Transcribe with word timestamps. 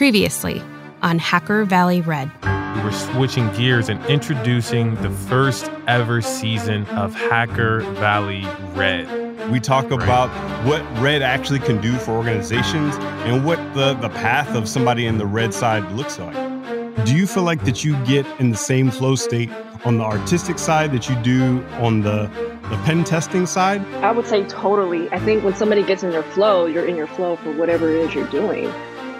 Previously 0.00 0.62
on 1.02 1.18
Hacker 1.18 1.66
Valley 1.66 2.00
Red. 2.00 2.30
We 2.74 2.82
were 2.82 2.90
switching 2.90 3.52
gears 3.52 3.90
and 3.90 4.02
introducing 4.06 4.94
the 5.02 5.10
first 5.10 5.70
ever 5.86 6.22
season 6.22 6.86
of 6.86 7.14
Hacker 7.14 7.80
Valley 7.96 8.46
Red. 8.72 9.50
We 9.50 9.60
talk 9.60 9.90
about 9.90 10.30
what 10.64 10.80
red 11.02 11.20
actually 11.20 11.58
can 11.58 11.82
do 11.82 11.92
for 11.98 12.12
organizations 12.12 12.94
and 13.26 13.44
what 13.44 13.58
the, 13.74 13.92
the 13.92 14.08
path 14.08 14.56
of 14.56 14.66
somebody 14.70 15.04
in 15.04 15.18
the 15.18 15.26
red 15.26 15.52
side 15.52 15.92
looks 15.92 16.18
like. 16.18 16.34
Do 17.04 17.14
you 17.14 17.26
feel 17.26 17.42
like 17.42 17.62
that 17.66 17.84
you 17.84 18.02
get 18.06 18.24
in 18.40 18.48
the 18.48 18.56
same 18.56 18.90
flow 18.90 19.16
state 19.16 19.50
on 19.84 19.98
the 19.98 20.04
artistic 20.04 20.58
side 20.58 20.92
that 20.92 21.10
you 21.10 21.16
do 21.16 21.62
on 21.72 22.00
the, 22.00 22.22
the 22.70 22.80
pen 22.86 23.04
testing 23.04 23.44
side? 23.44 23.84
I 23.96 24.12
would 24.12 24.26
say 24.26 24.44
totally. 24.44 25.10
I 25.10 25.18
think 25.18 25.44
when 25.44 25.54
somebody 25.54 25.82
gets 25.82 26.02
in 26.02 26.10
their 26.10 26.22
flow, 26.22 26.64
you're 26.64 26.86
in 26.86 26.96
your 26.96 27.06
flow 27.06 27.36
for 27.36 27.52
whatever 27.52 27.90
it 27.90 27.96
is 27.96 28.14
you're 28.14 28.26
doing. 28.28 28.72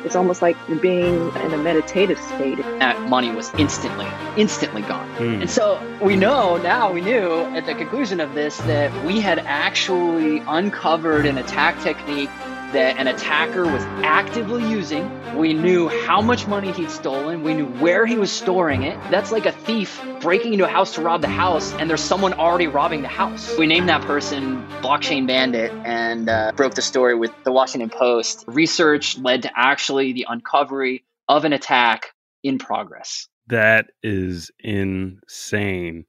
It's 0.04 0.16
almost 0.16 0.42
like 0.42 0.56
you're 0.68 0.78
being 0.78 1.34
in 1.36 1.52
a 1.52 1.58
meditative 1.58 2.18
state. 2.18 2.58
That 2.78 3.00
money 3.08 3.30
was 3.30 3.52
instantly, 3.58 4.06
instantly 4.36 4.82
gone. 4.82 5.08
Mm. 5.16 5.42
And 5.42 5.50
so 5.50 5.80
we 6.00 6.16
know 6.16 6.56
now, 6.56 6.92
we 6.92 7.00
knew 7.00 7.42
at 7.56 7.66
the 7.66 7.74
conclusion 7.74 8.20
of 8.20 8.34
this 8.34 8.58
that 8.58 9.04
we 9.04 9.20
had 9.20 9.40
actually 9.40 10.38
uncovered 10.46 11.26
an 11.26 11.38
attack 11.38 11.80
technique 11.82 12.30
that 12.72 12.98
an 12.98 13.08
attacker 13.08 13.64
was 13.64 13.82
actively 14.04 14.68
using. 14.68 15.10
We 15.36 15.52
knew 15.52 15.88
how 16.06 16.20
much 16.20 16.46
money 16.46 16.72
he'd 16.72 16.90
stolen. 16.90 17.42
We 17.42 17.54
knew 17.54 17.66
where 17.66 18.06
he 18.06 18.16
was 18.16 18.30
storing 18.30 18.82
it. 18.82 18.98
That's 19.10 19.32
like 19.32 19.46
a 19.46 19.52
thief 19.52 20.00
breaking 20.20 20.52
into 20.52 20.64
a 20.64 20.68
house 20.68 20.94
to 20.94 21.02
rob 21.02 21.20
the 21.20 21.28
house, 21.28 21.72
and 21.74 21.88
there's 21.88 22.02
someone 22.02 22.34
already 22.34 22.66
robbing 22.66 23.02
the 23.02 23.08
house. 23.08 23.56
We 23.58 23.66
named 23.66 23.88
that 23.88 24.02
person 24.02 24.66
Blockchain 24.82 25.26
Bandit 25.26 25.72
and 25.84 26.28
uh, 26.28 26.52
broke 26.54 26.74
the 26.74 26.82
story 26.82 27.14
with 27.14 27.32
the 27.44 27.52
Washington 27.52 27.90
Post. 27.90 28.44
Research 28.46 29.18
led 29.18 29.42
to 29.42 29.50
actually 29.54 30.12
the 30.12 30.26
uncovery 30.28 31.04
of 31.28 31.44
an 31.44 31.52
attack 31.52 32.12
in 32.42 32.58
progress. 32.58 33.28
That 33.48 33.90
is 34.02 34.50
insane. 34.58 36.04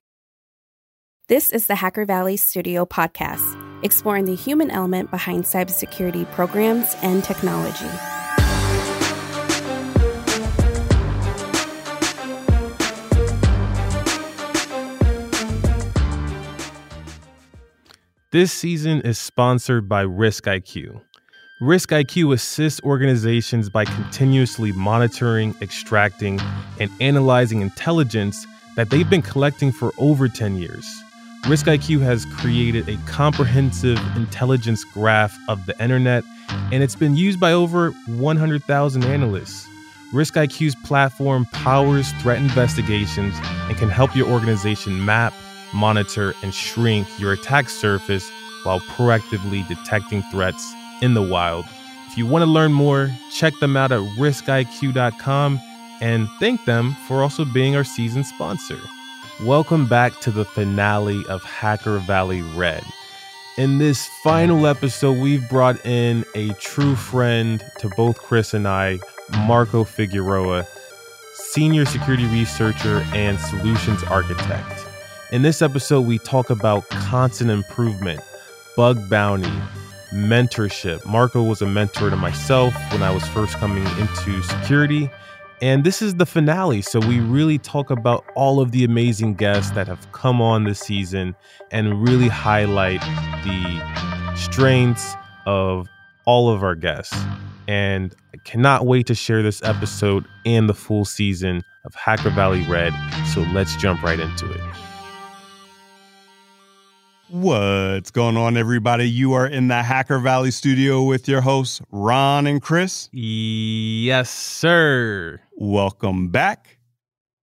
This 1.28 1.52
is 1.52 1.68
the 1.68 1.76
Hacker 1.76 2.06
Valley 2.06 2.36
Studio 2.36 2.86
podcast, 2.86 3.61
exploring 3.84 4.26
the 4.26 4.36
human 4.36 4.72
element 4.72 5.12
behind 5.12 5.44
cybersecurity 5.44 6.30
programs 6.32 6.96
and 7.02 7.24
technology. 7.24 7.90
This 18.32 18.54
season 18.54 19.02
is 19.02 19.20
sponsored 19.20 19.90
by 19.90 20.04
Risk 20.04 20.46
IQ. 20.46 21.02
Risk 21.60 21.90
IQ 21.90 22.34
assists 22.34 22.80
organizations 22.82 23.70
by 23.70 23.84
continuously 23.84 24.72
monitoring, 24.72 25.54
extracting, 25.62 26.40
and 26.80 26.90
analyzing 27.02 27.60
intelligence 27.60 28.48
that 28.78 28.90
they've 28.90 29.10
been 29.10 29.22
collecting 29.22 29.74
for 29.74 29.92
over 29.98 30.30
10 30.30 30.56
years. 30.56 30.86
Risk 31.48 31.66
IQ 31.66 32.02
has 32.02 32.26
created 32.26 32.88
a 32.88 32.98
comprehensive 33.08 33.98
intelligence 34.16 34.84
graph 34.84 35.36
of 35.50 35.66
the 35.66 35.84
internet, 35.84 36.24
and 36.72 36.84
it's 36.84 36.96
been 36.96 37.16
used 37.16 37.40
by 37.40 37.52
over 37.52 37.90
100,000 38.08 39.04
analysts. 39.04 39.68
Risk 40.14 40.36
IQ's 40.36 40.76
platform 40.86 41.46
powers 41.46 42.12
threat 42.22 42.38
investigations 42.38 43.34
and 43.44 43.76
can 43.76 43.90
help 43.90 44.16
your 44.16 44.30
organization 44.30 45.04
map, 45.04 45.34
monitor, 45.74 46.36
and 46.44 46.54
shrink 46.54 47.08
your 47.20 47.34
attack 47.34 47.70
surface 47.70 48.30
while 48.62 48.80
proactively 48.82 49.68
detecting 49.68 50.22
threats 50.32 50.74
in 51.02 51.16
the 51.16 51.24
wild. 51.24 51.66
If 52.08 52.20
you 52.20 52.28
want 52.28 52.44
to 52.44 52.52
learn 52.52 52.72
more, 52.72 53.10
check 53.32 53.58
them 53.60 53.76
out 53.76 53.92
at 53.92 54.02
riskiq.com 54.20 55.60
and 56.02 56.30
thank 56.40 56.66
them 56.66 56.96
for 57.08 57.24
also 57.24 57.46
being 57.46 57.76
our 57.76 57.84
season 57.84 58.24
sponsor. 58.24 58.78
Welcome 59.46 59.88
back 59.88 60.20
to 60.20 60.30
the 60.30 60.46
finale 60.46 61.26
of 61.26 61.44
Hacker 61.44 61.98
Valley 61.98 62.44
Red. 62.44 62.84
In 63.58 63.80
this 63.80 64.08
final 64.24 64.68
episode, 64.68 65.18
we've 65.18 65.50
brought 65.50 65.84
in 65.84 66.24
a 66.36 66.50
true 66.60 66.96
friend 66.96 67.64
to 67.80 67.90
both 67.98 68.20
Chris 68.20 68.54
and 68.54 68.68
I, 68.68 69.00
Marco 69.48 69.84
Figueroa, 69.84 70.68
senior 71.34 71.86
security 71.86 72.28
researcher 72.28 73.00
and 73.16 73.40
solutions 73.40 74.04
architect. 74.04 74.86
In 75.32 75.42
this 75.42 75.64
episode, 75.64 76.02
we 76.02 76.20
talk 76.20 76.52
about 76.52 76.88
constant 76.90 77.50
improvement, 77.50 78.22
bug 78.78 79.10
bounty, 79.10 79.52
mentorship. 80.14 81.04
Marco 81.04 81.42
was 81.42 81.64
a 81.64 81.68
mentor 81.68 82.12
to 82.12 82.16
myself 82.16 82.76
when 82.92 83.02
I 83.02 83.10
was 83.10 83.28
first 83.30 83.56
coming 83.56 83.88
into 83.98 84.44
security. 84.44 85.10
And 85.62 85.84
this 85.84 86.02
is 86.02 86.16
the 86.16 86.26
finale. 86.26 86.82
So 86.82 87.00
we 87.00 87.20
really 87.20 87.60
talk 87.60 87.92
about 87.92 88.26
all 88.36 88.60
of 88.60 88.72
the 88.72 88.84
amazing 88.84 89.36
guests 89.36 89.72
that 89.72 89.88
have 89.88 90.12
come 90.12 90.42
on 90.42 90.64
this 90.64 90.80
season 90.80 91.36
and 91.70 92.02
really 92.02 92.28
highlight 92.28 93.00
the 93.44 94.36
strengths 94.36 95.14
of 95.46 95.88
all 96.26 96.50
of 96.50 96.64
our 96.64 96.74
guests. 96.74 97.16
And 97.68 98.16
I 98.34 98.38
cannot 98.38 98.88
wait 98.88 99.06
to 99.08 99.16
share 99.16 99.44
this 99.44 99.62
episode 99.62 100.26
and 100.48 100.68
the 100.68 100.74
full 100.74 101.06
season 101.06 101.64
of 101.86 101.94
Hacker 101.94 102.32
Valley 102.32 102.64
Red. 102.68 102.94
So 103.32 103.42
let's 103.54 103.76
jump 103.76 104.02
right 104.02 104.20
into 104.20 104.52
it. 104.52 104.91
What's 107.32 108.12
going 108.12 108.36
on, 108.36 108.58
everybody? 108.58 109.10
You 109.10 109.32
are 109.32 109.48
in 109.48 109.70
the 109.70 109.82
Hacker 109.82 110.20
Valley 110.20 110.52
studio 110.52 111.04
with 111.04 111.30
your 111.30 111.40
hosts, 111.40 111.82
Ron 111.90 112.46
and 112.46 112.62
Chris. 112.62 113.08
Yes, 113.14 114.30
sir. 114.30 115.40
Welcome 115.54 116.28
back 116.28 116.78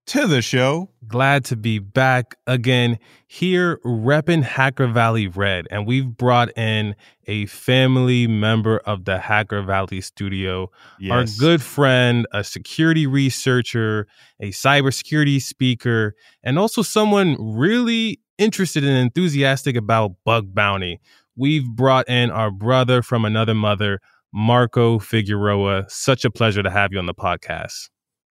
to 0.09 0.27
the 0.27 0.43
show. 0.43 0.91
Glad 1.07 1.47
to 1.47 1.57
be 1.57 1.79
back 1.79 2.37
again 2.47 2.99
here 3.29 3.81
repping 3.83 4.43
Hacker 4.43 4.89
Valley 4.89 5.27
Red. 5.27 5.67
And 5.71 5.87
we've 5.87 6.19
brought 6.19 6.51
in 6.59 6.95
a 7.27 7.47
family 7.47 8.27
member 8.27 8.81
of 8.81 9.07
the 9.07 9.19
Hacker 9.19 9.63
Valley 9.63 10.03
studio, 10.03 10.71
our 11.11 11.25
good 11.41 11.63
friend, 11.63 12.27
a 12.31 12.45
security 12.45 13.07
researcher, 13.07 14.07
a 14.39 14.51
cybersecurity 14.51 15.41
speaker, 15.41 16.15
and 16.43 16.59
also 16.59 16.83
someone 16.83 17.39
really 17.41 18.21
interested 18.39 18.85
and 18.85 18.97
enthusiastic 18.97 19.77
about 19.77 20.13
bug 20.25 20.55
bounty. 20.55 21.01
We've 21.37 21.69
brought 21.69 22.09
in 22.09 22.31
our 22.31 22.51
brother 22.51 23.03
from 23.03 23.25
another 23.25 23.55
mother, 23.55 24.01
Marco 24.33 24.99
Figueroa. 24.99 25.87
Such 25.89 26.25
a 26.25 26.31
pleasure 26.31 26.63
to 26.63 26.71
have 26.71 26.93
you 26.93 26.99
on 26.99 27.07
the 27.07 27.15
podcast. 27.15 27.91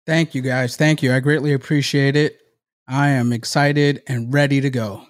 Thank 0.07 0.35
you 0.35 0.43
guys. 0.43 0.77
Thank 0.77 1.03
you. 1.03 1.15
I 1.15 1.21
greatly 1.21 1.53
appreciate 1.53 2.17
it. 2.17 2.39
I 2.89 3.11
am 3.11 3.33
excited 3.33 4.03
and 4.07 4.33
ready 4.33 4.61
to 4.61 4.71
go. 4.71 5.07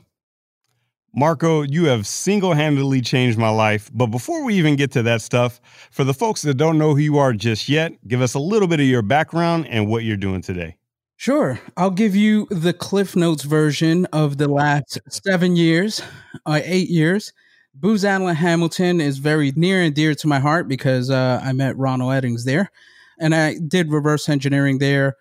Marco, 1.15 1.61
you 1.63 1.85
have 1.87 2.07
single 2.07 2.55
handedly 2.55 3.03
changed 3.03 3.39
my 3.39 3.51
life. 3.51 3.91
But 3.93 4.07
before 4.07 4.45
we 4.45 4.55
even 4.55 4.77
get 4.77 4.93
to 4.93 5.03
that 5.03 5.21
stuff, 5.21 5.61
for 5.91 6.05
the 6.05 6.15
folks 6.15 6.41
that 6.43 6.55
don't 6.55 6.79
know 6.79 6.95
who 6.95 7.01
you 7.01 7.19
are 7.19 7.35
just 7.35 7.69
yet, 7.69 7.93
give 8.09 8.23
us 8.23 8.33
a 8.33 8.39
little 8.39 8.69
bit 8.69 8.81
of 8.81 8.87
your 8.87 9.03
background 9.03 9.67
and 9.69 9.89
what 9.89 10.05
you're 10.05 10.17
doing 10.17 10.41
today. 10.41 10.77
Sure. 11.23 11.61
I'll 11.77 11.93
give 11.93 12.17
you 12.17 12.49
the 12.51 12.73
Cliff 12.73 13.15
Notes 13.15 13.45
version 13.45 14.07
of 14.07 14.39
the 14.39 14.49
last 14.49 14.99
seven 15.09 15.55
years, 15.55 16.03
uh, 16.47 16.61
eight 16.65 16.89
years. 16.89 17.33
Booz 17.73 18.05
Allen 18.05 18.35
Hamilton 18.35 19.01
is 19.01 19.19
very 19.19 19.53
near 19.55 19.81
and 19.83 19.95
dear 19.95 20.17
to 20.17 20.27
my 20.27 20.41
heart 20.41 20.67
because 20.67 21.11
uh, 21.11 21.41
I 21.41 21.53
met 21.53 21.79
Ronald 21.79 22.11
Eddings 22.11 22.43
there. 22.43 22.73
And 23.21 23.37
I 23.37 23.55
did 23.55 23.93
reverse 23.93 24.29
engineering 24.29 24.79
there, 24.79 25.15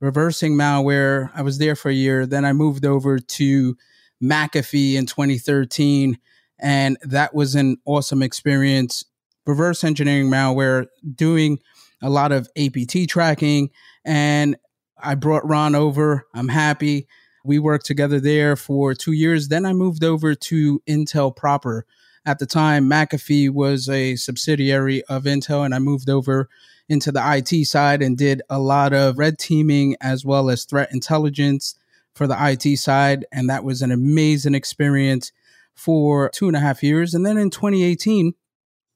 reversing 0.00 0.52
malware. 0.52 1.30
I 1.34 1.40
was 1.40 1.56
there 1.56 1.74
for 1.74 1.88
a 1.88 1.94
year. 1.94 2.26
Then 2.26 2.44
I 2.44 2.52
moved 2.52 2.84
over 2.84 3.18
to 3.18 3.74
McAfee 4.22 4.96
in 4.96 5.06
2013. 5.06 6.18
And 6.58 6.98
that 7.00 7.34
was 7.34 7.54
an 7.54 7.78
awesome 7.86 8.22
experience. 8.22 9.02
Reverse 9.46 9.82
engineering 9.82 10.28
malware, 10.28 10.88
doing 11.14 11.58
a 12.02 12.10
lot 12.10 12.32
of 12.32 12.50
APT 12.54 13.08
tracking. 13.08 13.70
And 14.04 14.58
I 15.02 15.14
brought 15.14 15.48
Ron 15.48 15.74
over. 15.74 16.26
I'm 16.34 16.48
happy. 16.48 17.06
We 17.44 17.58
worked 17.58 17.86
together 17.86 18.20
there 18.20 18.56
for 18.56 18.94
two 18.94 19.12
years. 19.12 19.48
Then 19.48 19.64
I 19.64 19.72
moved 19.72 20.04
over 20.04 20.34
to 20.34 20.82
Intel 20.88 21.34
proper. 21.34 21.86
At 22.26 22.38
the 22.38 22.46
time, 22.46 22.90
McAfee 22.90 23.50
was 23.50 23.88
a 23.88 24.16
subsidiary 24.16 25.02
of 25.04 25.24
Intel, 25.24 25.64
and 25.64 25.74
I 25.74 25.78
moved 25.78 26.10
over 26.10 26.48
into 26.88 27.12
the 27.12 27.22
IT 27.24 27.66
side 27.66 28.02
and 28.02 28.16
did 28.16 28.42
a 28.50 28.58
lot 28.58 28.92
of 28.92 29.18
red 29.18 29.38
teaming 29.38 29.96
as 30.00 30.24
well 30.24 30.50
as 30.50 30.64
threat 30.64 30.92
intelligence 30.92 31.74
for 32.14 32.26
the 32.26 32.36
IT 32.38 32.76
side. 32.78 33.26
And 33.32 33.48
that 33.48 33.64
was 33.64 33.82
an 33.82 33.92
amazing 33.92 34.54
experience 34.54 35.32
for 35.74 36.30
two 36.30 36.48
and 36.48 36.56
a 36.56 36.60
half 36.60 36.82
years. 36.82 37.14
And 37.14 37.24
then 37.24 37.38
in 37.38 37.50
2018, 37.50 38.34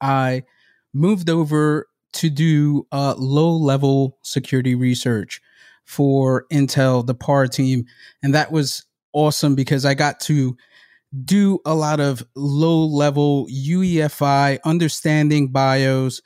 I 0.01 0.43
moved 0.93 1.29
over 1.29 1.87
to 2.13 2.29
do 2.29 2.85
uh, 2.91 3.15
low 3.17 3.51
level 3.51 4.17
security 4.21 4.75
research 4.75 5.41
for 5.85 6.45
Intel, 6.51 7.05
the 7.05 7.15
PAR 7.15 7.47
team. 7.47 7.85
And 8.21 8.33
that 8.33 8.51
was 8.51 8.85
awesome 9.13 9.55
because 9.55 9.85
I 9.85 9.93
got 9.93 10.19
to 10.21 10.57
do 11.23 11.59
a 11.65 11.75
lot 11.75 11.99
of 11.99 12.25
low 12.35 12.85
level 12.85 13.47
UEFI, 13.47 14.59
understanding 14.65 15.49
BIOS, 15.49 16.21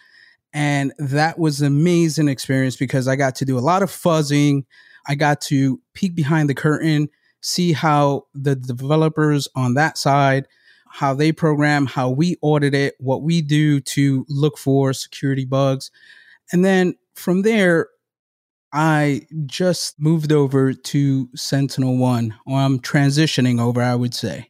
And 0.54 0.94
that 0.98 1.38
was 1.38 1.62
an 1.62 1.68
amazing 1.68 2.30
experience 2.30 2.78
because 2.78 3.08
I 3.08 3.16
got 3.16 3.36
to 3.36 3.46
do 3.46 3.58
a 3.58 3.60
lot 3.60 3.84
of 3.84 3.92
fuzzing. 3.92 4.66
I 5.08 5.16
got 5.16 5.42
to 5.42 5.82
peek 5.94 6.16
behind 6.16 6.50
the 6.50 6.56
curtain, 6.56 7.10
see 7.42 7.74
how 7.74 8.26
the 8.34 8.56
developers 8.56 9.48
on 9.56 9.74
that 9.74 9.98
side, 9.98 10.48
how 10.90 11.14
they 11.14 11.32
program, 11.32 11.86
how 11.86 12.10
we 12.10 12.38
audit 12.42 12.74
it, 12.74 12.96
what 13.00 13.22
we 13.22 13.42
do 13.42 13.80
to 13.82 14.26
look 14.30 14.58
for 14.58 14.94
security 14.94 15.46
bugs. 15.46 15.92
And 16.52 16.64
then 16.64 16.96
from 17.14 17.42
there, 17.42 17.90
I 18.74 19.22
just 19.46 20.00
moved 20.00 20.32
over 20.32 20.74
to 20.74 21.30
Sentinel 21.36 21.98
One, 21.98 22.36
or 22.46 22.60
I'm 22.60 22.80
transitioning 22.80 23.60
over, 23.60 23.82
I 23.82 23.96
would 23.96 24.14
say. 24.14 24.50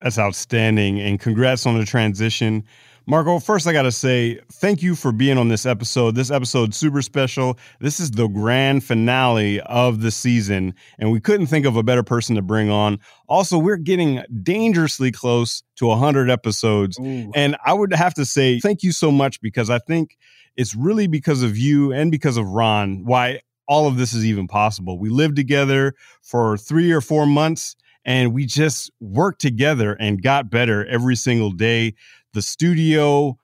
That's 0.00 0.18
outstanding. 0.18 1.00
And 1.00 1.20
congrats 1.20 1.66
on 1.66 1.78
the 1.78 1.84
transition. 1.84 2.64
Marco, 3.06 3.38
first 3.38 3.66
I 3.66 3.72
got 3.72 3.82
to 3.82 3.92
say 3.92 4.38
thank 4.52 4.82
you 4.82 4.94
for 4.94 5.12
being 5.12 5.38
on 5.38 5.48
this 5.48 5.66
episode. 5.66 6.14
This 6.14 6.30
episode's 6.30 6.76
super 6.76 7.02
special. 7.02 7.58
This 7.80 7.98
is 7.98 8.12
the 8.12 8.28
grand 8.28 8.84
finale 8.84 9.60
of 9.62 10.02
the 10.02 10.10
season, 10.10 10.74
and 10.98 11.10
we 11.10 11.20
couldn't 11.20 11.46
think 11.46 11.66
of 11.66 11.76
a 11.76 11.82
better 11.82 12.02
person 12.02 12.36
to 12.36 12.42
bring 12.42 12.70
on. 12.70 13.00
Also, 13.28 13.58
we're 13.58 13.76
getting 13.76 14.22
dangerously 14.42 15.10
close 15.10 15.62
to 15.76 15.86
100 15.86 16.30
episodes. 16.30 16.98
Ooh. 17.00 17.32
And 17.34 17.56
I 17.64 17.72
would 17.72 17.92
have 17.92 18.14
to 18.14 18.24
say 18.24 18.60
thank 18.60 18.82
you 18.82 18.92
so 18.92 19.10
much 19.10 19.40
because 19.40 19.68
I 19.68 19.78
think 19.78 20.16
it's 20.56 20.74
really 20.74 21.06
because 21.06 21.42
of 21.42 21.56
you 21.56 21.92
and 21.92 22.10
because 22.10 22.36
of 22.36 22.46
Ron 22.46 23.04
why 23.04 23.40
all 23.66 23.86
of 23.86 23.96
this 23.96 24.12
is 24.12 24.24
even 24.24 24.46
possible. 24.46 24.98
We 24.98 25.08
lived 25.08 25.36
together 25.36 25.94
for 26.20 26.56
three 26.56 26.92
or 26.92 27.00
four 27.00 27.26
months 27.26 27.76
and 28.04 28.32
we 28.32 28.46
just 28.46 28.90
worked 29.00 29.40
together 29.40 29.94
and 29.94 30.22
got 30.22 30.50
better 30.50 30.86
every 30.86 31.16
single 31.16 31.50
day. 31.50 31.94
The 32.32 32.42
studio 32.42 33.38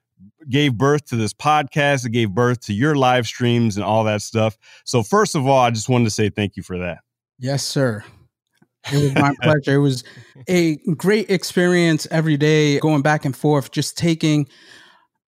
gave 0.48 0.74
birth 0.74 1.06
to 1.06 1.16
this 1.16 1.32
podcast, 1.32 2.06
it 2.06 2.10
gave 2.10 2.30
birth 2.30 2.60
to 2.62 2.72
your 2.72 2.94
live 2.94 3.26
streams 3.26 3.76
and 3.76 3.84
all 3.84 4.04
that 4.04 4.22
stuff. 4.22 4.56
So, 4.84 5.02
first 5.02 5.34
of 5.34 5.46
all, 5.46 5.58
I 5.58 5.70
just 5.70 5.88
wanted 5.88 6.04
to 6.04 6.10
say 6.10 6.30
thank 6.30 6.56
you 6.56 6.62
for 6.62 6.78
that. 6.78 6.98
Yes, 7.38 7.62
sir. 7.62 8.04
It 8.92 9.02
was 9.02 9.14
my 9.14 9.34
pleasure. 9.42 9.76
It 9.76 9.78
was 9.78 10.04
a 10.48 10.76
great 10.96 11.30
experience 11.30 12.06
every 12.10 12.36
day, 12.36 12.78
going 12.80 13.02
back 13.02 13.24
and 13.24 13.36
forth, 13.36 13.70
just 13.70 13.96
taking 13.98 14.48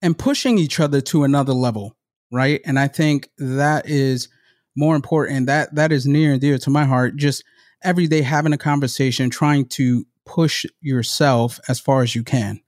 and 0.02 0.18
pushing 0.18 0.58
each 0.58 0.80
other 0.80 1.00
to 1.02 1.24
another 1.24 1.52
level, 1.52 1.96
right? 2.32 2.60
And 2.64 2.78
I 2.78 2.88
think 2.88 3.28
that 3.38 3.88
is 3.88 4.28
more 4.76 4.96
important. 4.96 5.46
That 5.46 5.74
that 5.74 5.92
is 5.92 6.06
near 6.06 6.32
and 6.32 6.40
dear 6.40 6.58
to 6.58 6.70
my 6.70 6.84
heart. 6.84 7.16
Just 7.16 7.44
every 7.82 8.06
day 8.06 8.22
having 8.22 8.52
a 8.52 8.58
conversation, 8.58 9.30
trying 9.30 9.66
to 9.66 10.06
push 10.26 10.64
yourself 10.80 11.58
as 11.68 11.80
far 11.80 12.02
as 12.02 12.14
you 12.14 12.22
can. 12.22 12.60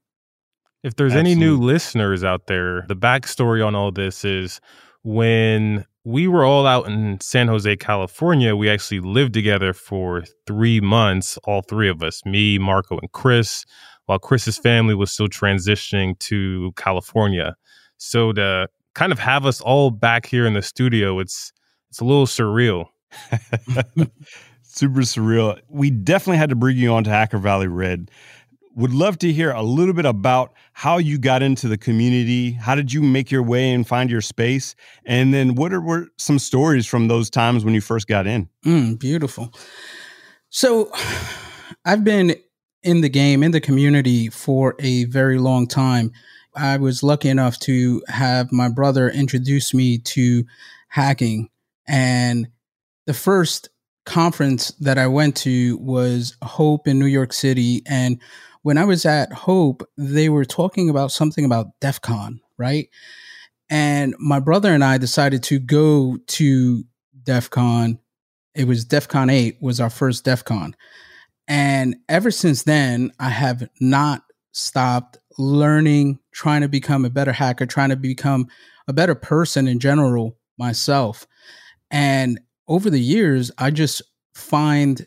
If 0.83 0.97
there's 0.97 1.13
Absolutely. 1.13 1.33
any 1.33 1.41
new 1.41 1.57
listeners 1.59 2.25
out 2.25 2.47
there, 2.49 2.85
the 2.89 2.97
backstory 2.97 3.65
on 3.65 3.75
all 3.75 3.93
this 3.93 4.25
is 4.25 4.61
when 5.03 5.85
we 6.05 6.27
were 6.27 6.45
all 6.45 6.67
out 6.67 6.89
in 6.89 7.21
San 7.21 7.47
Jose, 7.47 7.77
California, 7.77 8.57
we 8.57 8.69
actually 8.69 8.99
lived 8.99 9.33
together 9.33 9.73
for 9.73 10.25
three 10.47 10.81
months, 10.81 11.39
all 11.45 11.63
three 11.63 11.89
of 11.89 12.03
us, 12.03 12.25
me, 12.25 12.59
Marco, 12.59 12.99
and 12.99 13.13
Chris 13.13 13.65
while 14.07 14.19
Chris's 14.19 14.59
family 14.59 14.95
was 14.95 15.13
still 15.13 15.29
transitioning 15.29 16.19
to 16.19 16.73
California. 16.77 17.55
So 17.99 18.33
to 18.33 18.69
kind 18.95 19.13
of 19.13 19.19
have 19.19 19.47
us 19.47 19.61
all 19.61 19.91
back 19.91 20.27
here 20.27 20.47
in 20.47 20.55
the 20.55 20.63
studio, 20.63 21.21
it's 21.21 21.53
it's 21.91 22.01
a 22.01 22.05
little 22.05 22.27
surreal. 22.27 22.87
Super 24.75 25.01
surreal. 25.01 25.61
We 25.69 25.91
definitely 25.91 26.39
had 26.39 26.49
to 26.49 26.57
bring 26.57 26.79
you 26.79 26.95
on 26.95 27.05
to 27.05 27.11
Hacker 27.11 27.37
Valley 27.37 27.69
Red. 27.69 28.11
Would 28.75 28.95
love 28.95 29.19
to 29.19 29.31
hear 29.31 29.51
a 29.51 29.63
little 29.63 29.93
bit 29.93 30.07
about 30.07 30.55
how 30.73 30.97
you 30.97 31.19
got 31.19 31.43
into 31.43 31.69
the 31.69 31.77
community. 31.77 32.53
How 32.53 32.75
did 32.75 32.91
you 32.91 33.03
make 33.03 33.31
your 33.31 33.43
way 33.43 33.71
and 33.71 33.87
find 33.87 34.11
your 34.11 34.23
space? 34.23 34.75
And 35.05 35.35
then 35.35 35.57
what 35.57 35.75
are, 35.75 35.81
were 35.83 36.09
some 36.17 36.39
stories 36.39 36.87
from 36.87 37.09
those 37.09 37.29
times 37.29 37.67
when 37.67 37.75
you 37.75 37.83
first 37.83 38.07
got 38.07 38.27
in? 38.27 38.49
Mm, 38.65 38.99
beautiful. 38.99 39.53
So 40.49 40.91
I've 41.85 42.03
been 42.03 42.35
in 42.83 43.03
the 43.03 43.11
game, 43.11 43.43
in 43.43 43.51
the 43.51 43.61
community 43.61 44.31
for 44.31 44.75
a 44.79 45.05
very 45.05 45.39
long 45.39 45.67
time. 45.67 46.13
I 46.57 46.79
was 46.79 47.03
lucky 47.03 47.29
enough 47.29 47.59
to 47.61 48.03
have 48.09 48.51
my 48.53 48.71
brother 48.71 49.11
introduce 49.11 49.75
me 49.75 49.99
to 49.99 50.45
hacking. 50.89 51.51
And 51.87 52.49
the 53.05 53.15
first 53.15 53.69
conference 54.05 54.71
that 54.81 54.99
I 54.99 55.07
went 55.07 55.37
to 55.39 55.77
was 55.79 56.37
Hope 56.43 56.89
in 56.89 56.99
New 56.99 57.07
York 57.07 57.33
City. 57.33 57.83
And 57.87 58.21
when 58.63 58.79
I 58.79 58.85
was 58.85 59.05
at 59.07 59.33
Hope, 59.33 59.89
they 59.97 60.29
were 60.29 60.45
talking 60.45 60.89
about 60.89 61.13
something 61.13 61.45
about 61.45 61.79
DEF 61.81 62.01
CON, 62.01 62.41
right? 62.59 62.89
And 63.71 64.15
my 64.19 64.41
brother 64.41 64.73
and 64.73 64.85
I 64.85 64.99
decided 64.99 65.43
to 65.45 65.59
go 65.59 66.19
to 66.27 66.85
DEF 67.25 67.51
CON. 67.51 67.99
It 68.55 68.67
was 68.67 68.85
DEF 68.85 69.09
CON 69.09 69.31
8 69.31 69.59
was 69.61 69.81
our 69.81 69.91
first 69.91 70.25
DEF 70.25 70.45
CON. 70.45 70.77
And 71.49 71.97
ever 72.09 72.31
since 72.31 72.63
then, 72.63 73.13
I 73.19 73.31
have 73.31 73.69
not 73.81 74.23
stopped 74.53 75.19
learning, 75.39 76.19
trying 76.33 76.61
to 76.61 76.69
become 76.69 77.05
a 77.05 77.11
better 77.11 77.33
hacker, 77.33 77.67
trying 77.67 77.89
to 77.89 77.97
become 77.97 78.49
a 78.87 78.93
better 78.93 79.15
person 79.15 79.67
in 79.67 79.79
general 79.79 80.37
myself. 80.59 81.27
And 81.91 82.41
over 82.69 82.91
the 82.91 83.01
years, 83.01 83.51
I 83.59 83.71
just 83.71 84.03
find 84.35 85.07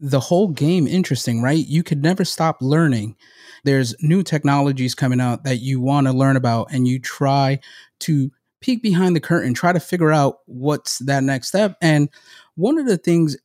the 0.00 0.20
whole 0.20 0.48
game 0.48 0.86
interesting, 0.86 1.42
right? 1.42 1.66
You 1.66 1.82
could 1.82 2.02
never 2.02 2.24
stop 2.24 2.58
learning. 2.60 3.16
There's 3.64 3.94
new 4.00 4.22
technologies 4.22 4.94
coming 4.94 5.20
out 5.20 5.44
that 5.44 5.58
you 5.58 5.80
want 5.80 6.06
to 6.06 6.12
learn 6.12 6.36
about, 6.36 6.68
and 6.70 6.86
you 6.86 6.98
try 7.00 7.60
to 8.00 8.30
peek 8.60 8.82
behind 8.82 9.14
the 9.14 9.20
curtain, 9.20 9.54
try 9.54 9.72
to 9.72 9.80
figure 9.80 10.12
out 10.12 10.38
what's 10.46 10.98
that 11.00 11.22
next 11.22 11.48
step. 11.48 11.76
And 11.80 12.08
one 12.54 12.78
of 12.78 12.86
the 12.86 12.98
things 12.98 13.36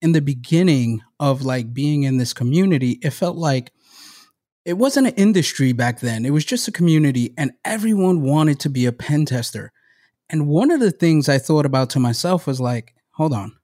in 0.00 0.12
the 0.12 0.20
beginning 0.20 1.02
of 1.18 1.42
like 1.42 1.72
being 1.72 2.04
in 2.04 2.18
this 2.18 2.32
community, 2.32 2.98
it 3.02 3.10
felt 3.10 3.36
like 3.36 3.72
it 4.64 4.74
wasn't 4.74 5.06
an 5.06 5.14
industry 5.14 5.72
back 5.72 6.00
then. 6.00 6.26
It 6.26 6.30
was 6.30 6.44
just 6.44 6.68
a 6.68 6.72
community 6.72 7.32
and 7.38 7.52
everyone 7.64 8.22
wanted 8.22 8.60
to 8.60 8.70
be 8.70 8.86
a 8.86 8.92
pen 8.92 9.24
tester. 9.24 9.72
And 10.30 10.46
one 10.46 10.70
of 10.70 10.80
the 10.80 10.90
things 10.90 11.28
I 11.28 11.38
thought 11.38 11.66
about 11.66 11.90
to 11.90 12.00
myself 12.00 12.46
was 12.46 12.60
like, 12.60 12.94
hold 13.12 13.32
on. 13.32 13.56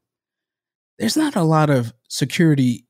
There's 0.99 1.17
not 1.17 1.37
a 1.37 1.43
lot 1.43 1.71
of 1.71 1.93
security 2.09 2.87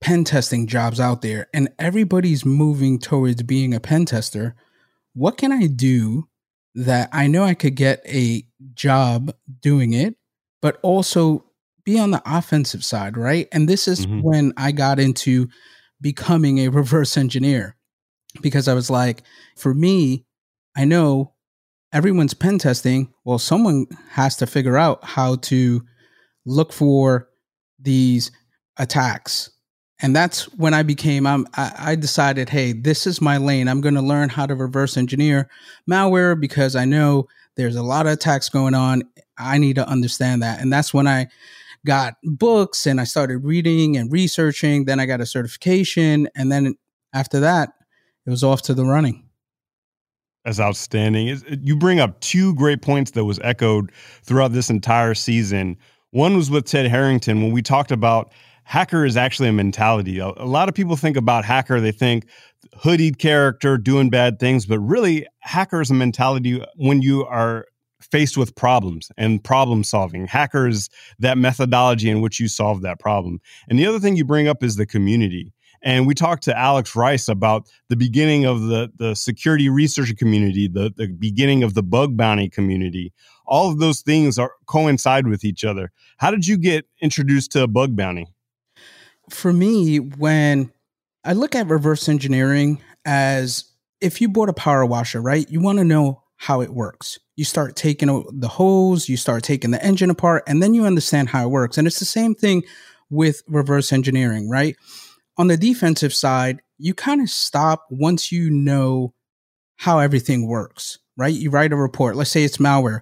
pen 0.00 0.24
testing 0.24 0.66
jobs 0.66 1.00
out 1.00 1.22
there 1.22 1.46
and 1.54 1.68
everybody's 1.78 2.44
moving 2.44 2.98
towards 2.98 3.42
being 3.42 3.72
a 3.72 3.80
pen 3.80 4.04
tester. 4.04 4.54
What 5.14 5.38
can 5.38 5.52
I 5.52 5.66
do 5.66 6.28
that 6.74 7.08
I 7.12 7.26
know 7.26 7.42
I 7.42 7.54
could 7.54 7.74
get 7.74 8.02
a 8.06 8.46
job 8.74 9.34
doing 9.62 9.94
it, 9.94 10.16
but 10.60 10.78
also 10.82 11.44
be 11.84 11.98
on 11.98 12.10
the 12.10 12.22
offensive 12.26 12.84
side, 12.84 13.16
right? 13.16 13.48
And 13.52 13.68
this 13.68 13.88
is 13.88 14.06
mm-hmm. 14.06 14.20
when 14.20 14.52
I 14.56 14.72
got 14.72 14.98
into 14.98 15.48
becoming 16.00 16.58
a 16.58 16.68
reverse 16.68 17.16
engineer 17.16 17.76
because 18.42 18.68
I 18.68 18.74
was 18.74 18.90
like, 18.90 19.22
for 19.56 19.72
me, 19.72 20.26
I 20.76 20.84
know 20.84 21.32
everyone's 21.92 22.34
pen 22.34 22.58
testing. 22.58 23.12
Well, 23.24 23.38
someone 23.38 23.86
has 24.10 24.36
to 24.36 24.46
figure 24.46 24.76
out 24.76 25.04
how 25.04 25.36
to 25.36 25.82
look 26.44 26.72
for 26.72 27.28
these 27.78 28.30
attacks. 28.78 29.50
And 30.00 30.14
that's 30.14 30.44
when 30.54 30.74
I 30.74 30.82
became, 30.82 31.26
I'm, 31.26 31.46
I, 31.54 31.72
I 31.78 31.94
decided, 31.94 32.50
hey, 32.50 32.72
this 32.72 33.06
is 33.06 33.22
my 33.22 33.38
lane. 33.38 33.66
I'm 33.66 33.80
going 33.80 33.94
to 33.94 34.02
learn 34.02 34.28
how 34.28 34.44
to 34.44 34.54
reverse 34.54 34.96
engineer 34.96 35.48
malware 35.90 36.38
because 36.38 36.76
I 36.76 36.84
know 36.84 37.28
there's 37.56 37.76
a 37.76 37.82
lot 37.82 38.06
of 38.06 38.12
attacks 38.12 38.50
going 38.50 38.74
on. 38.74 39.04
I 39.38 39.56
need 39.58 39.76
to 39.76 39.88
understand 39.88 40.42
that. 40.42 40.60
And 40.60 40.70
that's 40.70 40.92
when 40.92 41.06
I 41.06 41.28
got 41.86 42.14
books 42.22 42.86
and 42.86 43.00
I 43.00 43.04
started 43.04 43.38
reading 43.38 43.96
and 43.96 44.12
researching. 44.12 44.84
Then 44.84 45.00
I 45.00 45.06
got 45.06 45.22
a 45.22 45.26
certification. 45.26 46.28
And 46.34 46.52
then 46.52 46.76
after 47.14 47.40
that, 47.40 47.70
it 48.26 48.30
was 48.30 48.44
off 48.44 48.60
to 48.62 48.74
the 48.74 48.84
running. 48.84 49.25
That's 50.46 50.60
outstanding. 50.60 51.42
You 51.64 51.74
bring 51.74 51.98
up 51.98 52.20
two 52.20 52.54
great 52.54 52.80
points 52.80 53.10
that 53.10 53.24
was 53.24 53.40
echoed 53.42 53.90
throughout 54.22 54.52
this 54.52 54.70
entire 54.70 55.12
season. 55.12 55.76
One 56.12 56.36
was 56.36 56.52
with 56.52 56.66
Ted 56.66 56.86
Harrington 56.86 57.42
when 57.42 57.50
we 57.50 57.62
talked 57.62 57.90
about 57.90 58.32
hacker 58.62 59.04
is 59.04 59.16
actually 59.16 59.48
a 59.48 59.52
mentality. 59.52 60.20
A, 60.20 60.28
lot 60.28 60.68
of 60.68 60.74
people 60.76 60.94
think 60.94 61.16
about 61.16 61.44
hacker, 61.44 61.80
they 61.80 61.90
think 61.90 62.28
hoodied 62.76 63.18
character 63.18 63.76
doing 63.76 64.08
bad 64.08 64.38
things, 64.38 64.66
but 64.66 64.78
really, 64.78 65.26
hacker 65.40 65.80
is 65.80 65.90
a 65.90 65.94
mentality 65.94 66.64
when 66.76 67.02
you 67.02 67.26
are 67.26 67.66
faced 68.00 68.36
with 68.36 68.54
problems 68.54 69.10
and 69.16 69.42
problem 69.42 69.82
solving. 69.82 70.28
Hackers, 70.28 70.88
that 71.18 71.38
methodology 71.38 72.08
in 72.08 72.20
which 72.20 72.38
you 72.38 72.46
solve 72.46 72.82
that 72.82 73.00
problem. 73.00 73.40
And 73.68 73.80
the 73.80 73.86
other 73.86 73.98
thing 73.98 74.14
you 74.14 74.24
bring 74.24 74.46
up 74.46 74.62
is 74.62 74.76
the 74.76 74.86
community. 74.86 75.52
And 75.86 76.04
we 76.04 76.16
talked 76.16 76.42
to 76.42 76.58
Alex 76.58 76.96
Rice 76.96 77.28
about 77.28 77.68
the 77.88 77.94
beginning 77.94 78.44
of 78.44 78.62
the, 78.62 78.90
the 78.96 79.14
security 79.14 79.68
research 79.68 80.16
community, 80.16 80.66
the, 80.66 80.92
the 80.96 81.06
beginning 81.06 81.62
of 81.62 81.74
the 81.74 81.82
bug 81.82 82.16
bounty 82.16 82.48
community. 82.48 83.12
All 83.46 83.70
of 83.70 83.78
those 83.78 84.00
things 84.00 84.36
are 84.36 84.50
coincide 84.66 85.28
with 85.28 85.44
each 85.44 85.64
other. 85.64 85.92
How 86.16 86.32
did 86.32 86.44
you 86.44 86.56
get 86.56 86.86
introduced 87.00 87.52
to 87.52 87.68
bug 87.68 87.94
bounty? 87.94 88.26
For 89.30 89.52
me, 89.52 90.00
when 90.00 90.72
I 91.24 91.34
look 91.34 91.54
at 91.54 91.68
reverse 91.68 92.08
engineering 92.08 92.82
as 93.04 93.64
if 94.00 94.20
you 94.20 94.28
bought 94.28 94.48
a 94.48 94.54
power 94.54 94.84
washer, 94.84 95.22
right? 95.22 95.48
You 95.48 95.60
want 95.60 95.78
to 95.78 95.84
know 95.84 96.20
how 96.34 96.62
it 96.62 96.70
works. 96.70 97.16
You 97.36 97.44
start 97.44 97.76
taking 97.76 98.08
the 98.32 98.48
hose, 98.48 99.08
you 99.08 99.16
start 99.16 99.44
taking 99.44 99.70
the 99.70 99.84
engine 99.84 100.10
apart, 100.10 100.42
and 100.48 100.60
then 100.60 100.74
you 100.74 100.84
understand 100.84 101.28
how 101.28 101.44
it 101.44 101.50
works. 101.50 101.78
And 101.78 101.86
it's 101.86 102.00
the 102.00 102.04
same 102.04 102.34
thing 102.34 102.64
with 103.08 103.44
reverse 103.46 103.92
engineering, 103.92 104.50
right? 104.50 104.74
On 105.38 105.48
the 105.48 105.56
defensive 105.56 106.14
side, 106.14 106.62
you 106.78 106.94
kind 106.94 107.20
of 107.20 107.30
stop 107.30 107.86
once 107.90 108.32
you 108.32 108.50
know 108.50 109.14
how 109.76 109.98
everything 109.98 110.46
works, 110.46 110.98
right? 111.16 111.34
You 111.34 111.50
write 111.50 111.72
a 111.72 111.76
report. 111.76 112.16
Let's 112.16 112.30
say 112.30 112.44
it's 112.44 112.56
malware. 112.56 113.00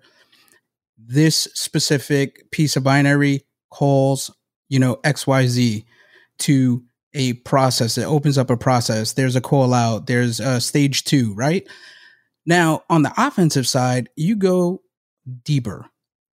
This 0.98 1.48
specific 1.54 2.50
piece 2.50 2.76
of 2.76 2.84
binary 2.84 3.44
calls, 3.70 4.30
you 4.68 4.78
know, 4.78 4.96
XYZ 4.96 5.84
to 6.40 6.82
a 7.14 7.34
process. 7.34 7.96
It 7.96 8.04
opens 8.04 8.38
up 8.38 8.50
a 8.50 8.56
process. 8.56 9.12
There's 9.12 9.36
a 9.36 9.40
call 9.40 9.72
out. 9.72 10.06
There's 10.06 10.40
a 10.40 10.60
stage 10.60 11.04
two, 11.04 11.34
right? 11.34 11.66
Now, 12.46 12.82
on 12.90 13.02
the 13.02 13.12
offensive 13.16 13.66
side, 13.66 14.08
you 14.16 14.36
go 14.36 14.82
deeper. 15.44 15.86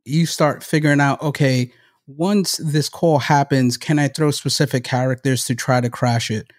You 0.06 0.26
start 0.26 0.64
figuring 0.64 1.00
out, 1.00 1.22
okay, 1.22 1.72
once 2.18 2.58
this 2.58 2.90
call 2.90 3.20
happens, 3.20 3.78
can 3.78 4.00
I 4.00 4.08
throw 4.08 4.32
specific 4.32 4.84
characters 4.84 5.46
to 5.46 5.56
try 5.56 5.82
to 5.82 5.90
crash 5.90 6.32
it? 6.32 6.52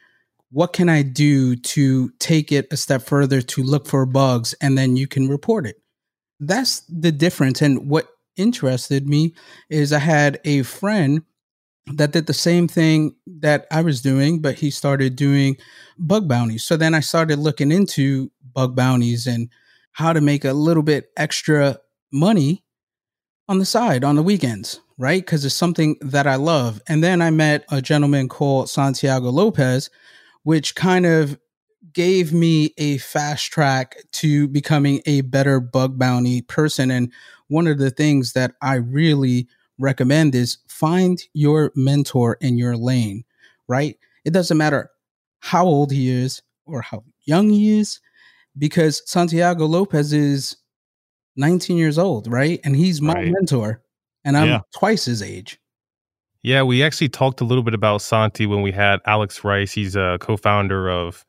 What 0.51 0.73
can 0.73 0.89
I 0.89 1.03
do 1.03 1.57
to 1.57 2.11
take 2.19 2.53
it 2.53 2.69
a 2.71 2.77
step 2.77 3.03
further 3.03 3.41
to 3.41 3.63
look 3.63 3.87
for 3.87 4.05
bugs 4.05 4.55
and 4.61 4.77
then 4.77 4.97
you 4.97 5.07
can 5.07 5.29
report 5.29 5.67
it? 5.67 5.77
That's 6.41 6.81
the 6.81 7.13
difference. 7.13 7.63
And 7.63 7.89
what 7.89 8.09
interested 8.37 9.07
me 9.07 9.35
is 9.71 9.93
I 9.93 9.99
had 9.99 10.41
a 10.45 10.63
friend 10.63 11.23
that 11.87 12.13
did 12.13 12.27
the 12.27 12.35
same 12.35 12.69
thing 12.69 13.17
that 13.27 13.67
I 13.71 13.83
was 13.83 14.03
doing, 14.03 14.41
but 14.41 14.57
he 14.57 14.71
started 14.71 15.17
doing 15.17 15.57
bug 15.99 16.29
bounties. 16.29 16.65
So 16.65 16.77
then 16.77 16.95
I 16.95 17.01
started 17.01 17.39
looking 17.39 17.73
into 17.73 18.31
bug 18.53 18.77
bounties 18.77 19.27
and 19.27 19.49
how 19.93 20.13
to 20.13 20.21
make 20.21 20.45
a 20.45 20.53
little 20.53 20.83
bit 20.83 21.11
extra 21.17 21.79
money 22.13 22.65
on 23.49 23.59
the 23.59 23.65
side 23.65 24.05
on 24.05 24.17
the 24.17 24.23
weekends, 24.23 24.81
right? 24.99 25.21
Because 25.23 25.45
it's 25.45 25.55
something 25.55 25.97
that 26.01 26.27
I 26.27 26.37
love. 26.37 26.81
And 26.89 27.03
then 27.03 27.23
I 27.23 27.31
met 27.31 27.65
a 27.71 27.83
gentleman 27.83 28.29
called 28.29 28.69
Santiago 28.69 29.31
Lopez, 29.31 29.91
which 30.43 30.75
kind 30.75 31.07
of 31.07 31.39
gave 31.93 32.33
me 32.33 32.73
a 32.79 32.99
fast 32.99 33.51
track 33.53 33.97
to 34.13 34.49
becoming 34.49 35.03
a 35.07 35.21
better 35.23 35.61
bug 35.61 35.99
bounty 35.99 36.43
person. 36.43 36.91
And 36.91 37.13
one 37.49 37.67
of 37.67 37.79
the 37.79 37.91
things 37.91 38.33
that 38.33 38.53
I 38.63 38.77
really 38.77 39.49
recommend 39.79 40.35
is 40.35 40.59
find 40.69 41.21
your 41.35 41.73
mentor 41.75 42.39
in 42.41 42.57
your 42.57 42.77
lane, 42.77 43.25
right? 43.69 43.99
It 44.25 44.33
doesn't 44.33 44.57
matter 44.57 44.91
how 45.41 45.67
old 45.67 45.91
he 45.91 46.09
is 46.09 46.43
or 46.65 46.83
how 46.83 47.05
young 47.25 47.51
he 47.51 47.79
is, 47.79 48.01
because 48.57 49.03
Santiago 49.11 49.67
Lopez 49.67 50.13
is 50.13 50.57
19 51.37 51.77
years 51.77 51.99
old, 51.99 52.27
right? 52.27 52.61
And 52.65 52.77
he's 52.77 53.01
my 53.03 53.15
right. 53.15 53.33
mentor, 53.33 53.83
and 54.25 54.37
I'm 54.37 54.49
yeah. 54.49 54.61
twice 54.75 55.05
his 55.05 55.23
age. 55.23 55.59
Yeah, 56.43 56.63
we 56.63 56.83
actually 56.83 57.09
talked 57.09 57.41
a 57.41 57.45
little 57.45 57.63
bit 57.63 57.75
about 57.75 58.03
Santi 58.03 58.47
when 58.47 58.63
we 58.63 58.73
had 58.73 59.01
Alex 59.07 59.45
Rice. 59.45 59.73
He's 59.73 59.95
a 59.95 60.19
co 60.21 60.37
founder 60.37 60.91
of 60.91 61.25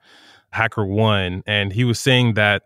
HackerOne, 0.53 1.43
and 1.45 1.71
he 1.71 1.83
was 1.83 1.99
saying 1.99 2.33
that 2.33 2.63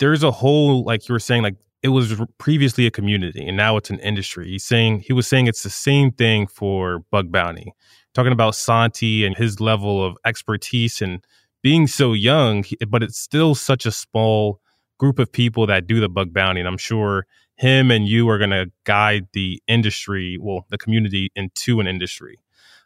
there's 0.00 0.22
a 0.22 0.30
whole, 0.30 0.84
like 0.84 1.08
you 1.08 1.12
were 1.12 1.20
saying, 1.20 1.42
like 1.42 1.56
it 1.82 1.88
was 1.88 2.20
previously 2.38 2.86
a 2.86 2.90
community 2.90 3.46
and 3.46 3.56
now 3.56 3.76
it's 3.76 3.90
an 3.90 4.00
industry. 4.00 4.48
He's 4.48 4.64
saying, 4.64 5.00
he 5.00 5.12
was 5.12 5.28
saying 5.28 5.46
it's 5.46 5.62
the 5.62 5.70
same 5.70 6.10
thing 6.10 6.46
for 6.46 7.00
Bug 7.10 7.30
Bounty. 7.30 7.72
Talking 8.14 8.32
about 8.32 8.56
Santi 8.56 9.24
and 9.24 9.36
his 9.36 9.60
level 9.60 10.04
of 10.04 10.16
expertise 10.24 11.00
and 11.00 11.24
being 11.62 11.86
so 11.86 12.12
young, 12.12 12.64
but 12.88 13.02
it's 13.02 13.18
still 13.18 13.54
such 13.54 13.86
a 13.86 13.92
small 13.92 14.60
group 14.98 15.18
of 15.18 15.30
people 15.30 15.66
that 15.66 15.86
do 15.86 16.00
the 16.00 16.08
bug 16.08 16.32
bounty. 16.32 16.60
And 16.60 16.68
I'm 16.68 16.78
sure 16.78 17.26
him 17.58 17.90
and 17.90 18.08
you 18.08 18.28
are 18.28 18.38
going 18.38 18.50
to 18.50 18.70
guide 18.84 19.26
the 19.32 19.60
industry, 19.66 20.38
well, 20.40 20.64
the 20.70 20.78
community 20.78 21.30
into 21.34 21.80
an 21.80 21.86
industry. 21.86 22.38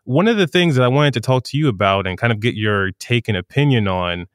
One 0.05 0.26
of 0.26 0.38
the 0.38 0.47
things 0.47 0.75
that 0.75 0.83
I 0.83 0.88
wanted 0.88 1.14
to 1.14 1.21
talk 1.21 1.45
to 1.45 1.59
you 1.59 1.69
about 1.69 2.07
and 2.07 2.19
kind 2.19 2.33
of 2.33 2.41
get 2.41 2.55
your 2.55 2.91
take 2.93 3.29
and 3.29 3.37
opinion 3.37 3.87
on 3.87 4.26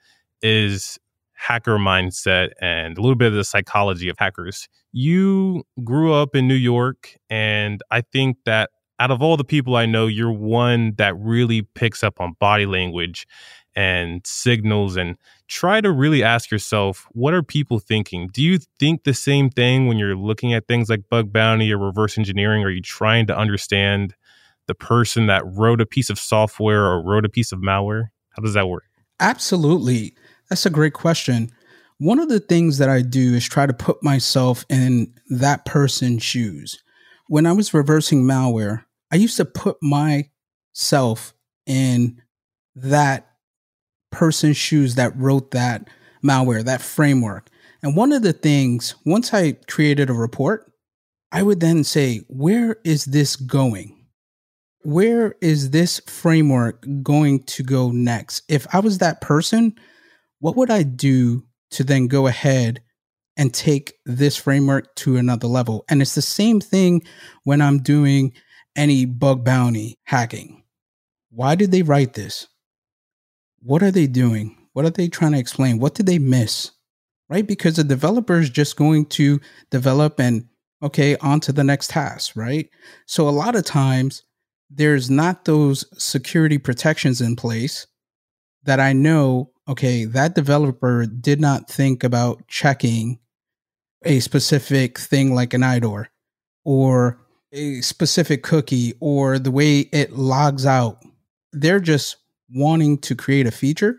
is 0.41 0.99
hacker 1.33 1.77
mindset 1.77 2.49
and 2.61 2.97
a 2.97 3.01
little 3.01 3.15
bit 3.15 3.29
of 3.29 3.33
the 3.33 3.43
psychology 3.43 4.09
of 4.09 4.17
hackers. 4.19 4.69
You 4.91 5.63
grew 5.83 6.13
up 6.13 6.35
in 6.35 6.47
New 6.47 6.55
York, 6.55 7.15
and 7.29 7.81
I 7.91 8.01
think 8.01 8.37
that 8.45 8.69
out 8.99 9.11
of 9.11 9.21
all 9.21 9.37
the 9.37 9.43
people 9.43 9.75
I 9.75 9.85
know, 9.87 10.05
you're 10.07 10.31
one 10.31 10.93
that 10.97 11.17
really 11.17 11.63
picks 11.63 12.03
up 12.03 12.21
on 12.21 12.33
body 12.39 12.65
language 12.65 13.27
and 13.77 14.25
signals 14.25 14.97
and 14.97 15.15
try 15.47 15.79
to 15.79 15.91
really 15.91 16.23
ask 16.23 16.49
yourself 16.49 17.07
what 17.11 17.35
are 17.35 17.43
people 17.43 17.77
thinking? 17.77 18.27
Do 18.33 18.41
you 18.41 18.57
think 18.79 19.03
the 19.03 19.13
same 19.13 19.51
thing 19.51 19.85
when 19.85 19.99
you're 19.99 20.15
looking 20.15 20.51
at 20.51 20.67
things 20.67 20.89
like 20.89 21.07
bug 21.11 21.31
bounty 21.31 21.71
or 21.71 21.77
reverse 21.77 22.17
engineering? 22.17 22.63
Are 22.63 22.71
you 22.71 22.81
trying 22.81 23.27
to 23.27 23.37
understand 23.37 24.15
the 24.65 24.73
person 24.73 25.27
that 25.27 25.43
wrote 25.45 25.79
a 25.79 25.85
piece 25.85 26.09
of 26.09 26.17
software 26.17 26.85
or 26.85 27.03
wrote 27.03 27.23
a 27.23 27.29
piece 27.29 27.51
of 27.51 27.59
malware? 27.59 28.05
How 28.31 28.41
does 28.41 28.55
that 28.55 28.67
work? 28.67 28.85
Absolutely. 29.19 30.15
That's 30.49 30.65
a 30.65 30.71
great 30.71 30.93
question. 30.93 31.51
One 31.99 32.17
of 32.19 32.29
the 32.29 32.39
things 32.39 32.79
that 32.79 32.89
i 32.89 33.03
do 33.03 33.35
is 33.35 33.47
try 33.47 33.67
to 33.67 33.73
put 33.73 34.01
myself 34.01 34.65
in 34.69 35.13
that 35.29 35.65
person's 35.65 36.23
shoes. 36.23 36.81
When 37.27 37.45
i 37.45 37.53
was 37.53 37.75
reversing 37.75 38.23
malware 38.23 38.85
i 39.11 39.17
used 39.17 39.37
to 39.37 39.45
put 39.45 39.77
myself 39.83 41.35
in 41.67 42.21
that 42.75 43.26
person's 44.17 44.57
shoes 44.57 44.95
that 44.95 45.15
wrote 45.15 45.51
that 45.51 45.87
malware, 46.25 46.65
that 46.65 46.81
framework. 46.81 47.51
And 47.83 47.95
one 47.95 48.11
of 48.11 48.23
the 48.23 48.33
things, 48.33 48.95
once 49.05 49.31
I 49.31 49.53
created 49.67 50.09
a 50.09 50.13
report, 50.13 50.71
I 51.31 51.43
would 51.43 51.59
then 51.59 51.83
say, 51.83 52.21
where 52.27 52.77
is 52.83 53.05
this 53.05 53.35
going? 53.35 54.07
Where 54.81 55.35
is 55.39 55.69
this 55.69 56.01
framework 56.07 56.83
going 57.03 57.43
to 57.43 57.61
go 57.61 57.91
next? 57.91 58.41
If 58.49 58.65
I 58.73 58.79
was 58.79 58.97
that 58.97 59.21
person, 59.21 59.75
what 60.39 60.55
would 60.55 60.71
I 60.71 60.81
do 60.81 61.43
to 61.71 61.83
then 61.83 62.07
go 62.07 62.25
ahead 62.25 62.81
and 63.37 63.53
take 63.53 63.93
this 64.07 64.35
framework 64.35 64.95
to 64.95 65.17
another 65.17 65.47
level? 65.47 65.85
And 65.89 66.01
it's 66.01 66.15
the 66.15 66.23
same 66.23 66.59
thing 66.59 67.03
when 67.43 67.61
I'm 67.61 67.83
doing 67.83 68.33
any 68.75 69.05
bug 69.05 69.45
bounty 69.45 69.99
hacking. 70.05 70.63
Why 71.29 71.53
did 71.53 71.71
they 71.71 71.83
write 71.83 72.13
this? 72.13 72.47
What 73.67 73.83
are 73.83 73.91
they 73.91 74.07
doing? 74.07 74.57
What 74.73 74.85
are 74.85 74.89
they 74.89 75.09
trying 75.09 75.33
to 75.33 75.39
explain? 75.39 75.79
What 75.79 75.93
did 75.93 76.05
they 76.05 76.19
miss? 76.19 76.71
Right? 77.29 77.45
Because 77.45 77.75
the 77.75 77.83
developer 77.83 78.39
is 78.39 78.49
just 78.49 78.77
going 78.77 79.07
to 79.07 79.41
develop 79.69 80.19
and 80.19 80.47
okay, 80.81 81.17
on 81.17 81.39
to 81.41 81.51
the 81.51 81.63
next 81.63 81.89
task, 81.89 82.35
right? 82.35 82.69
So 83.05 83.27
a 83.27 83.31
lot 83.31 83.55
of 83.55 83.65
times 83.65 84.23
there's 84.69 85.09
not 85.09 85.45
those 85.45 85.85
security 86.01 86.57
protections 86.57 87.19
in 87.19 87.35
place 87.35 87.87
that 88.63 88.79
I 88.79 88.93
know, 88.93 89.51
okay, 89.67 90.05
that 90.05 90.35
developer 90.35 91.05
did 91.05 91.41
not 91.41 91.69
think 91.69 92.03
about 92.03 92.47
checking 92.47 93.19
a 94.05 94.19
specific 94.19 94.99
thing 94.99 95.33
like 95.33 95.53
an 95.53 95.61
IDOR 95.61 96.05
or 96.63 97.19
a 97.51 97.81
specific 97.81 98.43
cookie 98.43 98.93
or 98.99 99.39
the 99.39 99.51
way 99.51 99.79
it 99.79 100.13
logs 100.13 100.65
out. 100.65 100.99
They're 101.51 101.79
just 101.79 102.17
wanting 102.49 102.97
to 102.99 103.15
create 103.15 103.47
a 103.47 103.51
feature 103.51 103.97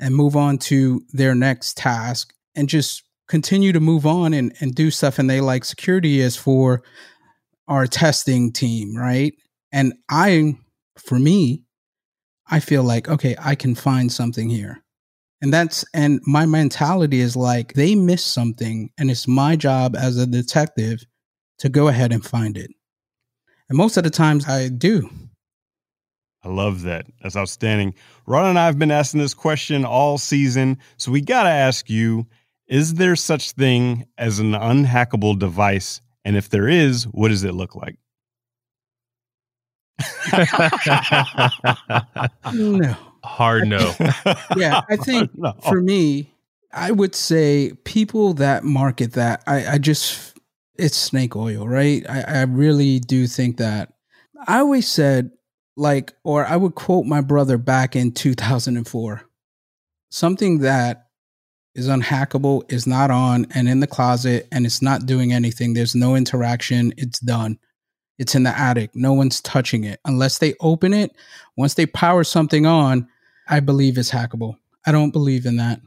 and 0.00 0.14
move 0.14 0.36
on 0.36 0.58
to 0.58 1.02
their 1.12 1.34
next 1.34 1.76
task 1.76 2.32
and 2.54 2.68
just 2.68 3.02
continue 3.28 3.72
to 3.72 3.80
move 3.80 4.06
on 4.06 4.32
and, 4.32 4.54
and 4.60 4.74
do 4.74 4.90
stuff. 4.90 5.18
And 5.18 5.28
they 5.28 5.40
like 5.40 5.64
security 5.64 6.20
is 6.20 6.36
for 6.36 6.82
our 7.66 7.86
testing 7.86 8.52
team, 8.52 8.96
right? 8.96 9.34
And 9.72 9.92
I, 10.08 10.56
for 10.96 11.18
me, 11.18 11.64
I 12.50 12.60
feel 12.60 12.82
like, 12.82 13.08
okay, 13.08 13.36
I 13.38 13.54
can 13.54 13.74
find 13.74 14.10
something 14.10 14.48
here. 14.48 14.82
And 15.40 15.52
that's, 15.52 15.84
and 15.94 16.20
my 16.26 16.46
mentality 16.46 17.20
is 17.20 17.36
like, 17.36 17.74
they 17.74 17.94
missed 17.94 18.32
something, 18.32 18.90
and 18.98 19.10
it's 19.10 19.28
my 19.28 19.54
job 19.54 19.94
as 19.94 20.16
a 20.16 20.26
detective 20.26 21.04
to 21.58 21.68
go 21.68 21.88
ahead 21.88 22.12
and 22.12 22.24
find 22.24 22.56
it. 22.56 22.70
And 23.68 23.76
most 23.76 23.96
of 23.96 24.04
the 24.04 24.10
times 24.10 24.48
I 24.48 24.68
do. 24.68 25.10
I 26.44 26.48
love 26.48 26.82
that. 26.82 27.06
That's 27.22 27.36
outstanding. 27.36 27.94
Ron 28.26 28.46
and 28.46 28.58
I 28.58 28.66
have 28.66 28.78
been 28.78 28.90
asking 28.90 29.20
this 29.20 29.34
question 29.34 29.84
all 29.84 30.18
season, 30.18 30.78
so 30.96 31.10
we 31.10 31.20
got 31.20 31.44
to 31.44 31.50
ask 31.50 31.90
you 31.90 32.26
is 32.68 32.94
there 32.94 33.16
such 33.16 33.52
thing 33.52 34.06
as 34.18 34.38
an 34.38 34.52
unhackable 34.52 35.38
device? 35.38 36.02
And 36.24 36.36
if 36.36 36.50
there 36.50 36.68
is, 36.68 37.04
what 37.04 37.28
does 37.28 37.42
it 37.42 37.54
look 37.54 37.74
like? 37.74 37.98
no. 42.52 42.94
Hard 43.24 43.66
no. 43.66 43.94
yeah, 44.56 44.82
I 44.88 44.96
think 44.96 45.30
no. 45.36 45.54
for 45.66 45.80
me, 45.80 46.30
I 46.72 46.90
would 46.90 47.14
say 47.14 47.72
people 47.84 48.34
that 48.34 48.64
market 48.64 49.14
that, 49.14 49.42
I, 49.46 49.66
I 49.66 49.78
just, 49.78 50.38
it's 50.78 50.96
snake 50.96 51.34
oil, 51.34 51.66
right? 51.66 52.04
I, 52.08 52.20
I 52.20 52.42
really 52.42 53.00
do 53.00 53.26
think 53.26 53.56
that. 53.56 53.94
I 54.46 54.58
always 54.58 54.86
said 54.86 55.30
like, 55.78 56.12
or 56.24 56.44
I 56.44 56.56
would 56.56 56.74
quote 56.74 57.06
my 57.06 57.20
brother 57.20 57.56
back 57.56 57.96
in 57.96 58.12
2004 58.12 59.22
something 60.10 60.58
that 60.60 61.06
is 61.74 61.88
unhackable, 61.88 62.70
is 62.72 62.86
not 62.86 63.10
on, 63.10 63.46
and 63.54 63.68
in 63.68 63.80
the 63.80 63.86
closet, 63.86 64.48
and 64.50 64.66
it's 64.66 64.82
not 64.82 65.06
doing 65.06 65.32
anything. 65.32 65.74
There's 65.74 65.94
no 65.94 66.16
interaction. 66.16 66.92
It's 66.96 67.20
done. 67.20 67.58
It's 68.18 68.34
in 68.34 68.42
the 68.42 68.58
attic. 68.58 68.96
No 68.96 69.12
one's 69.12 69.40
touching 69.40 69.84
it 69.84 70.00
unless 70.04 70.38
they 70.38 70.54
open 70.60 70.92
it. 70.92 71.14
Once 71.56 71.74
they 71.74 71.86
power 71.86 72.24
something 72.24 72.66
on, 72.66 73.06
I 73.48 73.60
believe 73.60 73.96
it's 73.96 74.10
hackable. 74.10 74.56
I 74.86 74.92
don't 74.92 75.12
believe 75.12 75.46
in 75.46 75.56
that. 75.56 75.80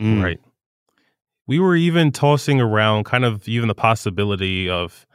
Mm. 0.00 0.22
Right. 0.22 0.40
We 1.48 1.58
were 1.58 1.74
even 1.74 2.12
tossing 2.12 2.60
around 2.60 3.04
kind 3.04 3.24
of 3.24 3.48
even 3.48 3.68
the 3.68 3.74
possibility 3.74 4.68
of 4.68 5.06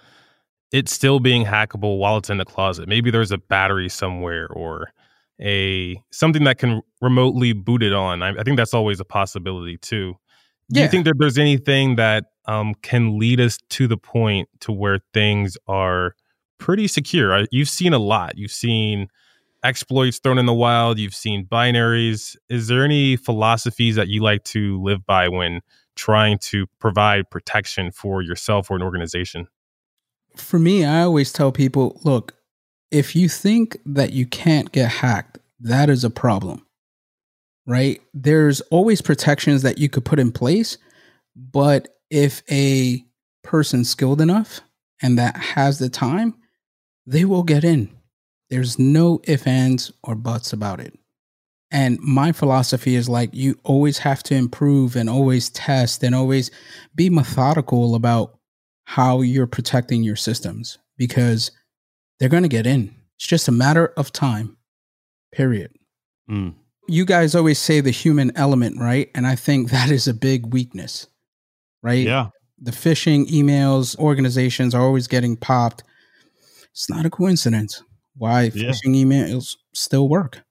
it 0.74 0.90
still 0.90 1.22
being 1.22 1.46
hackable 1.46 2.00
while 2.00 2.18
it's 2.18 2.30
in 2.30 2.38
the 2.40 2.46
closet. 2.46 2.90
Maybe 2.90 3.12
there's 3.12 3.32
a 3.32 3.38
battery 3.38 3.88
somewhere 3.88 4.48
or 4.50 4.92
a 5.40 5.96
something 6.12 6.44
that 6.44 6.58
can 6.58 6.82
remotely 7.02 7.54
boot 7.54 7.84
it 7.84 7.94
on. 7.94 8.22
I, 8.24 8.30
I 8.32 8.44
think 8.44 8.58
that's 8.58 8.74
always 8.74 9.00
a 9.00 9.06
possibility 9.06 9.78
too. 9.78 10.16
Do 10.72 10.80
Yeah. 10.80 10.86
you 10.86 10.92
think 10.92 11.06
that 11.06 11.16
there's 11.20 11.38
anything 11.38 11.96
that 11.98 12.26
um, 12.46 12.74
can 12.82 13.18
lead 13.20 13.40
us 13.40 13.58
to 13.70 13.88
the 13.88 13.98
point 13.98 14.50
to 14.62 14.72
where 14.72 15.00
things 15.14 15.58
are 15.68 16.16
pretty 16.58 16.88
secure? 16.88 17.34
I, 17.34 17.46
you've 17.52 17.70
seen 17.70 17.94
a 17.94 18.00
lot. 18.00 18.38
You've 18.38 18.52
seen 18.52 19.08
exploits 19.64 20.20
thrown 20.20 20.40
in 20.40 20.46
the 20.46 20.54
wild. 20.54 20.98
You've 21.00 21.16
seen 21.16 21.46
binaries. 21.46 22.36
Is 22.50 22.68
there 22.68 22.84
any 22.84 23.16
philosophies 23.16 23.96
that 23.96 24.08
you 24.08 24.22
like 24.24 24.44
to 24.46 24.82
live 24.82 25.06
by 25.06 25.28
when 25.30 25.62
trying 25.96 26.38
to 26.40 26.66
provide 26.80 27.30
protection 27.30 27.92
for 27.92 28.22
yourself 28.24 28.72
or 28.72 28.76
an 28.76 28.82
organization? 28.82 29.48
For 30.36 30.60
me, 30.60 30.86
I 30.86 31.02
always 31.02 31.32
tell 31.32 31.52
people 31.52 32.00
look, 32.04 32.36
if 32.92 33.16
you 33.16 33.28
think 33.30 33.78
that 33.86 34.14
you 34.14 34.26
can't 34.26 34.72
get 34.72 34.90
hacked, 34.90 35.40
that 35.60 35.90
is 35.90 36.04
a 36.04 36.10
problem, 36.10 36.66
right? 37.66 38.02
There's 38.14 38.62
always 38.62 39.02
protections 39.02 39.62
that 39.64 39.78
you 39.78 39.90
could 39.90 40.06
put 40.06 40.20
in 40.20 40.32
place. 40.32 40.78
But 41.36 41.88
if 42.10 42.44
a 42.52 43.04
person 43.44 43.84
skilled 43.84 44.22
enough 44.22 44.62
and 45.02 45.18
that 45.18 45.36
has 45.36 45.80
the 45.80 45.90
time, 45.90 46.36
they 47.06 47.26
will 47.26 47.44
get 47.44 47.64
in. 47.64 47.90
There's 48.50 48.78
no 48.78 49.20
ifs, 49.24 49.48
ands, 49.48 49.92
or 50.04 50.16
buts 50.16 50.54
about 50.54 50.80
it. 50.80 50.98
And 51.72 52.00
my 52.00 52.32
philosophy 52.32 52.96
is 52.96 53.10
like 53.10 53.34
you 53.34 53.58
always 53.64 53.98
have 54.00 54.22
to 54.24 54.36
improve 54.36 54.96
and 54.96 55.10
always 55.10 55.50
test 55.50 56.04
and 56.04 56.14
always 56.14 56.52
be 56.94 57.10
methodical 57.10 57.96
about 57.96 58.38
how 58.94 59.22
you're 59.22 59.48
protecting 59.48 60.04
your 60.04 60.16
systems 60.16 60.78
because 60.98 61.50
they're 62.20 62.30
going 62.30 62.44
to 62.44 62.50
get 62.50 62.68
in. 62.68 62.94
It's 63.16 63.26
just 63.26 63.48
a 63.48 63.52
matter 63.52 63.88
of 63.98 64.12
time, 64.12 64.56
period. 65.32 65.72
Mm. 66.30 66.54
You 66.88 67.04
guys 67.04 67.34
always 67.34 67.58
say 67.58 67.82
the 67.82 67.90
human 67.90 68.32
element, 68.36 68.80
right? 68.80 69.10
And 69.16 69.26
I 69.26 69.34
think 69.36 69.72
that 69.72 69.90
is 69.90 70.08
a 70.08 70.14
big 70.14 70.54
weakness, 70.54 71.08
right? 71.82 72.06
Yeah. 72.06 72.28
The 72.62 72.70
phishing 72.70 73.26
emails, 73.32 73.98
organizations 73.98 74.76
are 74.76 74.84
always 74.84 75.08
getting 75.08 75.38
popped. 75.38 75.84
It's 76.72 76.88
not 76.88 77.04
a 77.04 77.10
coincidence 77.10 77.82
why 78.16 78.52
Yeah. 78.54 78.70
phishing 78.70 78.94
emails 78.94 79.56
still 79.74 80.08
work. 80.08 80.44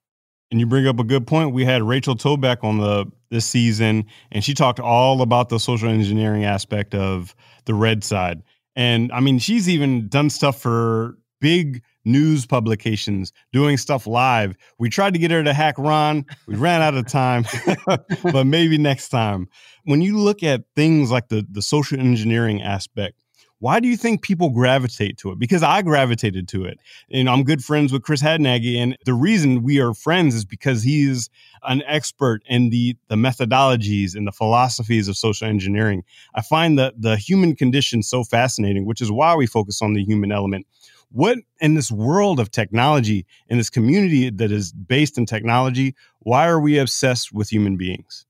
And 0.50 0.58
you 0.58 0.66
bring 0.66 0.88
up 0.88 0.98
a 0.98 1.04
good 1.04 1.28
point. 1.28 1.54
We 1.54 1.64
had 1.64 1.84
Rachel 1.84 2.16
Toback 2.16 2.64
on 2.64 2.78
the 2.78 3.06
this 3.32 3.46
season, 3.46 4.04
and 4.30 4.44
she 4.44 4.54
talked 4.54 4.78
all 4.78 5.22
about 5.22 5.48
the 5.48 5.58
social 5.58 5.88
engineering 5.88 6.44
aspect 6.44 6.94
of 6.94 7.34
the 7.64 7.74
red 7.74 8.04
side. 8.04 8.42
And 8.76 9.10
I 9.12 9.20
mean, 9.20 9.40
she's 9.40 9.68
even 9.68 10.06
done 10.08 10.30
stuff 10.30 10.60
for 10.60 11.18
big 11.40 11.82
news 12.04 12.46
publications, 12.46 13.32
doing 13.52 13.76
stuff 13.76 14.06
live. 14.06 14.56
We 14.78 14.88
tried 14.90 15.14
to 15.14 15.18
get 15.18 15.30
her 15.30 15.42
to 15.42 15.52
hack 15.52 15.76
Ron. 15.78 16.24
We 16.46 16.56
ran 16.56 16.82
out 16.82 16.94
of 16.94 17.06
time, 17.06 17.44
but 17.86 18.46
maybe 18.46 18.78
next 18.78 19.08
time. 19.08 19.48
When 19.84 20.00
you 20.00 20.18
look 20.18 20.42
at 20.42 20.62
things 20.76 21.10
like 21.10 21.28
the 21.28 21.46
the 21.50 21.62
social 21.62 21.98
engineering 21.98 22.62
aspect, 22.62 23.21
why 23.62 23.78
do 23.78 23.86
you 23.86 23.96
think 23.96 24.22
people 24.22 24.50
gravitate 24.50 25.18
to 25.18 25.30
it? 25.30 25.38
Because 25.38 25.62
I 25.62 25.82
gravitated 25.82 26.48
to 26.48 26.64
it. 26.64 26.80
And 27.12 27.30
I'm 27.30 27.44
good 27.44 27.62
friends 27.62 27.92
with 27.92 28.02
Chris 28.02 28.20
Hadnagy. 28.20 28.74
And 28.74 28.98
the 29.04 29.14
reason 29.14 29.62
we 29.62 29.80
are 29.80 29.94
friends 29.94 30.34
is 30.34 30.44
because 30.44 30.82
he's 30.82 31.30
an 31.62 31.80
expert 31.86 32.42
in 32.46 32.70
the, 32.70 32.96
the 33.06 33.14
methodologies 33.14 34.16
and 34.16 34.26
the 34.26 34.32
philosophies 34.32 35.06
of 35.06 35.16
social 35.16 35.46
engineering. 35.46 36.02
I 36.34 36.42
find 36.42 36.76
the, 36.76 36.92
the 36.98 37.16
human 37.16 37.54
condition 37.54 38.02
so 38.02 38.24
fascinating, 38.24 38.84
which 38.84 39.00
is 39.00 39.12
why 39.12 39.36
we 39.36 39.46
focus 39.46 39.80
on 39.80 39.92
the 39.92 40.02
human 40.02 40.32
element. 40.32 40.66
What 41.12 41.38
in 41.60 41.74
this 41.74 41.92
world 41.92 42.40
of 42.40 42.50
technology, 42.50 43.26
in 43.46 43.58
this 43.58 43.70
community 43.70 44.28
that 44.28 44.50
is 44.50 44.72
based 44.72 45.16
in 45.16 45.24
technology, 45.24 45.94
why 46.18 46.48
are 46.48 46.58
we 46.58 46.78
obsessed 46.78 47.32
with 47.32 47.48
human 47.48 47.76
beings? 47.76 48.26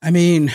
I 0.00 0.12
mean, 0.12 0.52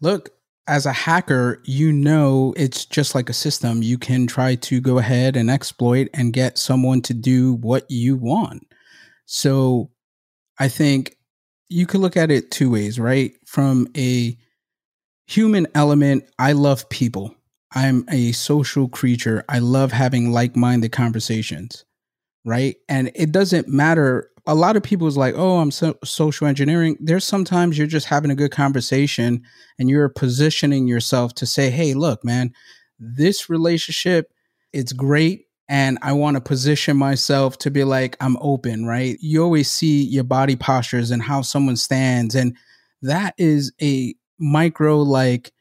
look, 0.00 0.33
as 0.66 0.86
a 0.86 0.92
hacker, 0.92 1.60
you 1.64 1.92
know 1.92 2.54
it's 2.56 2.84
just 2.84 3.14
like 3.14 3.28
a 3.28 3.34
system. 3.34 3.82
You 3.82 3.98
can 3.98 4.26
try 4.26 4.54
to 4.56 4.80
go 4.80 4.98
ahead 4.98 5.36
and 5.36 5.50
exploit 5.50 6.08
and 6.14 6.32
get 6.32 6.58
someone 6.58 7.02
to 7.02 7.14
do 7.14 7.54
what 7.54 7.90
you 7.90 8.16
want. 8.16 8.66
So 9.26 9.90
I 10.58 10.68
think 10.68 11.16
you 11.68 11.86
could 11.86 12.00
look 12.00 12.16
at 12.16 12.30
it 12.30 12.50
two 12.50 12.70
ways, 12.70 12.98
right? 12.98 13.32
From 13.46 13.88
a 13.96 14.36
human 15.26 15.66
element, 15.74 16.24
I 16.38 16.52
love 16.52 16.88
people. 16.88 17.34
I'm 17.74 18.06
a 18.10 18.32
social 18.32 18.88
creature. 18.88 19.44
I 19.48 19.58
love 19.58 19.92
having 19.92 20.32
like 20.32 20.54
minded 20.56 20.92
conversations, 20.92 21.84
right? 22.44 22.76
And 22.88 23.10
it 23.14 23.32
doesn't 23.32 23.68
matter. 23.68 24.30
A 24.46 24.54
lot 24.54 24.76
of 24.76 24.82
people 24.82 25.06
is 25.06 25.16
like, 25.16 25.34
oh, 25.36 25.58
I'm 25.58 25.70
so- 25.70 25.98
social 26.04 26.46
engineering. 26.46 26.96
There's 27.00 27.24
sometimes 27.24 27.78
you're 27.78 27.86
just 27.86 28.06
having 28.06 28.30
a 28.30 28.34
good 28.34 28.50
conversation 28.50 29.42
and 29.78 29.88
you're 29.88 30.08
positioning 30.08 30.86
yourself 30.86 31.34
to 31.36 31.46
say, 31.46 31.70
hey, 31.70 31.94
look, 31.94 32.24
man, 32.24 32.52
this 32.98 33.48
relationship, 33.48 34.32
it's 34.72 34.92
great. 34.92 35.46
And 35.68 35.98
I 36.02 36.12
want 36.12 36.36
to 36.36 36.42
position 36.42 36.96
myself 36.96 37.56
to 37.58 37.70
be 37.70 37.84
like, 37.84 38.16
I'm 38.20 38.36
open, 38.40 38.84
right? 38.84 39.16
You 39.20 39.42
always 39.42 39.70
see 39.70 40.02
your 40.02 40.24
body 40.24 40.56
postures 40.56 41.10
and 41.10 41.22
how 41.22 41.40
someone 41.40 41.76
stands. 41.76 42.34
And 42.34 42.54
that 43.00 43.34
is 43.38 43.72
a 43.80 44.14
micro 44.38 44.98
like 44.98 45.52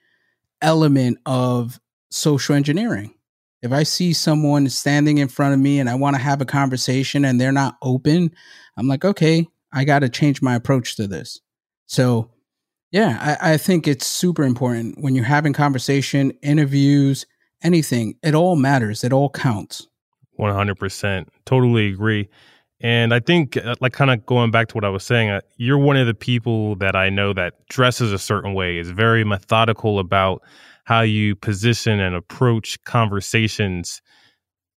element 0.61 1.19
of 1.25 1.79
social 2.09 2.55
engineering. 2.55 3.13
If 3.61 3.71
I 3.71 3.83
see 3.83 4.11
someone 4.11 4.67
standing 4.69 5.19
in 5.19 5.29
front 5.29 5.53
of 5.53 5.59
me 5.59 5.79
and 5.79 5.89
I 5.89 5.95
want 5.95 6.17
to 6.17 6.21
have 6.21 6.41
a 6.41 6.45
conversation 6.45 7.23
and 7.23 7.39
they're 7.39 7.53
not 7.53 7.77
open, 7.81 8.31
I'm 8.77 8.88
like, 8.88 9.05
okay, 9.05 9.47
I 9.71 9.83
got 9.83 9.99
to 9.99 10.09
change 10.09 10.41
my 10.41 10.55
approach 10.55 10.95
to 10.97 11.07
this. 11.07 11.39
So, 11.86 12.29
yeah, 12.91 13.38
I, 13.41 13.53
I 13.53 13.57
think 13.57 13.88
it's 13.88 14.05
super 14.05 14.43
important 14.43 14.99
when 14.99 15.15
you're 15.15 15.25
having 15.25 15.53
conversation, 15.53 16.31
interviews, 16.41 17.25
anything. 17.63 18.15
It 18.21 18.36
all 18.36 18.55
matters. 18.55 19.03
It 19.03 19.13
all 19.13 19.29
counts. 19.29 19.88
100%. 20.39 21.27
Totally 21.45 21.88
agree. 21.88 22.29
And 22.81 23.13
I 23.13 23.19
think, 23.19 23.55
uh, 23.55 23.75
like, 23.79 23.93
kind 23.93 24.12
of 24.12 24.25
going 24.25 24.51
back 24.51 24.67
to 24.69 24.75
what 24.75 24.83
I 24.83 24.89
was 24.89 25.03
saying, 25.03 25.29
uh, 25.29 25.41
you're 25.55 25.77
one 25.77 25.95
of 25.95 26.05
the 26.05 26.13
people 26.13 26.75
that 26.75 26.95
I 26.95 27.09
know 27.09 27.31
that 27.33 27.65
dresses 27.69 28.12
a 28.12 28.19
certain 28.19 28.53
way, 28.53 28.77
is 28.77 28.89
very 28.89 29.23
methodical 29.23 29.99
about 29.99 30.41
how 30.83 31.01
you 31.01 31.36
position 31.36 32.01
and 32.01 32.13
approach 32.13 32.81
conversations. 32.83 34.01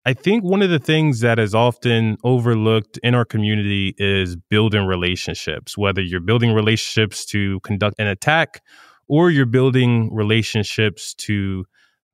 I 0.06 0.14
think 0.14 0.44
one 0.44 0.62
of 0.62 0.70
the 0.70 0.78
things 0.78 1.18
that 1.22 1.40
is 1.40 1.52
often 1.52 2.16
overlooked 2.22 2.96
in 3.02 3.16
our 3.16 3.24
community 3.24 3.92
is 3.98 4.36
building 4.36 4.86
relationships, 4.86 5.76
whether 5.76 6.00
you're 6.00 6.20
building 6.20 6.52
relationships 6.52 7.24
to 7.26 7.58
conduct 7.64 7.96
an 7.98 8.06
attack 8.06 8.62
or 9.08 9.32
you're 9.32 9.46
building 9.46 10.14
relationships 10.14 11.12
to 11.14 11.64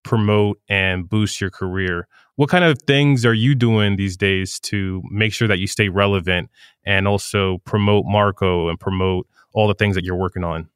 promote 0.05 0.59
and 0.71 1.07
boost 1.07 1.39
your 1.39 1.51
career. 1.51 2.09
What 2.37 2.49
kind 2.49 2.65
of 2.65 2.81
things 2.87 3.27
are 3.27 3.35
you 3.35 3.55
doing 3.55 3.97
these 3.97 4.17
days 4.17 4.59
to 4.61 5.03
make 5.11 5.35
sure 5.35 5.47
that 5.47 5.59
you 5.59 5.67
stay 5.67 5.91
relevant 5.91 6.49
and 6.87 7.07
also 7.07 7.59
promote 7.67 8.07
Marco 8.07 8.71
and 8.71 8.81
promote 8.81 9.27
all 9.53 9.69
the 9.69 9.75
things 9.75 9.97
that 9.97 10.05
you're 10.05 10.17
working 10.17 10.45
on? 10.45 10.71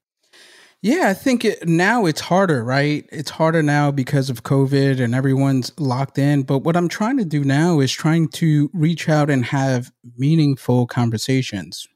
Yeah, 0.83 1.09
I 1.09 1.15
think 1.15 1.45
it, 1.45 1.67
now 1.67 2.07
it's 2.07 2.21
harder, 2.21 2.63
right? 2.63 3.09
It's 3.11 3.31
harder 3.31 3.63
now 3.63 3.91
because 3.91 4.31
of 4.31 4.45
COVID 4.45 5.01
and 5.01 5.15
everyone's 5.15 5.73
locked 5.79 6.19
in. 6.19 6.43
But 6.43 6.59
what 6.59 6.77
I'm 6.77 6.89
trying 6.89 7.17
to 7.17 7.25
do 7.25 7.43
now 7.43 7.81
is 7.81 7.91
trying 7.91 8.29
to 8.31 8.71
reach 8.73 9.09
out 9.09 9.31
and 9.31 9.45
have 9.47 9.91
meaningful 10.17 10.87
conversations. 10.87 11.89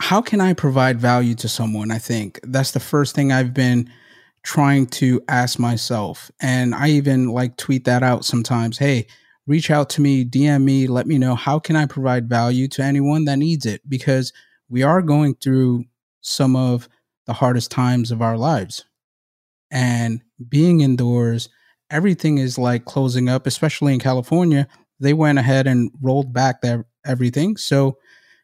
How 0.00 0.20
can 0.20 0.40
I 0.40 0.54
provide 0.54 0.98
value 0.98 1.34
to 1.36 1.48
someone? 1.48 1.90
I 1.90 1.98
think 1.98 2.40
that's 2.42 2.72
the 2.72 2.80
first 2.80 3.14
thing 3.14 3.30
I've 3.30 3.54
been 3.54 3.90
trying 4.42 4.86
to 4.86 5.22
ask 5.28 5.58
myself. 5.58 6.30
And 6.40 6.74
I 6.74 6.88
even 6.88 7.28
like 7.28 7.56
tweet 7.56 7.84
that 7.84 8.02
out 8.02 8.24
sometimes. 8.24 8.78
Hey, 8.78 9.06
reach 9.46 9.70
out 9.70 9.90
to 9.90 10.00
me, 10.00 10.24
DM 10.24 10.64
me, 10.64 10.86
let 10.86 11.06
me 11.06 11.18
know 11.18 11.34
how 11.34 11.58
can 11.58 11.76
I 11.76 11.86
provide 11.86 12.28
value 12.28 12.68
to 12.68 12.82
anyone 12.82 13.26
that 13.26 13.38
needs 13.38 13.66
it 13.66 13.88
because 13.88 14.32
we 14.68 14.82
are 14.82 15.02
going 15.02 15.34
through 15.36 15.84
some 16.20 16.56
of 16.56 16.88
the 17.26 17.32
hardest 17.32 17.70
times 17.70 18.10
of 18.10 18.22
our 18.22 18.36
lives. 18.36 18.84
And 19.70 20.22
being 20.48 20.80
indoors, 20.80 21.48
everything 21.90 22.38
is 22.38 22.58
like 22.58 22.84
closing 22.84 23.28
up, 23.28 23.46
especially 23.46 23.94
in 23.94 24.00
California. 24.00 24.68
They 25.00 25.14
went 25.14 25.38
ahead 25.38 25.66
and 25.66 25.90
rolled 26.00 26.32
back 26.32 26.60
their 26.60 26.86
everything. 27.04 27.56
So 27.56 27.98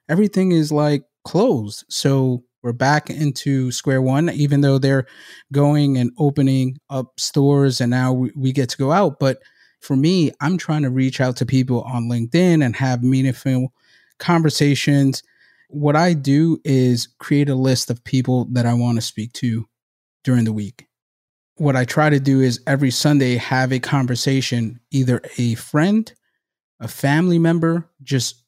everything 0.09 0.53
is 0.53 0.73
like 0.73 1.05
closed. 1.25 1.85
So 1.88 2.45
We're 2.62 2.73
back 2.73 3.09
into 3.09 3.73
square 3.73 4.03
one, 4.03 4.29
even 4.31 4.61
though 4.61 4.79
they're 4.79 5.07
going 5.51 5.97
and 5.97 6.12
opening 6.19 6.79
up 6.90 7.19
stores 7.19 7.81
and 7.81 7.90
now 7.90 8.12
we, 8.12 8.33
we 8.37 8.53
get 8.53 8.69
to 8.71 8.77
go 8.77 8.93
out. 8.93 9.19
But 9.19 9.38
for 9.81 9.97
me, 9.97 10.31
I'm 10.43 10.59
trying 10.59 10.83
to 10.83 10.90
reach 10.90 11.23
out 11.23 11.37
to 11.37 11.47
people 11.47 11.83
on 11.83 12.05
LinkedIn 12.11 12.62
and 12.62 12.77
have 12.77 13.03
meaningful 13.03 13.73
conversations. 14.19 15.23
What 15.72 15.94
I 15.94 16.14
do 16.14 16.61
is 16.64 17.09
create 17.18 17.48
a 17.48 17.54
list 17.54 17.90
of 17.90 18.02
people 18.02 18.46
that 18.52 18.66
I 18.66 18.74
want 18.74 18.96
to 18.96 19.02
speak 19.02 19.33
to 19.35 19.66
during 20.24 20.44
the 20.44 20.52
week. 20.52 20.87
What 21.54 21.76
I 21.76 21.85
try 21.85 22.11
to 22.11 22.18
do 22.18 22.40
is 22.40 22.61
every 22.66 22.90
Sunday 22.90 23.37
have 23.37 23.72
a 23.72 23.78
conversation, 23.78 24.80
either 24.90 25.20
a 25.38 25.54
friend, 25.54 26.12
a 26.80 26.88
family 26.88 27.38
member, 27.38 27.88
just 28.02 28.42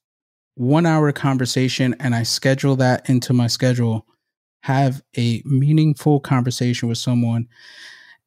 one 0.55 0.85
hour 0.85 1.13
conversation, 1.13 1.95
and 2.01 2.15
I 2.15 2.25
schedule 2.25 2.77
that 2.77 3.09
into 3.09 3.33
my 3.33 3.47
schedule. 3.47 4.07
Have 4.63 5.03
a 5.17 5.43
meaningful 5.45 6.21
conversation 6.21 6.89
with 6.89 6.99
someone. 6.99 7.49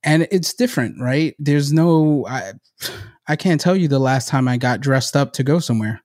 And 0.03 0.27
it's 0.31 0.53
different, 0.53 1.01
right? 1.01 1.35
There's 1.39 1.73
no, 1.73 2.25
I, 2.27 2.53
I 3.27 3.35
can't 3.35 3.59
tell 3.59 3.75
you 3.75 3.87
the 3.87 3.99
last 3.99 4.29
time 4.29 4.47
I 4.47 4.57
got 4.57 4.79
dressed 4.79 5.15
up 5.15 5.33
to 5.33 5.43
go 5.43 5.59
somewhere. 5.59 6.01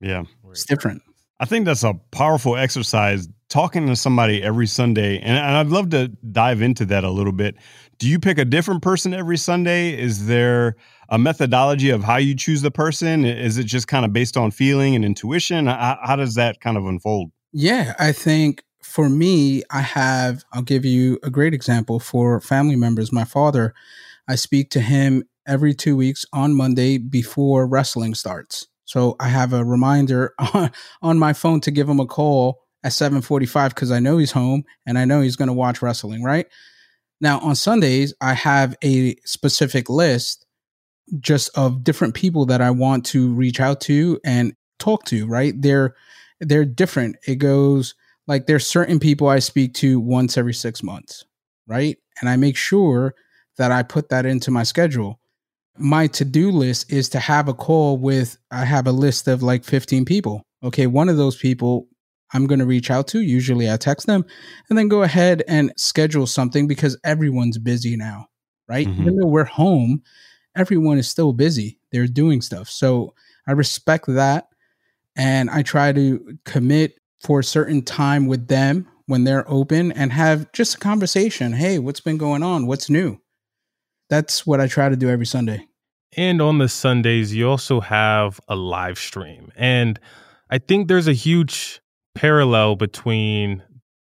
Yeah. 0.00 0.24
It's 0.50 0.64
different. 0.64 1.02
I 1.38 1.44
think 1.44 1.66
that's 1.66 1.84
a 1.84 1.94
powerful 2.12 2.56
exercise 2.56 3.28
talking 3.48 3.86
to 3.86 3.96
somebody 3.96 4.42
every 4.42 4.66
Sunday. 4.66 5.18
And, 5.18 5.38
I'd 5.38 5.68
love 5.68 5.90
to 5.90 6.08
dive 6.08 6.62
into 6.62 6.84
that 6.86 7.04
a 7.04 7.10
little 7.10 7.32
bit. 7.32 7.56
Do 7.98 8.08
you 8.08 8.18
pick 8.18 8.38
a 8.38 8.44
different 8.44 8.82
person 8.82 9.14
every 9.14 9.36
Sunday? 9.36 9.98
Is 9.98 10.26
there 10.26 10.76
a 11.08 11.18
methodology 11.18 11.90
of 11.90 12.02
how 12.02 12.16
you 12.16 12.34
choose 12.34 12.62
the 12.62 12.70
person? 12.70 13.24
Is 13.24 13.58
it 13.58 13.64
just 13.64 13.86
kind 13.86 14.04
of 14.04 14.12
based 14.12 14.36
on 14.36 14.50
feeling 14.50 14.94
and 14.94 15.04
intuition? 15.04 15.66
How, 15.66 15.98
how 16.02 16.16
does 16.16 16.34
that 16.34 16.60
kind 16.60 16.76
of 16.76 16.86
unfold? 16.86 17.30
Yeah, 17.52 17.94
I 17.98 18.12
think 18.12 18.64
for 18.82 19.08
me, 19.08 19.62
I 19.70 19.80
have, 19.80 20.44
I'll 20.52 20.62
give 20.62 20.84
you 20.84 21.18
a 21.22 21.30
great 21.30 21.54
example 21.54 22.00
for 22.00 22.40
family 22.40 22.76
members. 22.76 23.12
My 23.12 23.24
father, 23.24 23.74
I 24.28 24.34
speak 24.34 24.70
to 24.70 24.80
him 24.80 25.24
every 25.46 25.74
two 25.74 25.96
weeks 25.96 26.24
on 26.32 26.54
Monday 26.54 26.98
before 26.98 27.66
wrestling 27.66 28.14
starts. 28.14 28.66
So 28.86 29.16
I 29.20 29.28
have 29.28 29.52
a 29.52 29.64
reminder 29.64 30.34
on, 30.54 30.70
on 31.02 31.18
my 31.18 31.34
phone 31.34 31.60
to 31.62 31.70
give 31.70 31.88
him 31.88 32.00
a 32.00 32.06
call 32.06 32.62
at 32.82 32.92
7:45 32.92 33.70
because 33.70 33.90
I 33.92 34.00
know 34.00 34.16
he's 34.16 34.32
home 34.32 34.64
and 34.86 34.98
I 34.98 35.04
know 35.04 35.20
he's 35.20 35.36
going 35.36 35.48
to 35.48 35.54
watch 35.54 35.82
wrestling, 35.82 36.22
right? 36.22 36.46
Now 37.20 37.40
on 37.40 37.54
Sundays, 37.54 38.14
I 38.20 38.34
have 38.34 38.76
a 38.82 39.16
specific 39.24 39.90
list 39.90 40.46
just 41.20 41.56
of 41.56 41.84
different 41.84 42.14
people 42.14 42.46
that 42.46 42.60
I 42.60 42.70
want 42.70 43.04
to 43.06 43.32
reach 43.34 43.60
out 43.60 43.80
to 43.82 44.18
and 44.24 44.54
talk 44.78 45.04
to, 45.06 45.26
right? 45.26 45.54
They're 45.56 45.94
they're 46.40 46.64
different. 46.64 47.16
It 47.26 47.36
goes 47.36 47.94
like 48.26 48.46
there's 48.46 48.66
certain 48.66 48.98
people 48.98 49.28
I 49.28 49.38
speak 49.38 49.74
to 49.74 50.00
once 50.00 50.36
every 50.36 50.54
6 50.54 50.82
months, 50.82 51.24
right? 51.66 51.96
And 52.20 52.28
I 52.28 52.36
make 52.36 52.56
sure 52.56 53.14
that 53.56 53.72
I 53.72 53.82
put 53.82 54.10
that 54.10 54.26
into 54.26 54.50
my 54.50 54.62
schedule 54.62 55.20
my 55.78 56.06
to-do 56.06 56.50
list 56.50 56.92
is 56.92 57.08
to 57.10 57.18
have 57.18 57.48
a 57.48 57.54
call 57.54 57.98
with 57.98 58.38
I 58.50 58.64
have 58.64 58.86
a 58.86 58.92
list 58.92 59.28
of 59.28 59.42
like 59.42 59.64
15 59.64 60.04
people. 60.04 60.42
Okay, 60.62 60.86
one 60.86 61.08
of 61.08 61.16
those 61.16 61.36
people 61.36 61.88
I'm 62.32 62.46
going 62.46 62.58
to 62.58 62.66
reach 62.66 62.90
out 62.90 63.06
to, 63.08 63.20
usually 63.20 63.70
I 63.70 63.76
text 63.76 64.06
them 64.06 64.24
and 64.68 64.78
then 64.78 64.88
go 64.88 65.02
ahead 65.02 65.42
and 65.46 65.72
schedule 65.76 66.26
something 66.26 66.66
because 66.66 66.98
everyone's 67.04 67.58
busy 67.58 67.96
now, 67.96 68.26
right? 68.68 68.86
Mm-hmm. 68.86 69.02
Even 69.02 69.16
though 69.16 69.28
we're 69.28 69.44
home, 69.44 70.02
everyone 70.56 70.98
is 70.98 71.08
still 71.08 71.32
busy. 71.32 71.78
They're 71.92 72.06
doing 72.06 72.40
stuff. 72.40 72.68
So 72.68 73.14
I 73.46 73.52
respect 73.52 74.06
that 74.08 74.48
and 75.16 75.48
I 75.50 75.62
try 75.62 75.92
to 75.92 76.38
commit 76.44 76.98
for 77.20 77.40
a 77.40 77.44
certain 77.44 77.82
time 77.82 78.26
with 78.26 78.48
them 78.48 78.88
when 79.06 79.24
they're 79.24 79.48
open 79.50 79.92
and 79.92 80.12
have 80.12 80.50
just 80.52 80.74
a 80.74 80.78
conversation. 80.78 81.52
Hey, 81.52 81.78
what's 81.78 82.00
been 82.00 82.18
going 82.18 82.42
on? 82.42 82.66
What's 82.66 82.90
new? 82.90 83.20
That's 84.08 84.46
what 84.46 84.60
I 84.60 84.66
try 84.66 84.88
to 84.88 84.96
do 84.96 85.08
every 85.08 85.26
Sunday. 85.26 85.66
And 86.16 86.40
on 86.40 86.58
the 86.58 86.68
Sundays, 86.68 87.34
you 87.34 87.48
also 87.48 87.80
have 87.80 88.40
a 88.48 88.56
live 88.56 88.98
stream. 88.98 89.52
And 89.56 89.98
I 90.50 90.58
think 90.58 90.88
there's 90.88 91.08
a 91.08 91.12
huge 91.12 91.80
parallel 92.14 92.76
between 92.76 93.62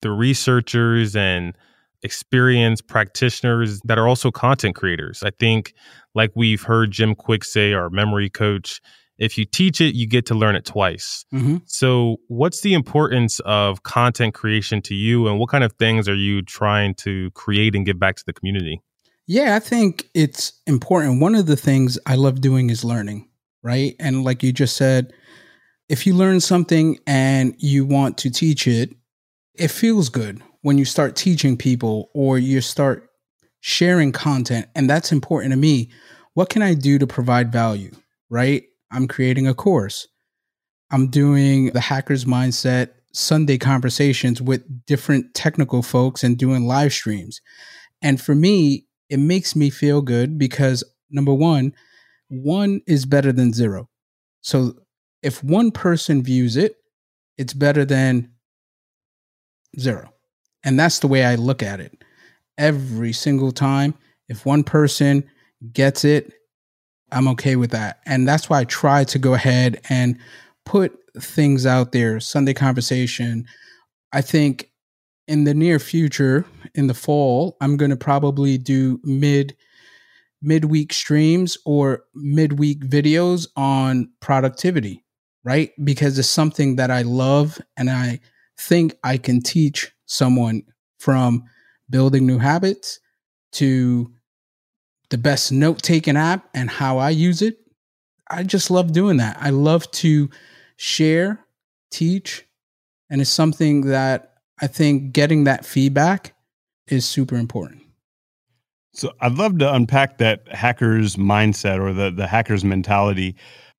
the 0.01 0.11
researchers 0.11 1.15
and 1.15 1.55
experienced 2.03 2.87
practitioners 2.87 3.81
that 3.81 3.99
are 3.99 4.07
also 4.07 4.31
content 4.31 4.75
creators. 4.75 5.21
I 5.23 5.29
think, 5.39 5.73
like 6.15 6.31
we've 6.35 6.63
heard 6.63 6.91
Jim 6.91 7.13
Kwik 7.15 7.43
say, 7.43 7.73
our 7.73 7.89
memory 7.89 8.29
coach, 8.29 8.81
if 9.17 9.37
you 9.37 9.45
teach 9.45 9.79
it, 9.79 9.93
you 9.93 10.07
get 10.07 10.25
to 10.25 10.33
learn 10.33 10.55
it 10.55 10.65
twice. 10.65 11.25
Mm-hmm. 11.31 11.57
So, 11.65 12.17
what's 12.27 12.61
the 12.61 12.73
importance 12.73 13.39
of 13.41 13.83
content 13.83 14.33
creation 14.33 14.81
to 14.83 14.95
you, 14.95 15.27
and 15.27 15.37
what 15.37 15.49
kind 15.49 15.63
of 15.63 15.73
things 15.73 16.09
are 16.09 16.15
you 16.15 16.41
trying 16.41 16.95
to 16.95 17.29
create 17.31 17.75
and 17.75 17.85
give 17.85 17.99
back 17.99 18.15
to 18.15 18.23
the 18.25 18.33
community? 18.33 18.81
Yeah, 19.27 19.55
I 19.55 19.59
think 19.59 20.09
it's 20.13 20.53
important. 20.67 21.21
One 21.21 21.35
of 21.35 21.45
the 21.45 21.55
things 21.55 21.97
I 22.05 22.15
love 22.15 22.41
doing 22.41 22.69
is 22.69 22.83
learning, 22.83 23.29
right? 23.63 23.95
And 23.99 24.23
like 24.23 24.43
you 24.43 24.51
just 24.51 24.75
said, 24.75 25.13
if 25.89 26.05
you 26.05 26.15
learn 26.15 26.39
something 26.39 26.99
and 27.05 27.55
you 27.57 27.85
want 27.85 28.17
to 28.19 28.29
teach 28.29 28.67
it, 28.67 28.93
it 29.55 29.69
feels 29.69 30.09
good 30.09 30.41
when 30.61 30.77
you 30.77 30.85
start 30.85 31.15
teaching 31.15 31.57
people 31.57 32.09
or 32.13 32.39
you 32.39 32.61
start 32.61 33.09
sharing 33.59 34.11
content. 34.11 34.67
And 34.75 34.89
that's 34.89 35.11
important 35.11 35.51
to 35.51 35.57
me. 35.57 35.91
What 36.33 36.49
can 36.49 36.61
I 36.61 36.73
do 36.73 36.97
to 36.97 37.07
provide 37.07 37.51
value, 37.51 37.91
right? 38.29 38.63
I'm 38.91 39.07
creating 39.07 39.47
a 39.47 39.53
course. 39.53 40.07
I'm 40.91 41.07
doing 41.07 41.67
the 41.67 41.79
Hackers 41.79 42.25
Mindset 42.25 42.89
Sunday 43.13 43.57
conversations 43.57 44.41
with 44.41 44.63
different 44.85 45.33
technical 45.33 45.83
folks 45.83 46.23
and 46.23 46.37
doing 46.37 46.65
live 46.65 46.93
streams. 46.93 47.41
And 48.01 48.19
for 48.21 48.35
me, 48.35 48.87
it 49.11 49.19
makes 49.19 49.55
me 49.57 49.69
feel 49.69 50.01
good 50.01 50.39
because 50.39 50.83
number 51.11 51.33
one, 51.33 51.75
one 52.29 52.81
is 52.87 53.05
better 53.05 53.33
than 53.33 53.51
zero. 53.51 53.89
So 54.39 54.75
if 55.21 55.43
one 55.43 55.69
person 55.69 56.23
views 56.23 56.55
it, 56.55 56.77
it's 57.37 57.53
better 57.53 57.83
than 57.83 58.31
zero. 59.77 60.13
And 60.63 60.79
that's 60.79 60.99
the 60.99 61.07
way 61.07 61.25
I 61.25 61.35
look 61.35 61.61
at 61.61 61.81
it. 61.81 62.03
Every 62.57 63.11
single 63.11 63.51
time, 63.51 63.95
if 64.29 64.45
one 64.45 64.63
person 64.63 65.29
gets 65.73 66.05
it, 66.05 66.31
I'm 67.11 67.27
okay 67.29 67.57
with 67.57 67.71
that. 67.71 67.99
And 68.05 68.25
that's 68.25 68.49
why 68.49 68.61
I 68.61 68.63
try 68.63 69.03
to 69.03 69.19
go 69.19 69.33
ahead 69.33 69.81
and 69.89 70.17
put 70.65 70.97
things 71.19 71.65
out 71.65 71.91
there. 71.91 72.21
Sunday 72.21 72.53
conversation. 72.53 73.45
I 74.13 74.21
think 74.21 74.70
in 75.27 75.43
the 75.43 75.53
near 75.53 75.79
future, 75.79 76.45
in 76.75 76.87
the 76.87 76.93
fall, 76.93 77.57
I'm 77.61 77.77
going 77.77 77.91
to 77.91 77.97
probably 77.97 78.57
do 78.57 78.99
mid 79.03 79.55
midweek 80.41 80.91
streams 80.91 81.57
or 81.65 82.03
midweek 82.15 82.81
videos 82.81 83.47
on 83.55 84.09
productivity, 84.19 85.03
right? 85.43 85.71
Because 85.83 86.17
it's 86.17 86.27
something 86.27 86.77
that 86.77 86.89
I 86.89 87.03
love 87.03 87.61
and 87.77 87.89
I 87.89 88.19
think 88.57 88.95
I 89.03 89.17
can 89.17 89.41
teach 89.41 89.91
someone 90.05 90.63
from 90.99 91.43
building 91.89 92.25
new 92.25 92.39
habits 92.39 92.99
to 93.53 94.11
the 95.09 95.17
best 95.17 95.51
note 95.51 95.81
taking 95.81 96.17
app 96.17 96.49
and 96.53 96.69
how 96.69 96.97
I 96.97 97.09
use 97.09 97.41
it. 97.41 97.57
I 98.29 98.43
just 98.43 98.71
love 98.71 98.93
doing 98.93 99.17
that. 99.17 99.37
I 99.39 99.49
love 99.49 99.89
to 99.91 100.29
share, 100.77 101.45
teach, 101.91 102.47
and 103.09 103.19
it's 103.19 103.29
something 103.29 103.81
that 103.81 104.30
I 104.61 104.67
think 104.67 105.11
getting 105.11 105.45
that 105.45 105.65
feedback 105.65 106.33
is 106.87 107.05
super 107.05 107.35
important. 107.35 107.81
So 108.93 109.11
I'd 109.21 109.33
love 109.33 109.57
to 109.59 109.73
unpack 109.73 110.17
that 110.17 110.47
hacker's 110.49 111.15
mindset 111.15 111.79
or 111.79 111.93
the 111.93 112.11
the 112.11 112.27
hacker's 112.27 112.63
mentality. 112.63 113.35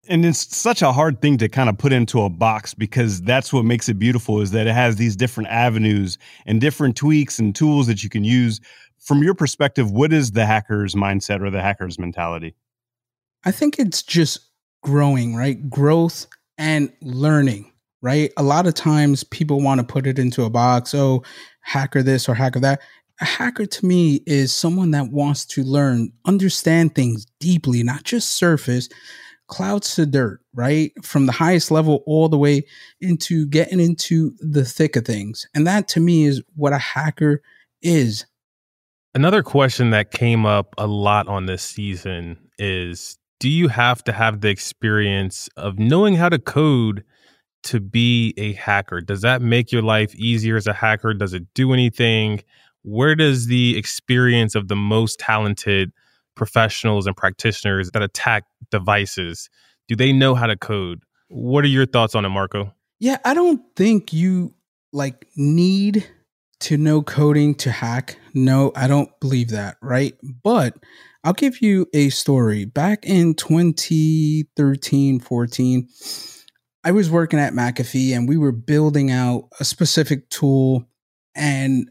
And 0.08 0.24
it's 0.24 0.56
such 0.56 0.82
a 0.82 0.90
hard 0.90 1.20
thing 1.20 1.38
to 1.38 1.48
kind 1.48 1.68
of 1.68 1.78
put 1.78 1.92
into 1.92 2.22
a 2.22 2.28
box 2.28 2.74
because 2.74 3.22
that's 3.22 3.52
what 3.52 3.64
makes 3.64 3.88
it 3.88 4.00
beautiful 4.00 4.40
is 4.40 4.50
that 4.50 4.66
it 4.66 4.74
has 4.74 4.96
these 4.96 5.14
different 5.14 5.48
avenues 5.50 6.18
and 6.44 6.60
different 6.60 6.96
tweaks 6.96 7.38
and 7.38 7.54
tools 7.54 7.86
that 7.86 8.02
you 8.02 8.10
can 8.10 8.24
use. 8.24 8.60
From 8.98 9.22
your 9.22 9.34
perspective, 9.34 9.92
what 9.92 10.12
is 10.12 10.32
the 10.32 10.44
hacker's 10.44 10.94
mindset 10.96 11.40
or 11.40 11.50
the 11.50 11.60
hacker's 11.60 12.00
mentality? 12.00 12.56
I 13.44 13.52
think 13.52 13.78
it's 13.78 14.02
just 14.02 14.40
growing, 14.82 15.36
right? 15.36 15.70
Growth 15.70 16.26
and 16.58 16.92
learning 17.00 17.71
right? 18.02 18.32
A 18.36 18.42
lot 18.42 18.66
of 18.66 18.74
times 18.74 19.24
people 19.24 19.62
want 19.62 19.80
to 19.80 19.86
put 19.86 20.06
it 20.06 20.18
into 20.18 20.44
a 20.44 20.50
box, 20.50 20.94
oh, 20.94 21.22
hacker 21.60 22.02
this 22.02 22.28
or 22.28 22.34
hacker 22.34 22.60
that. 22.60 22.80
A 23.20 23.24
hacker 23.24 23.66
to 23.66 23.86
me 23.86 24.20
is 24.26 24.52
someone 24.52 24.90
that 24.90 25.10
wants 25.12 25.44
to 25.46 25.62
learn, 25.62 26.12
understand 26.24 26.94
things 26.94 27.24
deeply, 27.38 27.82
not 27.84 28.02
just 28.02 28.30
surface, 28.30 28.88
clouds 29.46 29.94
to 29.94 30.06
dirt, 30.06 30.40
right? 30.54 30.92
From 31.04 31.26
the 31.26 31.32
highest 31.32 31.70
level 31.70 32.02
all 32.06 32.28
the 32.28 32.38
way 32.38 32.64
into 33.00 33.46
getting 33.46 33.80
into 33.80 34.34
the 34.40 34.64
thick 34.64 34.96
of 34.96 35.04
things. 35.04 35.46
And 35.54 35.66
that 35.66 35.88
to 35.88 36.00
me 36.00 36.24
is 36.24 36.42
what 36.56 36.72
a 36.72 36.78
hacker 36.78 37.42
is. 37.80 38.26
Another 39.14 39.42
question 39.42 39.90
that 39.90 40.10
came 40.10 40.46
up 40.46 40.74
a 40.78 40.86
lot 40.86 41.28
on 41.28 41.46
this 41.46 41.62
season 41.62 42.38
is 42.58 43.18
do 43.40 43.48
you 43.48 43.68
have 43.68 44.02
to 44.04 44.12
have 44.12 44.40
the 44.40 44.48
experience 44.48 45.48
of 45.56 45.78
knowing 45.78 46.14
how 46.14 46.28
to 46.28 46.38
code 46.38 47.04
to 47.64 47.80
be 47.80 48.34
a 48.36 48.52
hacker? 48.54 49.00
Does 49.00 49.22
that 49.22 49.42
make 49.42 49.72
your 49.72 49.82
life 49.82 50.14
easier 50.14 50.56
as 50.56 50.66
a 50.66 50.72
hacker? 50.72 51.14
Does 51.14 51.34
it 51.34 51.44
do 51.54 51.72
anything? 51.72 52.42
Where 52.82 53.14
does 53.14 53.46
the 53.46 53.76
experience 53.78 54.54
of 54.54 54.68
the 54.68 54.76
most 54.76 55.18
talented 55.18 55.92
professionals 56.34 57.06
and 57.06 57.16
practitioners 57.16 57.90
that 57.92 58.02
attack 58.02 58.44
devices 58.70 59.48
do 59.88 59.96
they 59.96 60.12
know 60.12 60.34
how 60.34 60.46
to 60.46 60.56
code? 60.56 61.02
What 61.28 61.64
are 61.64 61.68
your 61.68 61.86
thoughts 61.86 62.14
on 62.14 62.24
it, 62.24 62.30
Marco? 62.30 62.72
Yeah, 62.98 63.18
I 63.24 63.34
don't 63.34 63.60
think 63.76 64.12
you 64.12 64.54
like 64.92 65.26
need 65.36 66.08
to 66.60 66.76
know 66.76 67.02
coding 67.02 67.54
to 67.56 67.70
hack. 67.70 68.16
No, 68.34 68.72
I 68.76 68.86
don't 68.86 69.10
believe 69.20 69.50
that, 69.50 69.76
right? 69.82 70.14
But 70.22 70.76
I'll 71.24 71.32
give 71.32 71.60
you 71.60 71.86
a 71.92 72.10
story. 72.10 72.64
Back 72.64 73.04
in 73.04 73.34
2013, 73.34 75.20
14, 75.20 75.88
I 76.84 76.92
was 76.92 77.10
working 77.10 77.38
at 77.38 77.52
McAfee 77.52 78.16
and 78.16 78.28
we 78.28 78.36
were 78.36 78.52
building 78.52 79.10
out 79.10 79.48
a 79.60 79.64
specific 79.64 80.28
tool. 80.30 80.88
And 81.34 81.90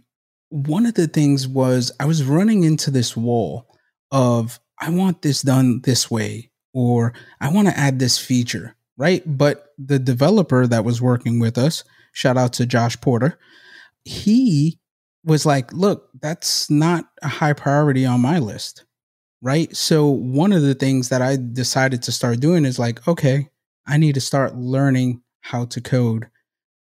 one 0.49 0.85
of 0.85 0.95
the 0.95 1.07
things 1.07 1.47
was 1.47 1.91
I 1.99 2.05
was 2.05 2.23
running 2.23 2.63
into 2.63 2.91
this 2.91 3.15
wall 3.15 3.67
of, 4.11 4.59
I 4.79 4.89
want 4.89 5.21
this 5.21 5.41
done 5.41 5.81
this 5.81 6.11
way, 6.11 6.51
or 6.73 7.13
I 7.39 7.49
want 7.51 7.67
to 7.67 7.77
add 7.77 7.99
this 7.99 8.17
feature, 8.17 8.75
right? 8.97 9.23
But 9.25 9.73
the 9.77 9.99
developer 9.99 10.67
that 10.67 10.83
was 10.83 11.01
working 11.01 11.39
with 11.39 11.57
us, 11.57 11.83
shout 12.11 12.37
out 12.37 12.53
to 12.53 12.65
Josh 12.65 12.99
Porter, 12.99 13.39
he 14.03 14.79
was 15.23 15.45
like, 15.45 15.71
look, 15.71 16.09
that's 16.19 16.69
not 16.69 17.05
a 17.21 17.27
high 17.27 17.53
priority 17.53 18.05
on 18.05 18.21
my 18.21 18.39
list, 18.39 18.85
right? 19.41 19.73
So 19.75 20.07
one 20.07 20.51
of 20.51 20.63
the 20.63 20.73
things 20.73 21.09
that 21.09 21.21
I 21.21 21.37
decided 21.37 22.01
to 22.03 22.11
start 22.11 22.39
doing 22.39 22.65
is 22.65 22.79
like, 22.79 23.07
okay, 23.07 23.50
I 23.87 23.97
need 23.97 24.15
to 24.15 24.21
start 24.21 24.55
learning 24.55 25.21
how 25.41 25.65
to 25.65 25.81
code 25.81 26.27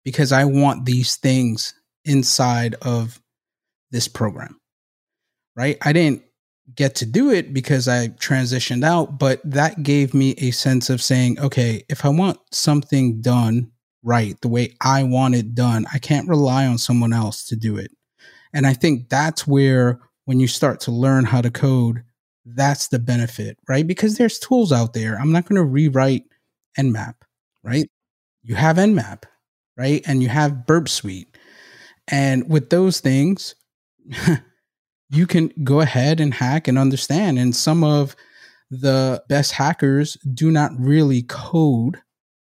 because 0.03 0.31
I 0.31 0.45
want 0.45 0.85
these 0.85 1.15
things 1.15 1.73
inside 2.05 2.75
of 2.81 3.21
this 3.91 4.07
program. 4.07 4.59
Right? 5.55 5.77
I 5.81 5.93
didn't 5.93 6.23
get 6.75 6.95
to 6.95 7.05
do 7.05 7.31
it 7.31 7.53
because 7.53 7.87
I 7.87 8.09
transitioned 8.09 8.83
out, 8.83 9.19
but 9.19 9.41
that 9.43 9.83
gave 9.83 10.13
me 10.13 10.35
a 10.37 10.51
sense 10.51 10.89
of 10.89 11.01
saying, 11.01 11.39
okay, 11.39 11.83
if 11.89 12.05
I 12.05 12.09
want 12.09 12.39
something 12.51 13.21
done 13.21 13.71
right, 14.03 14.39
the 14.41 14.47
way 14.47 14.75
I 14.81 15.03
want 15.03 15.35
it 15.35 15.53
done, 15.53 15.85
I 15.93 15.99
can't 15.99 16.29
rely 16.29 16.65
on 16.65 16.77
someone 16.77 17.13
else 17.13 17.45
to 17.47 17.55
do 17.55 17.77
it. 17.77 17.91
And 18.53 18.65
I 18.65 18.73
think 18.73 19.09
that's 19.09 19.47
where 19.47 19.99
when 20.25 20.39
you 20.39 20.47
start 20.47 20.79
to 20.81 20.91
learn 20.91 21.25
how 21.25 21.41
to 21.41 21.51
code, 21.51 22.03
that's 22.45 22.87
the 22.87 22.99
benefit, 22.99 23.57
right? 23.67 23.85
Because 23.85 24.17
there's 24.17 24.39
tools 24.39 24.71
out 24.71 24.93
there. 24.93 25.15
I'm 25.15 25.31
not 25.31 25.45
going 25.45 25.57
to 25.57 25.63
rewrite 25.63 26.23
Nmap, 26.77 27.15
right? 27.63 27.89
You 28.43 28.55
have 28.55 28.77
Nmap, 28.77 29.23
right? 29.77 30.01
And 30.05 30.21
you 30.21 30.29
have 30.29 30.65
Burp 30.65 30.89
Suite. 30.89 31.37
And 32.07 32.49
with 32.49 32.69
those 32.69 32.99
things, 32.99 33.55
you 35.09 35.27
can 35.27 35.51
go 35.63 35.81
ahead 35.81 36.19
and 36.19 36.33
hack 36.33 36.67
and 36.67 36.77
understand. 36.77 37.37
And 37.37 37.55
some 37.55 37.83
of 37.83 38.15
the 38.69 39.23
best 39.27 39.51
hackers 39.51 40.15
do 40.33 40.49
not 40.49 40.71
really 40.79 41.23
code 41.23 42.01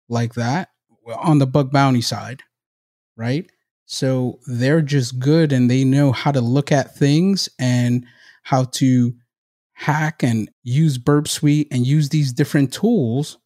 like 0.09 0.33
that 0.33 0.69
on 1.15 1.39
the 1.39 1.47
bug 1.47 1.71
bounty 1.71 2.01
side, 2.01 2.41
right? 3.15 3.45
So 3.85 4.39
they're 4.47 4.81
just 4.81 5.19
good 5.19 5.53
and 5.53 5.71
they 5.71 5.85
know 5.85 6.11
how 6.11 6.31
to 6.31 6.41
look 6.41 6.71
at 6.71 6.95
things 6.95 7.47
and 7.57 8.05
how 8.43 8.65
to 8.65 9.13
hack 9.73 10.23
and 10.23 10.49
use 10.63 10.97
Burp 10.97 11.27
Suite 11.27 11.67
and 11.71 11.85
use 11.85 12.09
these 12.09 12.33
different 12.33 12.73
tools 12.73 13.37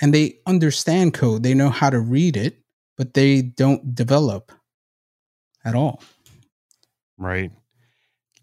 and 0.00 0.14
they 0.14 0.38
understand 0.46 1.14
code. 1.14 1.42
They 1.42 1.54
know 1.54 1.70
how 1.70 1.90
to 1.90 2.00
read 2.00 2.36
it, 2.36 2.58
but 2.96 3.14
they 3.14 3.42
don't 3.42 3.94
develop 3.94 4.52
at 5.64 5.74
all. 5.74 6.02
Right. 7.18 7.50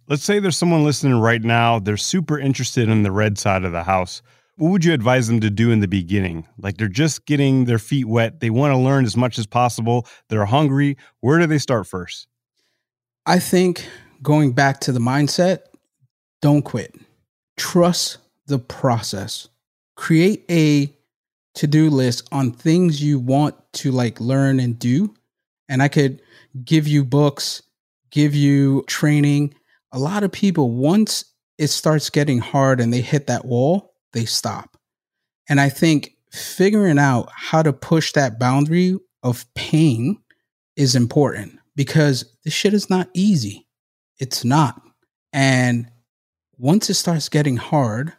Let's 0.08 0.24
say 0.24 0.40
there's 0.40 0.58
someone 0.58 0.84
listening 0.84 1.20
right 1.20 1.42
now, 1.42 1.80
they're 1.80 1.98
super 1.98 2.40
interested 2.40 2.88
in 2.88 3.04
the 3.04 3.12
red 3.12 3.38
side 3.38 3.66
of 3.66 3.72
the 3.74 3.84
house. 3.84 4.22
What 4.56 4.70
would 4.70 4.86
you 4.86 4.94
advise 4.94 5.28
them 5.28 5.42
to 5.42 5.50
do 5.50 5.70
in 5.72 5.82
the 5.82 5.88
beginning? 5.88 6.48
Like 6.58 6.78
they're 6.78 6.88
just 6.88 7.26
getting 7.26 7.66
their 7.66 7.78
feet 7.78 8.06
wet, 8.06 8.40
they 8.40 8.50
want 8.50 8.72
to 8.72 8.78
learn 8.78 9.06
as 9.06 9.18
much 9.18 9.38
as 9.38 9.46
possible, 9.46 10.08
they're 10.30 10.46
hungry. 10.46 10.98
Where 11.20 11.40
do 11.40 11.46
they 11.46 11.58
start 11.58 11.88
first? 11.88 12.28
I 13.26 13.40
think 13.40 13.86
going 14.22 14.54
back 14.54 14.80
to 14.82 14.92
the 14.92 15.00
mindset, 15.00 15.60
don't 16.42 16.62
quit. 16.62 16.96
Trust 17.58 18.20
the 18.46 18.60
process. 18.60 19.50
Create 19.96 20.46
a 20.50 20.94
to-do 21.58 21.90
list 21.90 22.28
on 22.32 22.52
things 22.52 23.02
you 23.02 23.20
want 23.20 23.56
to 23.74 23.92
like 23.92 24.20
learn 24.20 24.60
and 24.60 24.78
do. 24.80 25.14
And 25.68 25.84
i 25.84 25.88
could 25.88 26.22
give 26.64 26.88
you 26.88 27.04
books 27.04 27.62
give 28.10 28.34
you 28.34 28.84
training. 28.88 29.54
A 29.92 30.00
lot 30.00 30.24
of 30.24 30.32
people 30.32 30.72
once 30.72 31.26
it 31.58 31.68
starts 31.68 32.10
getting 32.10 32.40
hard 32.40 32.80
and 32.80 32.94
they 32.94 33.02
hit 33.02 33.28
that 33.28 33.46
wall 33.46 33.94
they 34.14 34.26
stop. 34.26 34.78
And 35.50 35.60
i 35.60 35.70
think 35.70 36.14
figuring 36.32 37.00
out 37.00 37.30
how 37.34 37.64
to 37.64 37.74
push 37.74 38.14
that 38.14 38.40
boundary 38.40 38.98
of 39.24 39.46
pain 39.56 40.22
is 40.76 40.96
important 40.96 41.60
because 41.76 42.26
this 42.44 42.54
shit 42.54 42.74
is 42.74 42.90
not 42.90 43.10
easy. 43.14 43.68
It's 44.20 44.46
not. 44.46 44.82
And 45.34 45.90
once 46.58 46.90
it 46.90 46.96
starts 46.96 47.30
getting 47.30 47.58
hard 47.58 48.14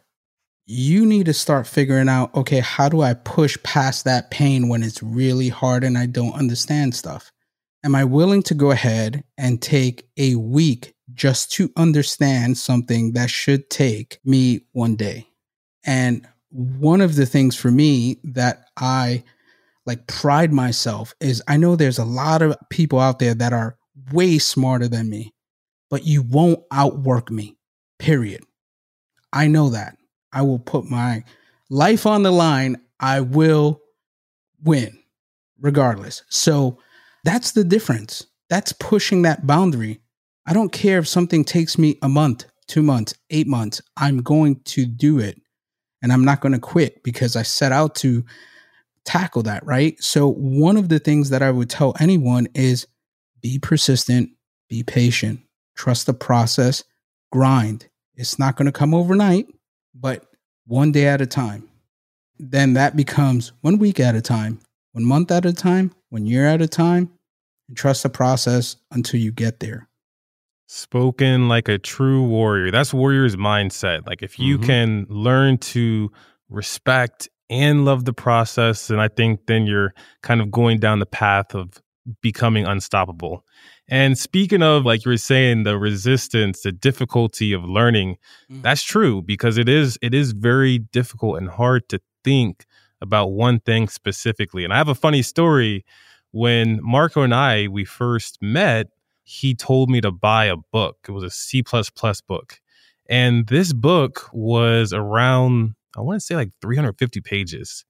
you 0.71 1.07
need 1.07 1.25
to 1.25 1.33
start 1.33 1.67
figuring 1.67 2.11
out 2.11 2.33
okay, 2.35 2.61
how 2.61 2.91
do 2.91 3.01
I 3.01 3.15
push 3.15 3.57
past 3.63 4.05
that 4.05 4.31
pain 4.31 4.69
when 4.69 4.83
it's 4.83 5.03
really 5.03 5.49
hard 5.49 5.83
and 5.83 5.97
I 5.97 6.05
don't 6.05 6.35
understand 6.35 6.95
stuff? 6.95 7.33
Am 7.85 7.95
I 7.95 8.05
willing 8.05 8.43
to 8.45 8.55
go 8.55 8.71
ahead 8.71 9.25
and 9.39 9.63
take 9.63 10.07
a 10.19 10.35
week 10.35 10.95
just 11.15 11.51
to 11.53 11.73
understand 11.77 12.59
something 12.59 13.15
that 13.15 13.31
should 13.31 13.71
take 13.71 14.19
me 14.25 14.61
one 14.73 14.95
day? 14.95 15.27
And 15.85 16.29
one 16.51 17.01
of 17.01 17.15
the 17.15 17.25
things 17.25 17.57
for 17.57 17.71
me 17.71 18.21
that 18.25 18.67
I 18.77 19.25
like 19.87 20.07
pride 20.07 20.53
myself 20.53 21.15
is 21.19 21.43
I 21.49 21.57
know 21.57 21.77
there's 21.77 21.99
a 21.99 22.05
lot 22.05 22.43
of 22.43 22.59
people 22.69 23.01
out 23.01 23.21
there 23.21 23.35
that 23.35 23.55
are 23.55 23.79
way 24.13 24.37
smarter 24.37 24.87
than 24.87 25.09
me, 25.09 25.33
but 25.89 26.05
you 26.05 26.21
won't 26.21 26.61
outwork 26.71 27.31
me, 27.31 27.57
period. 27.99 28.45
I 29.33 29.47
know 29.47 29.71
that. 29.71 29.97
I 30.33 30.43
will 30.43 30.59
put 30.59 30.85
my 30.85 31.25
life 31.71 32.07
on 32.07 32.23
the 32.23 32.31
line. 32.31 32.81
I 33.01 33.21
will 33.21 33.81
win 34.63 34.99
regardless. 35.61 36.23
So 36.29 36.79
that's 37.25 37.53
the 37.53 37.65
difference. 37.65 38.27
That's 38.49 38.73
pushing 38.73 39.23
that 39.23 39.47
boundary. 39.47 40.01
I 40.47 40.53
don't 40.53 40.73
care 40.73 40.99
if 40.99 41.09
something 41.09 41.45
takes 41.45 41.79
me 41.79 41.99
a 42.03 42.09
month, 42.09 42.47
two 42.67 42.83
months, 42.83 43.15
eight 43.31 43.47
months. 43.47 43.83
I'm 43.97 44.23
going 44.23 44.61
to 44.67 44.87
do 44.87 45.19
it. 45.19 45.41
And 46.03 46.13
I'm 46.13 46.25
not 46.25 46.41
going 46.41 46.53
to 46.53 46.61
quit 46.61 47.03
because 47.03 47.37
I 47.37 47.43
set 47.43 47.73
out 47.73 47.97
to 47.97 48.25
tackle 49.05 49.43
that, 49.43 49.67
right? 49.67 50.01
So, 50.01 50.29
one 50.29 50.77
of 50.77 50.89
the 50.89 51.01
things 51.01 51.31
that 51.31 51.43
I 51.43 51.51
would 51.51 51.69
tell 51.69 51.95
anyone 51.99 52.47
is 52.55 52.87
be 53.41 53.59
persistent, 53.59 54.31
be 54.69 54.85
patient, 54.85 55.41
trust 55.75 56.07
the 56.07 56.15
process, 56.15 56.85
grind. 57.33 57.89
It's 58.15 58.39
not 58.39 58.57
going 58.57 58.67
to 58.67 58.73
come 58.73 58.95
overnight 58.95 59.49
but 60.01 60.25
one 60.67 60.93
day 60.93 61.07
at 61.07 61.21
a 61.21 61.27
time. 61.27 61.69
Then 62.39 62.75
that 62.75 62.95
becomes 62.95 63.53
one 63.63 63.79
week 63.79 63.99
at 63.99 64.15
a 64.15 64.21
time, 64.21 64.61
one 64.93 65.05
month 65.05 65.31
at 65.33 65.45
a 65.45 65.53
time, 65.53 65.93
one 66.11 66.27
year 66.27 66.47
at 66.47 66.63
a 66.63 66.69
time, 66.69 67.11
and 67.69 67.77
trust 67.77 68.05
the 68.05 68.09
process 68.09 68.77
until 68.93 69.19
you 69.19 69.33
get 69.33 69.61
there. 69.61 69.89
Spoken 70.69 71.49
like 71.49 71.69
a 71.69 71.79
true 71.79 72.23
warrior. 72.23 72.71
That's 72.71 72.95
warrior's 72.95 73.37
mindset. 73.37 74.07
Like 74.07 74.23
if 74.23 74.39
you 74.39 74.57
mm-hmm. 74.57 74.67
can 74.67 75.07
learn 75.09 75.59
to 75.59 76.13
respect 76.51 77.29
and 77.51 77.85
love 77.85 78.05
the 78.05 78.13
process, 78.13 78.91
and 78.91 79.01
I 79.01 79.09
think 79.09 79.47
then 79.47 79.67
you're 79.67 79.95
kind 80.23 80.41
of 80.41 80.51
going 80.51 80.79
down 80.79 80.99
the 80.99 81.07
path 81.07 81.55
of 81.55 81.83
becoming 82.21 82.67
unstoppable. 82.67 83.45
And 83.89 84.19
speaking 84.19 84.63
of, 84.63 84.85
like 84.85 85.05
you 85.05 85.11
were 85.11 85.17
saying, 85.17 85.63
the 85.63 85.79
resistance, 85.79 86.61
the 86.61 86.73
difficulty 86.73 87.53
of 87.53 87.65
learning, 87.65 88.19
mm-hmm. 88.51 88.63
that's 88.63 88.83
true 88.83 89.23
because 89.23 89.57
it 89.57 89.69
is 89.69 89.99
it 90.03 90.15
is 90.15 90.33
very 90.33 90.79
difficult 90.79 91.39
and 91.39 91.49
hard 91.49 91.89
to 91.89 92.01
think 92.23 92.67
about 93.01 93.33
one 93.33 93.61
thing 93.61 93.89
specifically. 93.89 94.65
And 94.65 94.73
I 94.73 94.77
have 94.77 94.89
a 94.89 94.95
funny 94.95 95.23
story. 95.23 95.85
When 96.33 96.81
Marco 96.83 97.23
and 97.23 97.35
I 97.35 97.69
we 97.69 97.87
first 97.87 98.39
met, 98.43 98.89
he 99.25 99.55
told 99.55 99.89
me 99.89 100.01
to 100.03 100.11
buy 100.11 100.47
a 100.47 100.57
book. 100.57 100.99
It 101.09 101.13
was 101.13 101.25
a 101.25 101.31
C 101.31 101.63
book. 101.63 102.61
And 103.09 103.47
this 103.47 103.73
book 103.73 104.29
was 104.33 104.93
around, 104.93 105.75
I 105.97 106.03
want 106.03 106.21
to 106.21 106.25
say 106.25 106.35
like 106.37 106.51
350 106.61 107.21
pages. 107.23 107.87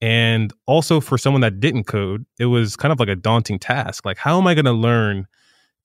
And 0.00 0.52
also 0.66 1.00
for 1.00 1.18
someone 1.18 1.42
that 1.42 1.60
didn't 1.60 1.84
code, 1.84 2.24
it 2.38 2.46
was 2.46 2.76
kind 2.76 2.90
of 2.90 2.98
like 2.98 3.08
a 3.08 3.16
daunting 3.16 3.58
task. 3.58 4.04
Like, 4.04 4.18
how 4.18 4.38
am 4.38 4.46
I 4.46 4.54
going 4.54 4.64
to 4.64 4.72
learn 4.72 5.26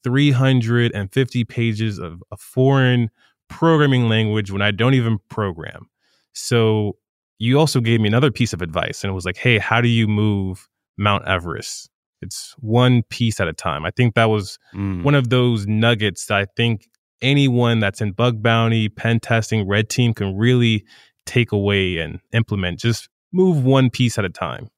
350 0.04 1.44
pages 1.46 2.00
of 2.00 2.22
a 2.32 2.38
foreign 2.38 3.10
programming 3.50 4.10
language 4.10 4.52
when 4.52 4.62
I 4.62 4.72
don't 4.72 4.94
even 4.94 5.20
program. 5.30 5.88
So 6.34 6.98
you 7.40 7.60
also 7.60 7.80
gave 7.80 8.02
me 8.02 8.08
another 8.08 8.32
piece 8.32 8.54
of 8.54 8.62
advice 8.62 9.04
and 9.04 9.12
it 9.12 9.14
was 9.14 9.26
like, 9.26 9.38
hey, 9.38 9.58
how 9.60 9.82
do 9.82 9.88
you 9.88 10.08
move 10.08 10.68
Mount 10.98 11.26
Everest. 11.28 11.90
It's 12.22 12.56
one 12.58 13.04
piece 13.04 13.40
at 13.40 13.48
a 13.48 13.54
time. 13.54 13.86
I 13.86 13.92
think 13.92 14.16
that 14.16 14.26
was 14.26 14.58
Mm. 14.74 15.04
one 15.04 15.14
of 15.16 15.30
those 15.30 15.68
nuggets 15.68 16.26
that 16.26 16.38
I 16.38 16.46
think 16.56 16.88
anyone 17.22 17.80
that's 17.80 18.02
in 18.02 18.12
bug 18.12 18.42
bounty, 18.42 18.90
pen 18.90 19.20
testing, 19.20 19.68
red 19.68 19.90
team 19.90 20.14
can 20.14 20.36
really 20.36 20.84
take 21.26 21.52
away 21.52 21.98
and 21.98 22.20
implement. 22.34 22.80
Just 22.80 23.10
move 23.32 23.64
one 23.64 23.90
piece 23.92 24.18
at 24.18 24.26
a 24.26 24.30
time. 24.30 24.70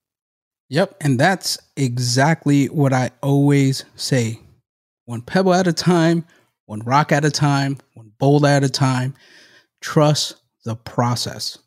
Yep. 0.69 0.97
And 1.01 1.19
that's 1.19 1.57
exactly 1.77 2.65
what 2.67 2.91
I 2.93 3.11
always 3.21 3.85
say 3.95 4.39
one 5.09 5.21
pebble 5.23 5.55
at 5.55 5.65
a 5.65 5.73
time, 5.73 6.23
one 6.67 6.81
rock 6.81 7.11
at 7.11 7.25
a 7.25 7.31
time, 7.31 7.75
one 7.95 8.11
boulder 8.19 8.47
at 8.47 8.63
a 8.63 8.69
time. 8.69 9.15
Trust 9.81 10.35
the 10.65 10.75
process. 10.75 11.57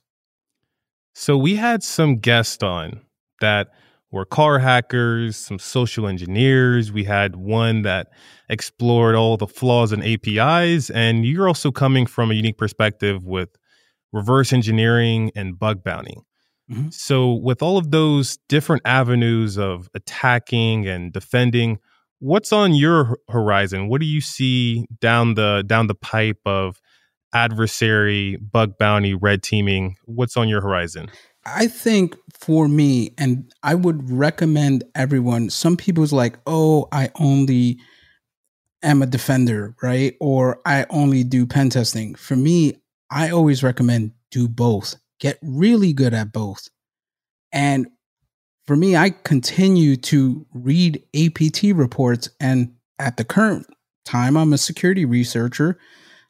So 1.16 1.36
we 1.36 1.56
had 1.56 1.82
some 1.82 2.18
guests 2.18 2.62
on 2.62 3.00
that 3.40 3.72
were 4.12 4.24
car 4.24 4.60
hackers, 4.60 5.36
some 5.36 5.58
social 5.58 6.06
engineers. 6.06 6.92
We 6.92 7.02
had 7.02 7.34
one 7.34 7.82
that 7.82 8.12
explored 8.48 9.16
all 9.16 9.36
the 9.36 9.48
flaws 9.48 9.92
in 9.92 10.04
APIs. 10.04 10.88
And 10.90 11.26
you're 11.26 11.48
also 11.48 11.72
coming 11.72 12.06
from 12.06 12.30
a 12.30 12.34
unique 12.34 12.58
perspective 12.58 13.24
with 13.24 13.48
reverse 14.12 14.52
engineering 14.52 15.32
and 15.34 15.58
bug 15.58 15.82
bounty. 15.82 16.16
Mhm. 16.70 16.94
So, 16.94 17.32
with 17.32 17.60
all 17.60 17.76
of 17.76 17.90
those 17.90 18.38
different 18.48 18.82
avenues 18.84 19.58
of 19.58 19.88
attacking 19.94 20.86
and 20.86 21.12
defending, 21.12 21.78
what's 22.22 22.52
on 22.52 22.72
your 22.72 23.18
horizon? 23.28 23.88
What 23.88 24.00
do 24.00 24.06
you 24.06 24.20
see 24.20 24.86
down 25.00 25.34
the 25.34 25.64
down 25.66 25.88
the 25.88 25.94
pipe 25.94 26.38
of 26.46 26.80
adversary, 27.34 28.36
bug 28.36 28.78
bounty, 28.78 29.14
red 29.14 29.42
teaming? 29.42 29.96
What's 30.04 30.36
on 30.36 30.48
your 30.48 30.60
horizon? 30.60 31.10
I 31.44 31.66
think 31.66 32.16
for 32.38 32.68
me, 32.68 33.12
and 33.18 33.52
I 33.64 33.74
would 33.74 34.08
recommend 34.08 34.84
everyone, 34.94 35.50
some 35.50 35.76
people's 35.76 36.12
like, 36.12 36.38
oh, 36.46 36.86
I 36.92 37.10
only 37.16 37.80
am 38.84 39.02
a 39.02 39.06
defender, 39.06 39.74
right? 39.82 40.14
Or 40.20 40.60
I 40.64 40.86
only 40.90 41.24
do 41.24 41.44
pen 41.44 41.70
testing. 41.70 42.14
For 42.14 42.36
me, 42.36 42.74
I 43.10 43.30
always 43.30 43.64
recommend 43.64 44.12
do 44.30 44.46
both. 44.46 44.94
Get 45.18 45.38
really 45.42 45.92
good 45.92 46.14
at 46.14 46.32
both. 46.32 46.68
And 47.52 47.88
for 48.66 48.76
me, 48.76 48.96
I 48.96 49.10
continue 49.10 49.96
to 49.96 50.46
read 50.52 51.02
APT 51.14 51.62
reports. 51.74 52.28
And 52.40 52.74
at 52.98 53.16
the 53.16 53.24
current 53.24 53.66
time, 54.04 54.36
I'm 54.36 54.52
a 54.52 54.58
security 54.58 55.04
researcher 55.04 55.78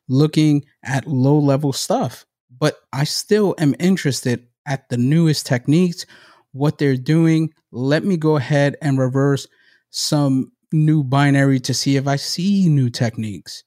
looking 0.09 0.65
at 0.85 1.07
low 1.07 1.39
level 1.39 1.73
stuff. 1.73 2.25
But 2.59 2.77
I 2.93 3.05
still 3.05 3.55
am 3.59 3.75
interested 3.79 4.47
at 4.67 4.89
the 4.89 4.97
newest 4.97 5.47
techniques, 5.47 6.07
what 6.53 6.79
they're 6.79 6.97
doing. 6.97 7.53
Let 7.71 8.05
me 8.05 8.17
go 8.17 8.37
ahead 8.37 8.77
and 8.81 8.99
reverse 8.99 9.47
some 9.91 10.53
new 10.73 11.03
binary 11.03 11.61
to 11.61 11.75
see 11.75 11.97
if 11.97 12.07
I 12.07 12.17
see 12.17 12.69
new 12.69 12.89
techniques, 12.89 13.65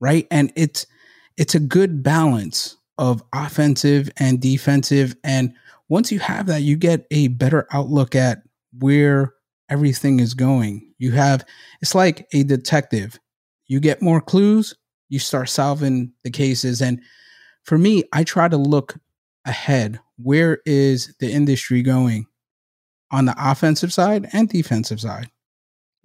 right? 0.00 0.26
And 0.30 0.52
it's 0.56 0.86
it's 1.36 1.54
a 1.54 1.60
good 1.60 2.02
balance 2.02 2.76
of 2.98 3.22
offensive 3.32 4.10
and 4.18 4.40
defensive 4.40 5.16
and 5.24 5.54
once 5.88 6.10
you 6.12 6.18
have 6.18 6.46
that 6.46 6.62
you 6.62 6.76
get 6.76 7.06
a 7.10 7.28
better 7.28 7.66
outlook 7.72 8.14
at 8.14 8.42
where 8.78 9.34
everything 9.68 10.20
is 10.20 10.34
going. 10.34 10.92
You 10.98 11.12
have 11.12 11.44
it's 11.80 11.94
like 11.94 12.26
a 12.32 12.42
detective. 12.42 13.18
You 13.66 13.80
get 13.80 14.02
more 14.02 14.20
clues, 14.20 14.74
you 15.08 15.18
start 15.18 15.48
solving 15.48 16.12
the 16.24 16.30
cases 16.30 16.80
and 16.80 17.00
for 17.64 17.78
me, 17.78 18.04
I 18.12 18.24
try 18.24 18.48
to 18.48 18.56
look 18.56 18.96
ahead. 19.44 20.00
Where 20.16 20.60
is 20.66 21.14
the 21.20 21.30
industry 21.30 21.82
going 21.82 22.26
on 23.10 23.26
the 23.26 23.34
offensive 23.38 23.92
side 23.92 24.28
and 24.32 24.48
defensive 24.48 25.00
side? 25.00 25.30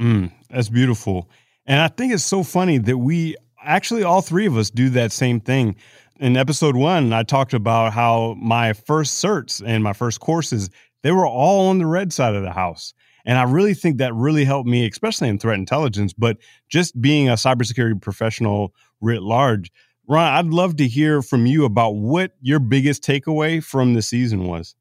Mm, 0.02 0.32
that's 0.50 0.70
beautiful. 0.70 1.30
And 1.66 1.82
I 1.82 1.88
think 1.88 2.14
it's 2.14 2.24
so 2.24 2.44
funny 2.44 2.78
that 2.78 2.98
we 2.98 3.36
actually, 3.64 4.04
all 4.04 4.22
three 4.22 4.46
of 4.46 4.56
us 4.56 4.70
do 4.70 4.90
that 4.92 5.12
same 5.12 5.40
thing. 5.40 5.76
In 6.20 6.36
episode 6.36 6.76
one, 6.76 7.14
I 7.14 7.22
talked 7.22 7.54
about 7.54 7.94
how 7.94 8.36
my 8.40 8.74
first 8.74 9.24
certs 9.24 9.62
and 9.64 9.84
my 9.84 9.94
first 9.94 10.20
courses, 10.20 10.72
they 11.04 11.12
were 11.12 11.28
all 11.28 11.68
on 11.70 11.78
the 11.78 11.86
red 11.86 12.12
side 12.12 12.34
of 12.34 12.42
the 12.42 12.52
house. 12.52 12.96
And 13.24 13.38
I 13.38 13.44
really 13.44 13.76
think 13.76 13.98
that 13.98 14.16
really 14.16 14.44
helped 14.44 14.68
me, 14.68 14.88
especially 14.88 15.30
in 15.30 15.38
threat 15.38 15.60
intelligence, 15.60 16.14
but 16.14 16.38
just 16.70 17.00
being 17.00 17.30
a 17.30 17.34
cybersecurity 17.34 18.02
professional 18.02 18.74
writ 19.00 19.22
large. 19.22 19.72
Ron, 20.08 20.34
I'd 20.34 20.54
love 20.54 20.78
to 20.78 20.88
hear 20.88 21.22
from 21.22 21.46
you 21.46 21.66
about 21.66 21.92
what 21.92 22.32
your 22.42 22.60
biggest 22.60 23.04
takeaway 23.04 23.64
from 23.64 23.94
the 23.94 24.02
season 24.02 24.46
was. 24.46 24.76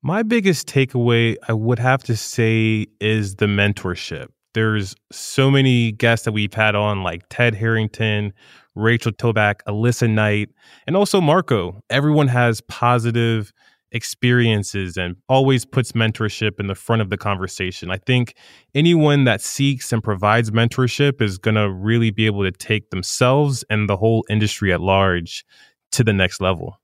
My 0.00 0.22
biggest 0.22 0.66
takeaway, 0.66 1.36
I 1.46 1.52
would 1.52 1.78
have 1.78 2.04
to 2.04 2.16
say, 2.16 2.86
is 3.00 3.34
the 3.36 3.46
mentorship. 3.46 4.28
There's 4.54 4.94
so 5.12 5.50
many 5.50 5.92
guests 5.92 6.24
that 6.24 6.32
we've 6.32 6.54
had 6.54 6.74
on, 6.74 7.02
like 7.02 7.22
Ted 7.28 7.54
Harrington, 7.54 8.32
Rachel 8.74 9.12
Toback, 9.12 9.56
Alissa 9.68 10.08
Knight, 10.08 10.50
and 10.86 10.96
also 10.96 11.20
Marco. 11.20 11.82
Everyone 11.90 12.28
has 12.28 12.60
positive 12.62 13.52
experiences 13.92 14.96
and 14.96 15.14
always 15.28 15.64
puts 15.64 15.92
mentorship 15.92 16.58
in 16.58 16.66
the 16.66 16.74
front 16.74 17.00
of 17.00 17.10
the 17.10 17.16
conversation. 17.16 17.90
I 17.90 17.98
think 17.98 18.34
anyone 18.74 19.24
that 19.24 19.40
seeks 19.40 19.92
and 19.92 20.02
provides 20.02 20.50
mentorship 20.50 21.22
is 21.22 21.38
going 21.38 21.54
to 21.54 21.70
really 21.70 22.10
be 22.10 22.26
able 22.26 22.42
to 22.42 22.50
take 22.50 22.90
themselves 22.90 23.64
and 23.70 23.88
the 23.88 23.96
whole 23.96 24.24
industry 24.28 24.72
at 24.72 24.80
large 24.80 25.44
to 25.92 26.02
the 26.02 26.12
next 26.12 26.40
level. 26.40 26.80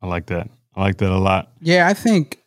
I 0.00 0.06
like 0.06 0.26
that. 0.26 0.48
I 0.74 0.80
like 0.80 0.96
that 0.98 1.10
a 1.10 1.18
lot. 1.18 1.52
Yeah, 1.60 1.86
I 1.86 1.94
think 1.94 2.42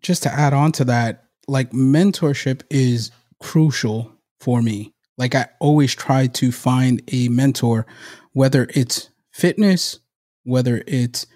just 0.00 0.22
to 0.22 0.32
add 0.32 0.54
on 0.54 0.72
to 0.72 0.84
that, 0.84 1.24
like 1.46 1.70
mentorship 1.72 2.62
is 2.70 3.10
crucial 3.40 4.12
for 4.40 4.62
me. 4.62 4.94
Like 5.16 5.34
I 5.34 5.48
always 5.60 5.94
try 5.94 6.28
to 6.28 6.52
find 6.52 7.02
a 7.12 7.28
mentor, 7.28 7.86
whether 8.32 8.68
it's 8.74 9.10
fitness, 9.32 9.98
whether 10.44 10.82
it's 10.86 11.26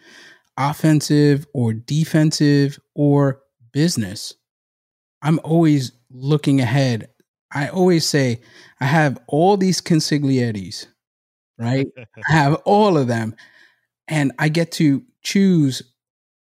offensive 0.57 1.47
or 1.53 1.73
defensive 1.73 2.79
or 2.95 3.41
business. 3.73 4.35
I'm 5.23 5.41
always 5.43 5.93
looking 6.11 6.61
ahead. 6.61 7.09
I 7.53 7.69
always 7.69 8.07
say 8.07 8.41
I 8.81 8.87
have 8.87 9.19
all 9.27 9.57
these 9.57 9.81
consigliettes, 9.81 10.87
right? 11.59 11.87
I 12.29 12.33
have 12.33 12.55
all 12.65 12.97
of 12.97 13.09
them. 13.09 13.35
And 14.09 14.33
I 14.39 14.49
get 14.49 14.73
to 14.73 15.03
choose 15.23 15.83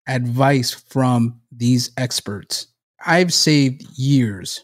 advice 0.08 0.72
from 0.72 1.42
these 1.52 1.92
experts. 1.98 2.68
I've 3.06 3.34
saved 3.34 3.84
years 3.98 4.64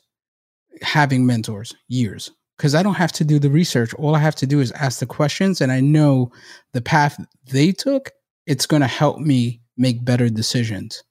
having 0.81 1.25
mentors, 1.25 1.73
years, 1.87 2.31
because 2.57 2.75
I 2.75 2.83
don't 2.83 2.95
have 2.95 3.11
to 3.13 3.23
do 3.23 3.39
the 3.39 3.49
research. 3.49 3.93
All 3.95 4.15
I 4.15 4.19
have 4.19 4.35
to 4.35 4.47
do 4.47 4.59
is 4.59 4.71
ask 4.73 4.99
the 4.99 5.05
questions, 5.05 5.61
and 5.61 5.71
I 5.71 5.79
know 5.79 6.31
the 6.73 6.81
path 6.81 7.23
they 7.51 7.71
took, 7.71 8.11
it's 8.45 8.65
going 8.65 8.81
to 8.81 8.87
help 8.87 9.19
me 9.19 9.61
make 9.77 10.03
better 10.03 10.29
decisions. 10.29 11.03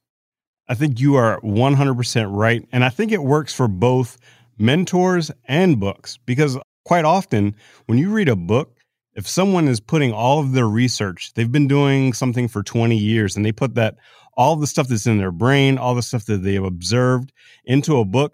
I 0.67 0.75
think 0.75 0.99
you 0.99 1.15
are 1.15 1.41
100% 1.41 2.27
right. 2.29 2.67
And 2.71 2.83
I 2.83 2.89
think 2.89 3.11
it 3.11 3.23
works 3.23 3.53
for 3.53 3.67
both 3.67 4.17
mentors 4.57 5.31
and 5.45 5.79
books 5.79 6.17
because 6.25 6.57
quite 6.85 7.05
often 7.05 7.55
when 7.87 7.97
you 7.97 8.09
read 8.09 8.29
a 8.29 8.35
book, 8.35 8.77
if 9.15 9.27
someone 9.27 9.67
is 9.67 9.79
putting 9.79 10.11
all 10.11 10.39
of 10.39 10.53
their 10.53 10.67
research, 10.67 11.33
they've 11.35 11.51
been 11.51 11.67
doing 11.67 12.13
something 12.13 12.47
for 12.47 12.63
20 12.63 12.97
years 12.97 13.35
and 13.35 13.45
they 13.45 13.51
put 13.51 13.75
that, 13.75 13.95
all 14.35 14.55
the 14.55 14.67
stuff 14.67 14.87
that's 14.87 15.05
in 15.05 15.19
their 15.19 15.31
brain, 15.31 15.77
all 15.77 15.93
the 15.93 16.01
stuff 16.01 16.25
that 16.25 16.43
they 16.43 16.53
have 16.53 16.63
observed 16.63 17.31
into 17.65 17.97
a 17.97 18.05
book, 18.05 18.33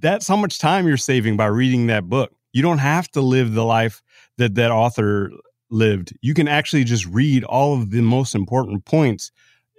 that's 0.00 0.28
how 0.28 0.36
much 0.36 0.58
time 0.58 0.86
you're 0.86 0.96
saving 0.96 1.36
by 1.36 1.46
reading 1.46 1.86
that 1.88 2.08
book. 2.08 2.32
You 2.52 2.62
don't 2.62 2.78
have 2.78 3.08
to 3.12 3.20
live 3.20 3.54
the 3.54 3.64
life 3.64 4.02
that 4.36 4.54
that 4.54 4.70
author 4.70 5.30
lived. 5.70 6.16
You 6.22 6.34
can 6.34 6.48
actually 6.48 6.84
just 6.84 7.06
read 7.06 7.44
all 7.44 7.74
of 7.74 7.90
the 7.90 8.00
most 8.00 8.34
important 8.34 8.84
points 8.84 9.30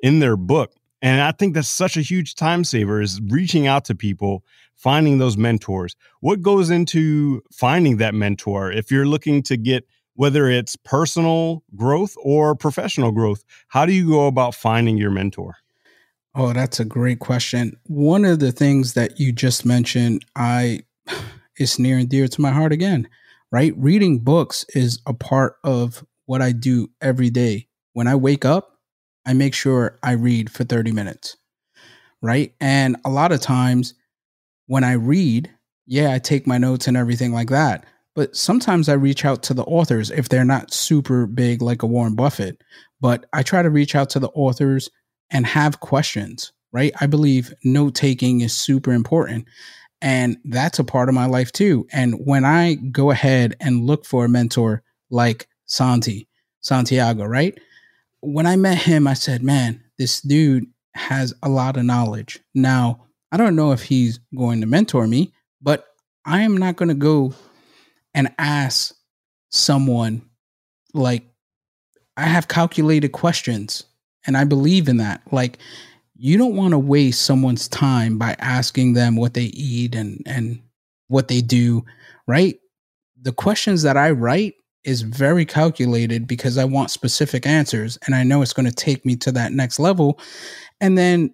in 0.01 0.19
their 0.19 0.37
book. 0.37 0.73
And 1.01 1.21
I 1.21 1.31
think 1.31 1.53
that's 1.53 1.69
such 1.69 1.97
a 1.97 2.01
huge 2.01 2.35
time 2.35 2.63
saver 2.63 3.01
is 3.01 3.21
reaching 3.21 3.67
out 3.67 3.85
to 3.85 3.95
people, 3.95 4.43
finding 4.75 5.17
those 5.17 5.37
mentors. 5.37 5.95
What 6.19 6.41
goes 6.41 6.69
into 6.69 7.41
finding 7.51 7.97
that 7.97 8.13
mentor 8.13 8.71
if 8.71 8.91
you're 8.91 9.07
looking 9.07 9.41
to 9.43 9.57
get 9.57 9.85
whether 10.15 10.49
it's 10.49 10.75
personal 10.75 11.63
growth 11.77 12.13
or 12.21 12.53
professional 12.53 13.13
growth? 13.13 13.45
How 13.69 13.85
do 13.85 13.93
you 13.93 14.09
go 14.09 14.27
about 14.27 14.53
finding 14.53 14.97
your 14.97 15.11
mentor? 15.11 15.55
Oh, 16.35 16.53
that's 16.53 16.79
a 16.79 16.85
great 16.85 17.19
question. 17.19 17.77
One 17.85 18.23
of 18.23 18.39
the 18.39 18.51
things 18.51 18.93
that 18.93 19.19
you 19.19 19.31
just 19.31 19.65
mentioned, 19.65 20.25
I 20.35 20.83
is 21.57 21.79
near 21.79 21.97
and 21.97 22.07
dear 22.09 22.27
to 22.27 22.41
my 22.41 22.51
heart 22.51 22.71
again, 22.71 23.07
right? 23.51 23.73
Reading 23.77 24.19
books 24.19 24.65
is 24.69 24.99
a 25.05 25.13
part 25.13 25.55
of 25.63 26.05
what 26.25 26.41
I 26.41 26.51
do 26.51 26.89
every 27.01 27.29
day. 27.29 27.67
When 27.93 28.07
I 28.07 28.15
wake 28.15 28.45
up, 28.45 28.77
I 29.25 29.33
make 29.33 29.53
sure 29.53 29.97
I 30.03 30.11
read 30.11 30.51
for 30.51 30.63
30 30.63 30.91
minutes, 30.91 31.35
right? 32.21 32.53
And 32.61 32.95
a 33.03 33.09
lot 33.09 33.31
of 33.31 33.41
times 33.41 33.95
when 34.67 34.83
I 34.83 34.93
read, 34.93 35.49
yeah, 35.87 36.13
I 36.13 36.19
take 36.19 36.45
my 36.45 36.59
notes 36.59 36.87
and 36.87 36.95
everything 36.95 37.33
like 37.33 37.49
that. 37.49 37.85
But 38.15 38.35
sometimes 38.35 38.87
I 38.87 38.93
reach 38.93 39.25
out 39.25 39.43
to 39.43 39.53
the 39.53 39.63
authors 39.63 40.11
if 40.11 40.29
they're 40.29 40.45
not 40.45 40.73
super 40.73 41.25
big 41.25 41.61
like 41.61 41.83
a 41.83 41.87
Warren 41.87 42.15
Buffett. 42.15 42.61
But 43.01 43.25
I 43.33 43.43
try 43.43 43.61
to 43.61 43.69
reach 43.69 43.95
out 43.95 44.09
to 44.11 44.19
the 44.19 44.29
authors 44.29 44.89
and 45.31 45.45
have 45.45 45.79
questions. 45.79 46.51
right? 46.71 46.93
I 46.99 47.07
believe 47.07 47.53
note 47.63 47.95
taking 47.95 48.41
is 48.41 48.55
super 48.55 48.91
important. 48.91 49.45
And 50.01 50.37
that's 50.45 50.79
a 50.79 50.83
part 50.83 51.09
of 51.09 51.15
my 51.15 51.25
life 51.25 51.51
too. 51.51 51.87
And 51.91 52.25
when 52.25 52.45
I 52.45 52.75
go 52.75 53.11
ahead 53.11 53.55
and 53.59 53.85
look 53.85 54.05
for 54.05 54.25
a 54.25 54.29
mentor 54.29 54.83
like 55.09 55.47
Santi, 55.65 56.27
Santiago, 56.61 57.25
right? 57.25 57.59
When 58.21 58.45
I 58.45 58.55
met 58.55 58.77
him, 58.77 59.07
I 59.07 59.13
said, 59.13 59.43
man, 59.43 59.83
this 59.97 60.21
dude 60.21 60.65
has 60.93 61.33
a 61.43 61.49
lot 61.49 61.77
of 61.77 61.85
knowledge. 61.85 62.39
Now, 62.53 63.07
I 63.31 63.37
don't 63.37 63.55
know 63.55 63.71
if 63.71 63.83
he's 63.83 64.19
going 64.35 64.61
to 64.61 64.67
mentor 64.67 65.07
me, 65.07 65.33
but 65.61 65.85
I 66.25 66.41
am 66.41 66.57
not 66.57 66.75
going 66.75 66.89
to 66.89 66.95
go 66.95 67.33
and 68.13 68.33
ask 68.37 68.95
someone 69.49 70.21
like 70.93 71.23
I 72.17 72.23
have 72.23 72.47
calculated 72.47 73.09
questions 73.09 73.83
and 74.25 74.37
I 74.37 74.43
believe 74.43 74.87
in 74.87 74.97
that. 74.97 75.21
Like 75.31 75.59
you 76.15 76.37
don't 76.37 76.55
want 76.55 76.71
to 76.71 76.79
waste 76.79 77.21
someone's 77.21 77.67
time 77.67 78.17
by 78.17 78.35
asking 78.39 78.93
them 78.93 79.15
what 79.15 79.33
they 79.33 79.45
eat 79.45 79.95
and 79.95 80.21
and 80.25 80.61
what 81.07 81.27
they 81.27 81.41
do, 81.41 81.85
right? 82.27 82.59
The 83.21 83.31
questions 83.31 83.83
that 83.83 83.97
I 83.97 84.11
write 84.11 84.55
is 84.83 85.01
very 85.01 85.45
calculated 85.45 86.27
because 86.27 86.57
I 86.57 86.65
want 86.65 86.91
specific 86.91 87.45
answers 87.45 87.97
and 88.05 88.15
I 88.15 88.23
know 88.23 88.41
it's 88.41 88.53
going 88.53 88.65
to 88.65 88.71
take 88.71 89.05
me 89.05 89.15
to 89.17 89.31
that 89.33 89.51
next 89.51 89.79
level. 89.79 90.19
And 90.79 90.97
then 90.97 91.33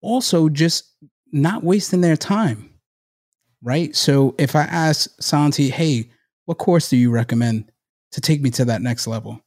also 0.00 0.48
just 0.48 0.84
not 1.32 1.64
wasting 1.64 2.00
their 2.00 2.16
time. 2.16 2.70
Right? 3.62 3.96
So 3.96 4.34
if 4.38 4.54
I 4.54 4.62
ask 4.62 5.10
Santi, 5.20 5.70
"Hey, 5.70 6.10
what 6.44 6.58
course 6.58 6.90
do 6.90 6.98
you 6.98 7.10
recommend 7.10 7.72
to 8.12 8.20
take 8.20 8.42
me 8.42 8.50
to 8.50 8.66
that 8.66 8.82
next 8.82 9.06
level?" 9.06 9.40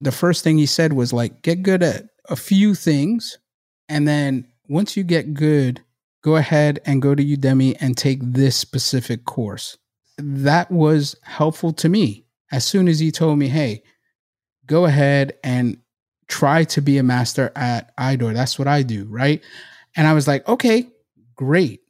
The 0.00 0.12
first 0.12 0.44
thing 0.44 0.58
he 0.58 0.66
said 0.66 0.92
was 0.92 1.12
like, 1.12 1.42
"Get 1.42 1.62
good 1.62 1.82
at 1.82 2.06
a 2.28 2.36
few 2.36 2.74
things 2.74 3.38
and 3.90 4.06
then 4.06 4.46
once 4.68 4.96
you 4.96 5.02
get 5.02 5.34
good, 5.34 5.82
go 6.22 6.36
ahead 6.36 6.78
and 6.86 7.02
go 7.02 7.14
to 7.14 7.24
Udemy 7.24 7.76
and 7.80 7.96
take 7.96 8.20
this 8.22 8.56
specific 8.56 9.24
course. 9.24 9.76
That 10.16 10.70
was 10.70 11.16
helpful 11.22 11.72
to 11.74 11.88
me. 11.88 12.24
As 12.52 12.64
soon 12.64 12.86
as 12.86 13.00
he 13.00 13.10
told 13.10 13.38
me, 13.38 13.48
hey, 13.48 13.82
go 14.66 14.84
ahead 14.84 15.32
and 15.42 15.78
try 16.28 16.62
to 16.64 16.80
be 16.80 16.98
a 16.98 17.02
master 17.02 17.50
at 17.56 17.96
IDOR. 17.96 18.32
That's 18.32 18.60
what 18.60 18.68
I 18.68 18.82
do, 18.82 19.06
right? 19.06 19.42
And 19.96 20.06
I 20.06 20.12
was 20.12 20.28
like, 20.28 20.46
okay, 20.48 20.86
great. 21.34 21.80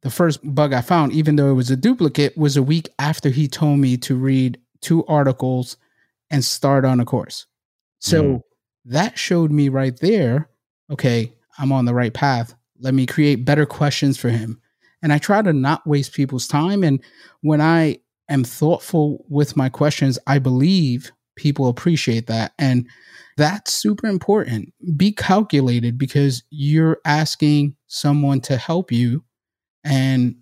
The 0.00 0.10
first 0.10 0.40
bug 0.42 0.72
I 0.72 0.80
found, 0.80 1.12
even 1.12 1.36
though 1.36 1.50
it 1.50 1.54
was 1.54 1.70
a 1.70 1.76
duplicate, 1.76 2.38
was 2.38 2.56
a 2.56 2.62
week 2.62 2.88
after 2.98 3.28
he 3.28 3.48
told 3.48 3.80
me 3.80 3.98
to 3.98 4.16
read 4.16 4.58
two 4.80 5.04
articles 5.04 5.76
and 6.30 6.44
start 6.44 6.84
on 6.84 7.00
a 7.00 7.04
course. 7.04 7.46
So 8.00 8.22
mm. 8.22 8.40
that 8.86 9.18
showed 9.18 9.50
me 9.50 9.68
right 9.68 9.98
there 10.00 10.50
okay, 10.90 11.32
I'm 11.58 11.72
on 11.72 11.84
the 11.84 11.94
right 11.94 12.12
path. 12.12 12.54
Let 12.80 12.94
me 12.94 13.06
create 13.06 13.44
better 13.44 13.66
questions 13.66 14.18
for 14.18 14.28
him. 14.28 14.60
And 15.02 15.12
I 15.12 15.18
try 15.18 15.42
to 15.42 15.52
not 15.52 15.86
waste 15.86 16.12
people's 16.12 16.48
time. 16.48 16.82
And 16.82 17.02
when 17.42 17.60
I 17.60 17.98
am 18.28 18.44
thoughtful 18.44 19.24
with 19.28 19.56
my 19.56 19.68
questions, 19.68 20.18
I 20.26 20.38
believe 20.38 21.12
people 21.36 21.68
appreciate 21.68 22.26
that. 22.26 22.52
And 22.58 22.88
that's 23.36 23.72
super 23.72 24.08
important. 24.08 24.72
Be 24.96 25.12
calculated 25.12 25.98
because 25.98 26.42
you're 26.50 26.98
asking 27.04 27.76
someone 27.86 28.40
to 28.42 28.56
help 28.56 28.90
you 28.90 29.24
and 29.84 30.36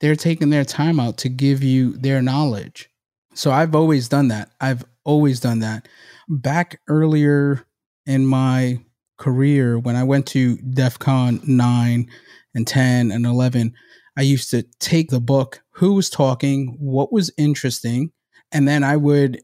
they're 0.00 0.14
taking 0.14 0.50
their 0.50 0.64
time 0.64 1.00
out 1.00 1.16
to 1.18 1.28
give 1.28 1.64
you 1.64 1.96
their 1.96 2.22
knowledge. 2.22 2.88
So 3.36 3.52
I've 3.52 3.74
always 3.74 4.08
done 4.08 4.28
that. 4.28 4.50
I've 4.60 4.84
always 5.04 5.40
done 5.40 5.58
that. 5.60 5.88
Back 6.28 6.80
earlier 6.88 7.66
in 8.06 8.26
my 8.26 8.80
career, 9.18 9.78
when 9.78 9.94
I 9.94 10.04
went 10.04 10.26
to 10.28 10.56
DEF 10.56 10.98
CON 10.98 11.40
9 11.46 12.10
and 12.54 12.66
10 12.66 13.10
and 13.10 13.26
11, 13.26 13.74
I 14.16 14.22
used 14.22 14.50
to 14.50 14.62
take 14.80 15.10
the 15.10 15.20
book, 15.20 15.62
who 15.70 15.92
was 15.92 16.08
talking, 16.08 16.76
what 16.80 17.12
was 17.12 17.30
interesting, 17.36 18.10
and 18.52 18.66
then 18.66 18.82
I 18.82 18.96
would 18.96 19.42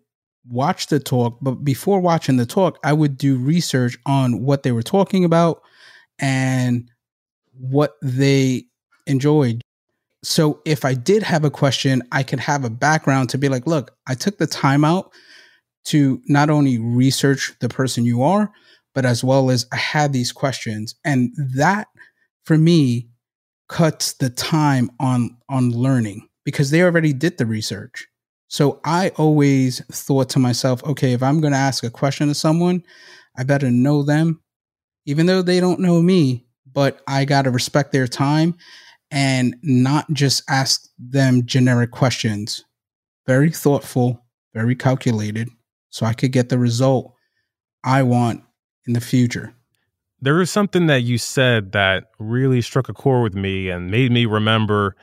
watch 0.49 0.87
the 0.87 0.99
talk. 0.99 1.39
But 1.43 1.57
before 1.57 2.01
watching 2.01 2.39
the 2.39 2.47
talk, 2.47 2.79
I 2.83 2.95
would 2.95 3.19
do 3.19 3.37
research 3.37 3.99
on 4.07 4.43
what 4.43 4.63
they 4.63 4.73
were 4.73 4.83
talking 4.83 5.25
about 5.25 5.63
and 6.19 6.91
what 7.53 7.97
they 8.03 8.65
enjoyed. 9.07 9.61
So 10.23 10.61
if 10.65 10.85
I 10.85 10.95
did 10.95 11.23
have 11.23 11.45
a 11.45 11.51
question, 11.51 12.03
I 12.13 12.23
could 12.23 12.41
have 12.41 12.65
a 12.65 12.71
background 12.71 13.31
to 13.31 13.39
be 13.39 13.49
like, 13.49 13.67
look, 13.67 13.97
I 14.07 14.15
took 14.15 14.39
the 14.39 14.47
time 14.47 14.85
out 14.85 15.11
to 15.87 16.21
not 16.29 16.49
only 16.49 16.79
research 16.79 17.53
the 17.61 17.69
person 17.69 18.05
you 18.05 18.23
are, 18.23 18.53
but 18.95 19.05
as 19.05 19.25
well 19.25 19.51
as 19.51 19.67
I 19.73 19.77
had 19.77 20.13
these 20.13 20.31
questions. 20.31 20.95
And 21.05 21.35
that 21.57 21.89
for 22.45 22.57
me 22.57 23.09
cuts 23.69 24.13
the 24.15 24.31
time 24.31 24.91
on 25.01 25.37
on 25.49 25.71
learning 25.71 26.29
because 26.45 26.71
they 26.71 26.83
already 26.83 27.13
did 27.13 27.39
the 27.39 27.47
research. 27.47 28.07
So 28.49 28.81
I 28.85 29.11
always 29.17 29.81
thought 29.91 30.29
to 30.31 30.39
myself, 30.39 30.85
okay, 30.85 31.15
if 31.15 31.23
I'm 31.23 31.41
going 31.41 31.55
to 31.55 31.59
ask 31.59 31.83
a 31.83 31.91
question 31.91 32.29
to 32.29 32.35
someone, 32.35 32.83
I 33.37 33.45
better 33.45 33.71
know 33.71 34.03
them 34.03 34.43
even 35.07 35.27
though 35.27 35.43
they 35.43 35.61
don't 35.61 35.81
know 35.81 36.01
me, 36.01 36.47
but 36.73 37.01
I 37.07 37.25
got 37.25 37.43
to 37.43 37.51
respect 37.51 37.93
their 37.93 38.07
time 38.07 38.55
and 39.13 39.55
not 39.63 40.11
just 40.13 40.43
ask 40.49 40.89
them 40.99 41.45
generic 41.45 41.91
questions. 41.91 42.65
Very 43.27 43.51
thoughtful, 43.51 44.25
very 44.55 44.75
calculated 44.75 45.49
so 45.91 46.07
I 46.07 46.15
could 46.15 46.33
get 46.33 46.49
the 46.49 46.59
result 46.59 47.15
I 47.85 48.03
want 48.03 48.43
in 48.87 48.95
the 48.95 49.01
future. 49.01 49.55
There 50.23 50.35
was 50.35 50.51
something 50.51 50.87
that 50.87 51.03
you 51.03 51.19
said 51.19 51.73
that 51.73 52.05
really 52.19 52.63
struck 52.63 52.89
a 52.89 52.95
chord 52.95 53.23
with 53.23 53.35
me 53.35 53.69
and 53.69 53.91
made 53.91 54.11
me 54.11 54.25
remember 54.25 54.97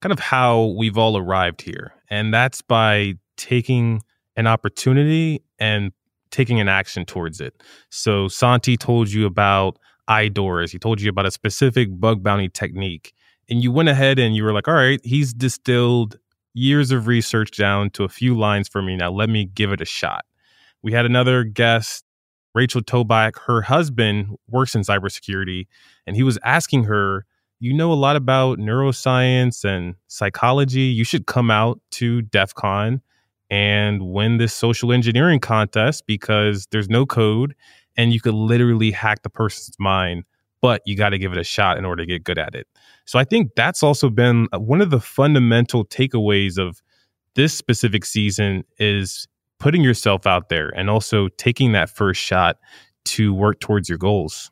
kind 0.00 0.12
of 0.12 0.20
how 0.20 0.76
we've 0.78 0.96
all 0.96 1.16
arrived 1.16 1.62
here. 1.62 1.92
And 2.08 2.32
that's 2.32 2.62
by 2.62 3.14
taking 3.36 4.00
an 4.36 4.46
opportunity 4.46 5.42
and 5.58 5.92
taking 6.30 6.60
an 6.60 6.68
action 6.68 7.04
towards 7.04 7.40
it. 7.40 7.62
So 7.90 8.28
Santi 8.28 8.76
told 8.76 9.10
you 9.10 9.26
about 9.26 9.78
IDORs. 10.08 10.70
He 10.70 10.78
told 10.78 11.00
you 11.00 11.10
about 11.10 11.26
a 11.26 11.30
specific 11.30 11.88
bug 11.98 12.22
bounty 12.22 12.48
technique. 12.48 13.12
And 13.48 13.62
you 13.62 13.70
went 13.70 13.88
ahead 13.88 14.18
and 14.18 14.34
you 14.34 14.44
were 14.44 14.52
like, 14.52 14.68
all 14.68 14.74
right, 14.74 15.00
he's 15.04 15.32
distilled 15.32 16.18
years 16.54 16.90
of 16.90 17.06
research 17.06 17.56
down 17.56 17.90
to 17.90 18.04
a 18.04 18.08
few 18.08 18.36
lines 18.36 18.68
for 18.68 18.82
me. 18.82 18.96
Now 18.96 19.10
let 19.10 19.28
me 19.28 19.44
give 19.44 19.72
it 19.72 19.80
a 19.80 19.84
shot. 19.84 20.24
We 20.82 20.92
had 20.92 21.06
another 21.06 21.44
guest 21.44 22.04
Rachel 22.56 22.80
Toback, 22.80 23.38
her 23.46 23.60
husband 23.60 24.34
works 24.48 24.74
in 24.74 24.80
cybersecurity, 24.80 25.66
and 26.06 26.16
he 26.16 26.22
was 26.22 26.38
asking 26.42 26.84
her, 26.84 27.26
You 27.60 27.74
know 27.74 27.92
a 27.92 27.94
lot 27.94 28.16
about 28.16 28.58
neuroscience 28.58 29.62
and 29.62 29.94
psychology. 30.06 30.80
You 30.80 31.04
should 31.04 31.26
come 31.26 31.50
out 31.50 31.78
to 31.92 32.22
DEF 32.22 32.54
CON 32.54 33.02
and 33.50 34.10
win 34.10 34.38
this 34.38 34.54
social 34.54 34.90
engineering 34.90 35.38
contest 35.38 36.04
because 36.06 36.66
there's 36.70 36.88
no 36.88 37.04
code 37.04 37.54
and 37.96 38.14
you 38.14 38.20
could 38.20 38.34
literally 38.34 38.90
hack 38.90 39.22
the 39.22 39.30
person's 39.30 39.76
mind, 39.78 40.24
but 40.60 40.82
you 40.86 40.96
got 40.96 41.10
to 41.10 41.18
give 41.18 41.32
it 41.32 41.38
a 41.38 41.44
shot 41.44 41.78
in 41.78 41.84
order 41.84 42.02
to 42.02 42.06
get 42.06 42.24
good 42.24 42.38
at 42.38 42.54
it. 42.54 42.66
So 43.04 43.18
I 43.18 43.24
think 43.24 43.52
that's 43.54 43.82
also 43.82 44.10
been 44.10 44.48
uh, 44.52 44.58
one 44.58 44.80
of 44.80 44.90
the 44.90 45.00
fundamental 45.00 45.84
takeaways 45.84 46.58
of 46.58 46.82
this 47.34 47.54
specific 47.54 48.04
season 48.04 48.64
is 48.78 49.28
putting 49.58 49.82
yourself 49.82 50.26
out 50.26 50.48
there 50.48 50.70
and 50.70 50.90
also 50.90 51.28
taking 51.36 51.72
that 51.72 51.90
first 51.90 52.20
shot 52.20 52.58
to 53.04 53.32
work 53.32 53.60
towards 53.60 53.88
your 53.88 53.98
goals. 53.98 54.50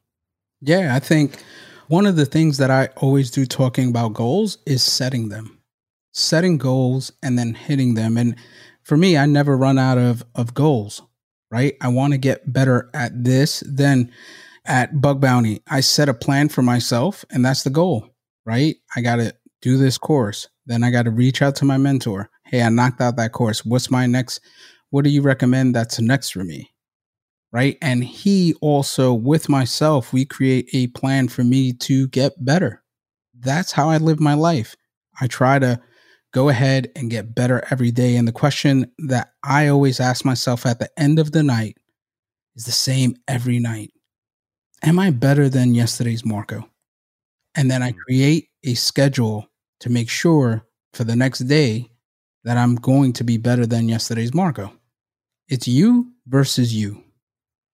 Yeah, 0.60 0.94
I 0.94 1.00
think 1.00 1.42
one 1.88 2.06
of 2.06 2.16
the 2.16 2.26
things 2.26 2.58
that 2.58 2.70
I 2.70 2.88
always 2.96 3.30
do 3.30 3.44
talking 3.44 3.88
about 3.88 4.14
goals 4.14 4.58
is 4.66 4.82
setting 4.82 5.28
them. 5.28 5.58
Setting 6.12 6.58
goals 6.58 7.12
and 7.22 7.38
then 7.38 7.54
hitting 7.54 7.94
them. 7.94 8.16
And 8.16 8.36
for 8.82 8.96
me, 8.96 9.18
I 9.18 9.26
never 9.26 9.56
run 9.56 9.78
out 9.78 9.98
of 9.98 10.24
of 10.34 10.54
goals, 10.54 11.02
right? 11.50 11.76
I 11.80 11.88
want 11.88 12.12
to 12.12 12.18
get 12.18 12.52
better 12.52 12.90
at 12.94 13.24
this 13.24 13.62
Then 13.66 14.12
at 14.66 15.00
Bug 15.00 15.20
Bounty. 15.20 15.62
I 15.68 15.80
set 15.80 16.08
a 16.08 16.14
plan 16.14 16.48
for 16.48 16.62
myself 16.62 17.24
and 17.30 17.44
that's 17.44 17.62
the 17.62 17.70
goal, 17.70 18.08
right? 18.46 18.76
I 18.96 19.00
got 19.00 19.16
to 19.16 19.34
do 19.62 19.76
this 19.76 19.98
course. 19.98 20.48
Then 20.66 20.82
I 20.82 20.90
got 20.90 21.02
to 21.02 21.10
reach 21.10 21.42
out 21.42 21.56
to 21.56 21.64
my 21.64 21.76
mentor. 21.76 22.30
Hey, 22.46 22.62
I 22.62 22.68
knocked 22.68 23.00
out 23.00 23.16
that 23.16 23.32
course. 23.32 23.64
What's 23.64 23.90
my 23.90 24.06
next 24.06 24.40
what 24.90 25.02
do 25.02 25.10
you 25.10 25.22
recommend 25.22 25.74
that's 25.74 25.98
next 25.98 26.30
for 26.30 26.44
me? 26.44 26.70
Right. 27.50 27.78
And 27.82 28.04
he 28.04 28.54
also, 28.60 29.12
with 29.12 29.48
myself, 29.48 30.12
we 30.12 30.24
create 30.24 30.68
a 30.72 30.86
plan 30.88 31.26
for 31.26 31.42
me 31.42 31.72
to 31.72 32.06
get 32.08 32.32
better. 32.44 32.84
That's 33.36 33.72
how 33.72 33.88
I 33.88 33.96
live 33.96 34.20
my 34.20 34.34
life. 34.34 34.76
I 35.20 35.26
try 35.26 35.58
to 35.58 35.80
go 36.32 36.48
ahead 36.48 36.92
and 36.94 37.10
get 37.10 37.34
better 37.34 37.64
every 37.70 37.90
day. 37.90 38.14
And 38.14 38.28
the 38.28 38.32
question 38.32 38.92
that 39.06 39.32
I 39.42 39.66
always 39.66 39.98
ask 39.98 40.24
myself 40.24 40.64
at 40.64 40.78
the 40.78 40.90
end 40.96 41.18
of 41.18 41.32
the 41.32 41.42
night 41.42 41.76
is 42.54 42.64
the 42.64 42.70
same 42.70 43.16
every 43.26 43.58
night 43.58 43.90
Am 44.84 44.98
I 44.98 45.10
better 45.10 45.48
than 45.48 45.74
yesterday's 45.74 46.26
Marco? 46.26 46.68
And 47.54 47.70
then 47.70 47.82
I 47.82 47.92
hmm. 47.92 47.98
create 48.06 48.48
a 48.64 48.74
schedule 48.74 49.48
to 49.80 49.90
make 49.90 50.10
sure 50.10 50.66
for 50.92 51.04
the 51.04 51.16
next 51.16 51.40
day 51.40 51.88
that 52.44 52.58
I'm 52.58 52.74
going 52.76 53.14
to 53.14 53.24
be 53.24 53.38
better 53.38 53.64
than 53.64 53.88
yesterday's 53.88 54.34
Marco. 54.34 54.70
It's 55.48 55.66
you 55.66 56.12
versus 56.26 56.74
you. 56.74 57.02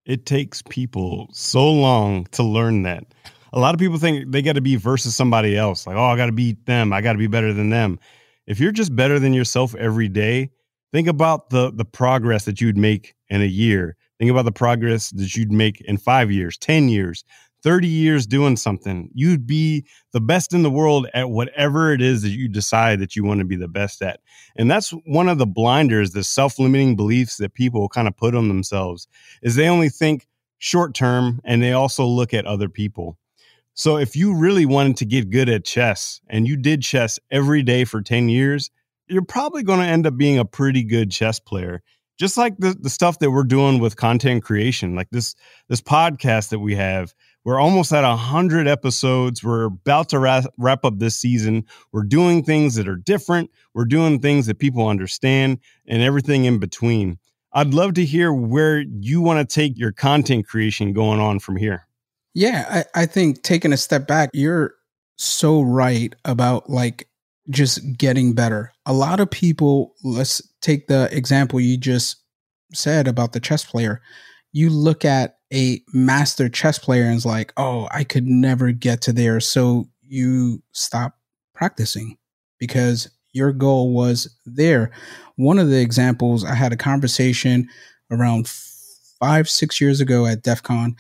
It 0.07 0.25
takes 0.25 0.63
people 0.63 1.29
so 1.33 1.69
long 1.69 2.27
to 2.33 2.45
learn 2.45 2.83
that. 2.83 3.05
A 3.53 3.59
lot 3.59 3.75
of 3.75 3.81
people 3.81 3.99
think 3.99 4.31
they 4.31 4.41
got 4.41 4.55
to 4.55 4.61
be 4.61 4.77
versus 4.77 5.17
somebody 5.17 5.57
else. 5.57 5.89
Like, 5.89 5.97
oh, 5.97 6.05
I 6.05 6.17
got 6.17 6.27
to 6.27 6.33
beat 6.33 6.65
them. 6.67 6.93
I 6.93 7.01
got 7.01 7.13
to 7.13 7.19
be 7.19 7.27
better 7.27 7.53
than 7.53 7.71
them. 7.71 7.99
If 8.47 8.61
you're 8.61 8.71
just 8.71 8.95
better 8.95 9.19
than 9.19 9.35
yourself 9.35 9.75
every 9.75 10.09
day, 10.09 10.51
think 10.93 11.09
about 11.09 11.51
the 11.51 11.73
the 11.73 11.85
progress 11.85 12.45
that 12.45 12.61
you'd 12.61 12.77
make 12.77 13.15
in 13.29 13.43
a 13.43 13.47
year. 13.47 13.97
Think 14.21 14.31
about 14.31 14.45
the 14.45 14.53
progress 14.53 15.11
that 15.13 15.35
you'd 15.35 15.51
make 15.51 15.81
in 15.81 15.97
5 15.97 16.31
years, 16.31 16.59
10 16.59 16.91
years, 16.91 17.25
30 17.63 17.89
years 17.89 18.27
doing 18.27 18.55
something, 18.55 19.09
you'd 19.15 19.47
be 19.47 19.87
the 20.13 20.21
best 20.21 20.53
in 20.53 20.63
the 20.63 20.71
world 20.71 21.07
at 21.15 21.31
whatever 21.31 21.91
it 21.93 22.03
is 22.03 22.21
that 22.21 22.29
you 22.29 22.47
decide 22.47 23.01
that 23.01 23.17
you 23.17 23.25
want 23.25 23.41
to 23.41 23.47
be 23.47 23.57
the 23.57 23.67
best 23.67 24.03
at. 24.03 24.21
And 24.57 24.71
that's 24.71 24.91
one 25.07 25.29
of 25.31 25.39
the 25.39 25.47
blinders, 25.47 26.11
the 26.11 26.23
self-limiting 26.23 26.97
beliefs 26.97 27.39
that 27.39 27.55
people 27.55 27.89
kind 27.89 28.07
of 28.07 28.15
put 28.15 28.35
on 28.35 28.49
themselves 28.49 29.09
is 29.43 29.57
they 29.57 29.69
only 29.69 29.89
think 29.89 30.27
short 30.59 30.95
term 30.95 31.41
and 31.43 31.63
they 31.63 31.73
also 31.73 32.05
look 32.05 32.35
at 32.35 32.45
other 32.45 32.69
people. 32.69 33.17
So 33.73 33.97
if 33.97 34.15
you 34.15 34.37
really 34.37 34.67
wanted 34.67 34.99
to 34.99 35.07
get 35.07 35.31
good 35.31 35.49
at 35.49 35.65
chess 35.65 36.21
and 36.29 36.47
you 36.47 36.59
did 36.59 36.83
chess 36.83 37.19
every 37.31 37.63
day 37.63 37.85
for 37.85 38.03
10 38.03 38.29
years, 38.29 38.71
you're 39.09 39.23
probably 39.23 39.63
going 39.63 39.81
to 39.81 39.87
end 39.87 40.07
up 40.07 40.19
being 40.19 40.39
a 40.39 40.45
pretty 40.45 40.85
good 40.85 41.11
chess 41.11 41.41
player 41.41 41.83
just 42.21 42.37
like 42.37 42.57
the, 42.59 42.77
the 42.79 42.91
stuff 42.91 43.19
that 43.19 43.33
we're 43.33 43.43
doing 43.43 43.81
with 43.81 43.97
content 43.97 44.45
creation 44.45 44.95
like 44.95 45.09
this 45.11 45.35
this 45.69 45.81
podcast 45.81 46.51
that 46.51 46.61
we 46.61 46.77
have 46.77 47.13
we're 47.45 47.59
almost 47.59 47.93
at 47.93 48.07
100 48.07 48.69
episodes. 48.69 49.43
We're 49.43 49.65
about 49.65 50.11
to 50.11 50.19
wrap, 50.19 50.45
wrap 50.59 50.85
up 50.85 50.99
this 50.99 51.17
season. 51.17 51.65
We're 51.93 52.03
doing 52.03 52.45
things 52.45 52.75
that 52.75 52.87
are 52.87 52.97
different. 52.97 53.51
We're 53.73 53.87
doing 53.87 54.21
things 54.21 54.47
that 54.47 54.59
people 54.59 54.87
understand 54.87 55.59
and 55.87 56.03
everything 56.03 56.45
in 56.45 56.59
between. 56.59 57.19
I'd 57.53 57.75
love 57.75 57.95
to 57.95 58.05
hear 58.05 58.33
where 58.33 58.81
you 58.81 59.23
want 59.23 59.49
to 59.49 59.55
take 59.55 59.79
your 59.79 59.93
content 59.93 60.47
creation 60.47 60.93
going 60.93 61.19
on 61.19 61.39
from 61.39 61.57
here. 61.57 61.87
Yeah, 62.35 62.85
I, 62.95 63.03
I 63.03 63.07
think 63.07 63.43
taking 63.43 63.73
a 63.73 63.77
step 63.77 64.07
back, 64.07 64.31
you're 64.35 64.75
so 65.17 65.63
right 65.63 66.15
about 66.25 66.71
like 66.71 67.09
just 67.49 67.97
getting 67.97 68.35
better. 68.35 68.71
A 68.87 68.93
lot 68.93 69.19
of 69.19 69.31
people, 69.31 69.95
let's 70.05 70.43
take 70.61 70.87
the 70.87 71.09
example 71.17 71.61
you 71.61 71.77
just 71.77 72.17
said 72.73 73.09
about 73.09 73.33
the 73.33 73.41
chess 73.41 73.65
player. 73.65 74.01
You 74.53 74.71
look 74.71 75.05
at 75.05 75.39
a 75.53 75.81
master 75.93 76.49
chess 76.49 76.79
player 76.79 77.05
and 77.05 77.17
is 77.17 77.27
like, 77.27 77.53
oh, 77.57 77.89
I 77.93 78.05
could 78.05 78.27
never 78.27 78.73
get 78.73 79.03
to 79.03 79.13
there. 79.13 79.41
So 79.41 79.89
you 80.03 80.63
stop 80.73 81.17
practicing 81.55 82.17
because 82.59 83.11
your 83.33 83.53
goal 83.53 83.93
was 83.93 84.37
there. 84.45 84.91
One 85.37 85.59
of 85.59 85.69
the 85.69 85.81
examples, 85.81 86.45
I 86.45 86.55
had 86.55 86.73
a 86.73 86.77
conversation 86.77 87.69
around 88.11 88.49
five, 88.49 89.49
six 89.49 89.81
years 89.81 90.01
ago 90.01 90.27
at 90.27 90.43
DEF 90.43 90.63
CON, 90.63 90.97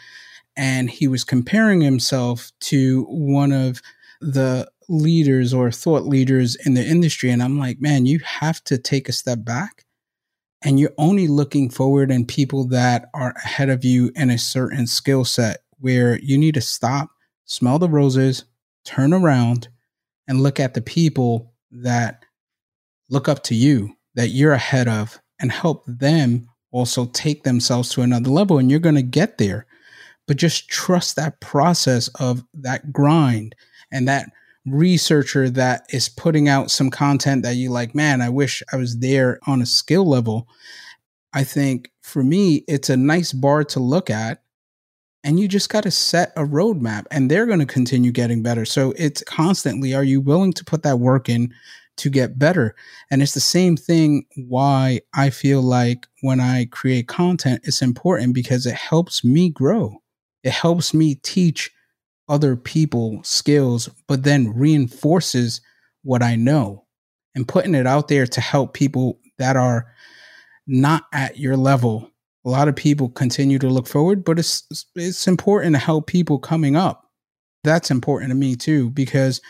and 0.56 0.90
he 0.90 1.08
was 1.08 1.24
comparing 1.24 1.80
himself 1.80 2.52
to 2.61 3.04
one 3.04 3.52
of 3.52 3.80
the 4.20 4.70
leaders 4.91 5.55
or 5.55 5.70
thought 5.70 6.05
leaders 6.05 6.57
in 6.66 6.74
the 6.74 6.84
industry. 6.84 7.30
And 7.30 7.43
I'm 7.43 7.59
like, 7.59 7.80
man, 7.80 8.07
you 8.07 8.18
have 8.20 8.62
to 8.64 8.76
take 8.76 9.09
a 9.09 9.12
step 9.12 9.45
back 9.45 9.84
and 10.62 10.78
you're 10.78 10.93
only 10.99 11.28
looking 11.28 11.70
forward 11.70 12.11
and 12.11 12.26
people 12.26 12.66
that 12.68 13.09
are 13.14 13.32
ahead 13.45 13.70
of 13.70 13.84
you 13.84 14.11
in 14.16 14.30
a 14.30 14.38
certain 14.38 14.86
skill 14.86 15.24
set 15.24 15.59
where 15.78 16.18
you 16.20 16.36
need 16.36 16.55
to 16.55 16.61
stop, 16.61 17.11
smell 17.45 17.78
the 17.78 17.88
roses, 17.88 18.45
turn 18.84 19.14
around, 19.14 19.68
and 20.28 20.43
look 20.43 20.61
at 20.61 20.74
the 20.74 20.82
people 20.82 21.55
that 21.70 22.24
look 23.09 23.28
up 23.28 23.43
to 23.45 23.55
you, 23.55 23.95
that 24.14 24.28
you're 24.28 24.53
ahead 24.53 24.88
of, 24.88 25.18
and 25.41 25.51
help 25.51 25.84
them 25.86 26.49
also 26.72 27.07
take 27.07 27.45
themselves 27.45 27.88
to 27.91 28.03
another 28.03 28.30
level. 28.30 28.59
And 28.59 28.70
you're 28.70 28.80
going 28.80 28.95
to 28.97 29.03
get 29.03 29.38
there. 29.38 29.66
But 30.26 30.36
just 30.36 30.68
trust 30.68 31.16
that 31.16 31.41
process 31.41 32.09
of 32.20 32.45
that 32.55 32.93
grind 32.93 33.55
and 33.91 34.07
that 34.07 34.30
researcher 34.72 35.50
that 35.50 35.84
is 35.90 36.08
putting 36.08 36.48
out 36.48 36.70
some 36.70 36.90
content 36.90 37.42
that 37.42 37.56
you 37.56 37.70
like, 37.70 37.94
man, 37.94 38.20
I 38.20 38.28
wish 38.28 38.62
I 38.72 38.76
was 38.76 38.98
there 38.98 39.38
on 39.46 39.60
a 39.60 39.66
skill 39.66 40.08
level. 40.08 40.48
I 41.32 41.44
think 41.44 41.90
for 42.02 42.22
me, 42.22 42.64
it's 42.66 42.90
a 42.90 42.96
nice 42.96 43.32
bar 43.32 43.64
to 43.64 43.80
look 43.80 44.10
at. 44.10 44.42
And 45.22 45.38
you 45.38 45.48
just 45.48 45.68
got 45.68 45.82
to 45.82 45.90
set 45.90 46.32
a 46.34 46.44
roadmap 46.44 47.04
and 47.10 47.30
they're 47.30 47.44
going 47.44 47.58
to 47.58 47.66
continue 47.66 48.10
getting 48.10 48.42
better. 48.42 48.64
So 48.64 48.94
it's 48.96 49.22
constantly, 49.24 49.94
are 49.94 50.02
you 50.02 50.20
willing 50.20 50.54
to 50.54 50.64
put 50.64 50.82
that 50.82 50.98
work 50.98 51.28
in 51.28 51.52
to 51.98 52.08
get 52.08 52.38
better? 52.38 52.74
And 53.10 53.20
it's 53.20 53.34
the 53.34 53.40
same 53.40 53.76
thing 53.76 54.24
why 54.48 55.00
I 55.12 55.28
feel 55.28 55.60
like 55.60 56.06
when 56.22 56.40
I 56.40 56.64
create 56.70 57.06
content, 57.06 57.60
it's 57.64 57.82
important 57.82 58.34
because 58.34 58.64
it 58.64 58.76
helps 58.76 59.22
me 59.22 59.50
grow. 59.50 59.98
It 60.42 60.52
helps 60.52 60.94
me 60.94 61.16
teach 61.16 61.70
other 62.30 62.56
people 62.56 63.20
skills, 63.22 63.90
but 64.06 64.22
then 64.22 64.54
reinforces 64.56 65.60
what 66.02 66.22
I 66.22 66.36
know 66.36 66.86
and 67.34 67.46
putting 67.46 67.74
it 67.74 67.86
out 67.86 68.08
there 68.08 68.26
to 68.26 68.40
help 68.40 68.72
people 68.72 69.18
that 69.38 69.56
are 69.56 69.92
not 70.66 71.04
at 71.12 71.38
your 71.38 71.56
level. 71.56 72.10
A 72.46 72.48
lot 72.48 72.68
of 72.68 72.76
people 72.76 73.10
continue 73.10 73.58
to 73.58 73.68
look 73.68 73.86
forward, 73.86 74.24
but 74.24 74.38
it's 74.38 74.62
it's 74.94 75.26
important 75.26 75.74
to 75.74 75.78
help 75.78 76.06
people 76.06 76.38
coming 76.38 76.76
up. 76.76 77.10
That's 77.64 77.90
important 77.90 78.30
to 78.30 78.34
me 78.34 78.56
too 78.56 78.88
because 78.90 79.42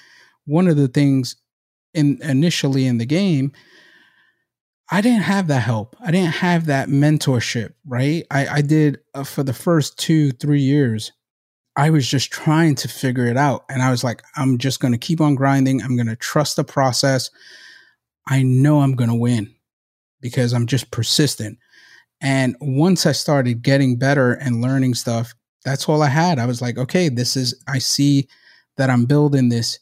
one 0.47 0.67
of 0.67 0.77
the 0.77 0.89
things 0.89 1.37
in 1.95 2.19
initially 2.23 2.87
in 2.87 2.99
the 2.99 3.07
game 3.07 3.53
I 4.93 5.01
didn't 5.01 5.23
have 5.23 5.47
that 5.49 5.61
help. 5.61 5.95
I 6.01 6.11
didn't 6.11 6.35
have 6.35 6.67
that 6.67 6.89
mentorship, 6.89 7.75
right? 7.87 8.27
I, 8.31 8.49
I 8.49 8.61
did 8.61 8.99
uh, 9.15 9.23
for 9.23 9.45
the 9.45 9.53
first 9.53 9.99
two, 9.99 10.33
three 10.33 10.61
years. 10.61 11.13
I 11.81 11.89
was 11.89 12.07
just 12.07 12.31
trying 12.31 12.75
to 12.75 12.89
figure 12.89 13.25
it 13.25 13.39
out. 13.39 13.65
And 13.71 13.81
I 13.81 13.91
was 13.91 14.05
like, 14.05 14.23
I'm 14.37 14.59
just 14.59 14.81
going 14.81 14.93
to 14.93 14.99
keep 14.99 15.19
on 15.19 15.35
grinding. 15.35 15.81
I'm 15.81 15.97
going 15.97 16.09
to 16.09 16.17
trust 16.17 16.57
the 16.57 16.63
process. 16.63 17.31
I 18.29 18.43
know 18.43 18.81
I'm 18.81 18.95
going 18.95 19.09
to 19.09 19.17
win 19.17 19.55
because 20.21 20.53
I'm 20.53 20.67
just 20.67 20.91
persistent. 20.91 21.59
And 22.21 22.55
once 22.61 23.07
I 23.07 23.13
started 23.13 23.63
getting 23.63 23.97
better 23.97 24.35
and 24.35 24.61
learning 24.61 24.93
stuff, 24.93 25.33
that's 25.65 25.89
all 25.89 26.03
I 26.03 26.09
had. 26.09 26.39
I 26.39 26.45
was 26.45 26.61
like, 26.61 26.77
okay, 26.77 27.09
this 27.09 27.35
is, 27.35 27.55
I 27.67 27.79
see 27.79 28.29
that 28.77 28.91
I'm 28.91 29.07
building 29.07 29.49
this 29.49 29.79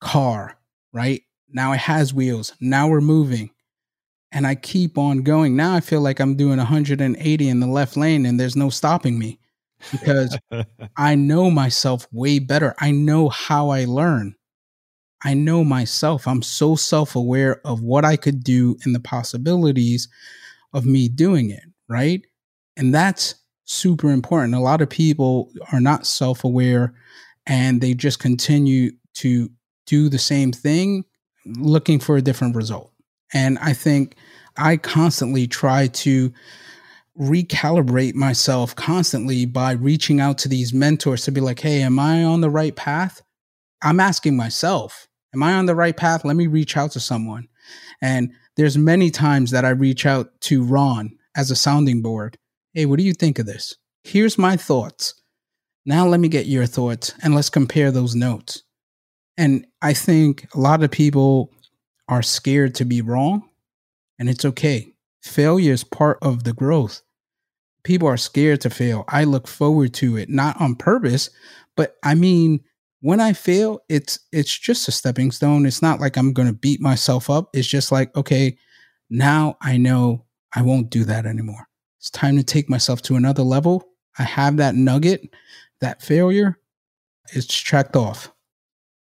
car, 0.00 0.58
right? 0.92 1.22
Now 1.48 1.70
it 1.70 1.78
has 1.78 2.12
wheels. 2.12 2.52
Now 2.60 2.88
we're 2.88 3.00
moving. 3.00 3.50
And 4.32 4.44
I 4.44 4.56
keep 4.56 4.98
on 4.98 5.22
going. 5.22 5.54
Now 5.54 5.76
I 5.76 5.78
feel 5.78 6.00
like 6.00 6.18
I'm 6.18 6.34
doing 6.34 6.58
180 6.58 7.48
in 7.48 7.60
the 7.60 7.66
left 7.68 7.96
lane 7.96 8.26
and 8.26 8.40
there's 8.40 8.56
no 8.56 8.70
stopping 8.70 9.20
me 9.20 9.38
because 9.90 10.38
I 10.96 11.14
know 11.14 11.50
myself 11.50 12.06
way 12.12 12.38
better. 12.38 12.74
I 12.78 12.90
know 12.90 13.28
how 13.28 13.70
I 13.70 13.84
learn. 13.84 14.34
I 15.24 15.34
know 15.34 15.64
myself. 15.64 16.28
I'm 16.28 16.42
so 16.42 16.76
self 16.76 17.16
aware 17.16 17.60
of 17.66 17.82
what 17.82 18.04
I 18.04 18.16
could 18.16 18.44
do 18.44 18.76
and 18.84 18.94
the 18.94 19.00
possibilities 19.00 20.08
of 20.72 20.86
me 20.86 21.08
doing 21.08 21.50
it, 21.50 21.64
right? 21.88 22.22
And 22.76 22.94
that's 22.94 23.34
super 23.64 24.10
important. 24.10 24.54
A 24.54 24.60
lot 24.60 24.80
of 24.80 24.88
people 24.88 25.50
are 25.72 25.80
not 25.80 26.06
self 26.06 26.44
aware 26.44 26.94
and 27.46 27.80
they 27.80 27.94
just 27.94 28.18
continue 28.18 28.92
to 29.14 29.50
do 29.86 30.08
the 30.08 30.18
same 30.18 30.52
thing 30.52 31.04
looking 31.46 31.98
for 31.98 32.16
a 32.16 32.22
different 32.22 32.54
result. 32.54 32.92
And 33.32 33.58
I 33.58 33.72
think 33.72 34.16
I 34.56 34.76
constantly 34.76 35.46
try 35.46 35.88
to 35.88 36.32
recalibrate 37.18 38.14
myself 38.14 38.76
constantly 38.76 39.44
by 39.44 39.72
reaching 39.72 40.20
out 40.20 40.38
to 40.38 40.48
these 40.48 40.72
mentors 40.72 41.24
to 41.24 41.32
be 41.32 41.40
like, 41.40 41.60
hey, 41.60 41.82
am 41.82 41.98
I 41.98 42.24
on 42.24 42.40
the 42.40 42.50
right 42.50 42.74
path? 42.74 43.22
I'm 43.82 44.00
asking 44.00 44.36
myself, 44.36 45.08
am 45.34 45.42
I 45.42 45.54
on 45.54 45.66
the 45.66 45.74
right 45.74 45.96
path? 45.96 46.24
Let 46.24 46.36
me 46.36 46.46
reach 46.46 46.76
out 46.76 46.92
to 46.92 47.00
someone. 47.00 47.48
And 48.00 48.32
there's 48.56 48.78
many 48.78 49.10
times 49.10 49.50
that 49.50 49.64
I 49.64 49.70
reach 49.70 50.06
out 50.06 50.40
to 50.42 50.62
Ron 50.62 51.16
as 51.36 51.50
a 51.50 51.56
sounding 51.56 52.02
board. 52.02 52.38
Hey, 52.72 52.86
what 52.86 52.98
do 52.98 53.04
you 53.04 53.14
think 53.14 53.38
of 53.38 53.46
this? 53.46 53.76
Here's 54.04 54.38
my 54.38 54.56
thoughts. 54.56 55.14
Now 55.84 56.06
let 56.06 56.20
me 56.20 56.28
get 56.28 56.46
your 56.46 56.66
thoughts 56.66 57.14
and 57.22 57.34
let's 57.34 57.50
compare 57.50 57.90
those 57.90 58.14
notes. 58.14 58.62
And 59.36 59.66
I 59.82 59.92
think 59.92 60.48
a 60.54 60.58
lot 60.58 60.82
of 60.82 60.90
people 60.90 61.52
are 62.08 62.22
scared 62.22 62.74
to 62.76 62.84
be 62.84 63.00
wrong, 63.00 63.48
and 64.18 64.28
it's 64.28 64.44
okay. 64.44 64.92
Failure 65.22 65.72
is 65.72 65.84
part 65.84 66.18
of 66.22 66.44
the 66.44 66.52
growth 66.52 67.02
people 67.88 68.06
are 68.06 68.18
scared 68.18 68.60
to 68.60 68.68
fail. 68.68 69.02
I 69.08 69.24
look 69.24 69.48
forward 69.48 69.94
to 69.94 70.18
it, 70.18 70.28
not 70.28 70.60
on 70.60 70.74
purpose, 70.74 71.30
but 71.74 71.96
I 72.04 72.14
mean, 72.14 72.60
when 73.00 73.18
I 73.18 73.32
fail, 73.32 73.80
it's 73.88 74.18
it's 74.30 74.56
just 74.56 74.88
a 74.88 74.92
stepping 74.92 75.30
stone. 75.30 75.64
It's 75.64 75.80
not 75.80 75.98
like 75.98 76.18
I'm 76.18 76.34
going 76.34 76.48
to 76.48 76.54
beat 76.54 76.82
myself 76.82 77.30
up. 77.30 77.48
It's 77.54 77.66
just 77.66 77.90
like, 77.90 78.14
okay, 78.14 78.58
now 79.08 79.56
I 79.62 79.78
know 79.78 80.26
I 80.54 80.60
won't 80.60 80.90
do 80.90 81.04
that 81.04 81.24
anymore. 81.24 81.66
It's 81.98 82.10
time 82.10 82.36
to 82.36 82.42
take 82.44 82.68
myself 82.68 83.00
to 83.02 83.16
another 83.16 83.42
level. 83.42 83.82
I 84.18 84.24
have 84.24 84.58
that 84.58 84.74
nugget, 84.74 85.22
that 85.80 86.02
failure, 86.02 86.58
it's 87.32 87.46
checked 87.46 87.96
off. 87.96 88.30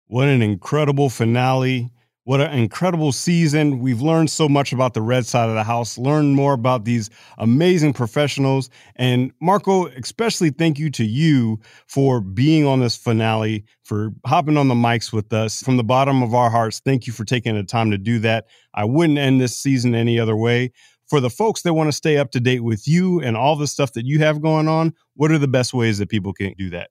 What 0.08 0.26
an 0.26 0.42
incredible 0.42 1.08
finale. 1.08 1.92
What 2.24 2.40
an 2.40 2.56
incredible 2.56 3.10
season. 3.10 3.80
We've 3.80 4.00
learned 4.00 4.30
so 4.30 4.48
much 4.48 4.72
about 4.72 4.94
the 4.94 5.02
red 5.02 5.26
side 5.26 5.48
of 5.48 5.56
the 5.56 5.64
house, 5.64 5.98
learned 5.98 6.36
more 6.36 6.52
about 6.52 6.84
these 6.84 7.10
amazing 7.38 7.94
professionals. 7.94 8.70
And 8.94 9.32
Marco, 9.40 9.86
especially 9.88 10.50
thank 10.50 10.78
you 10.78 10.88
to 10.90 11.04
you 11.04 11.58
for 11.88 12.20
being 12.20 12.64
on 12.64 12.78
this 12.78 12.96
finale, 12.96 13.64
for 13.82 14.12
hopping 14.24 14.56
on 14.56 14.68
the 14.68 14.74
mics 14.74 15.12
with 15.12 15.32
us. 15.32 15.62
From 15.62 15.76
the 15.76 15.82
bottom 15.82 16.22
of 16.22 16.32
our 16.32 16.48
hearts, 16.48 16.80
thank 16.84 17.08
you 17.08 17.12
for 17.12 17.24
taking 17.24 17.56
the 17.56 17.64
time 17.64 17.90
to 17.90 17.98
do 17.98 18.20
that. 18.20 18.46
I 18.72 18.84
wouldn't 18.84 19.18
end 19.18 19.40
this 19.40 19.56
season 19.56 19.96
any 19.96 20.20
other 20.20 20.36
way. 20.36 20.70
For 21.08 21.18
the 21.18 21.28
folks 21.28 21.62
that 21.62 21.74
want 21.74 21.88
to 21.88 21.92
stay 21.92 22.18
up 22.18 22.30
to 22.30 22.40
date 22.40 22.62
with 22.62 22.86
you 22.86 23.20
and 23.20 23.36
all 23.36 23.56
the 23.56 23.66
stuff 23.66 23.94
that 23.94 24.06
you 24.06 24.20
have 24.20 24.40
going 24.40 24.68
on, 24.68 24.94
what 25.16 25.32
are 25.32 25.38
the 25.38 25.48
best 25.48 25.74
ways 25.74 25.98
that 25.98 26.08
people 26.08 26.32
can 26.32 26.54
do 26.56 26.70
that? 26.70 26.90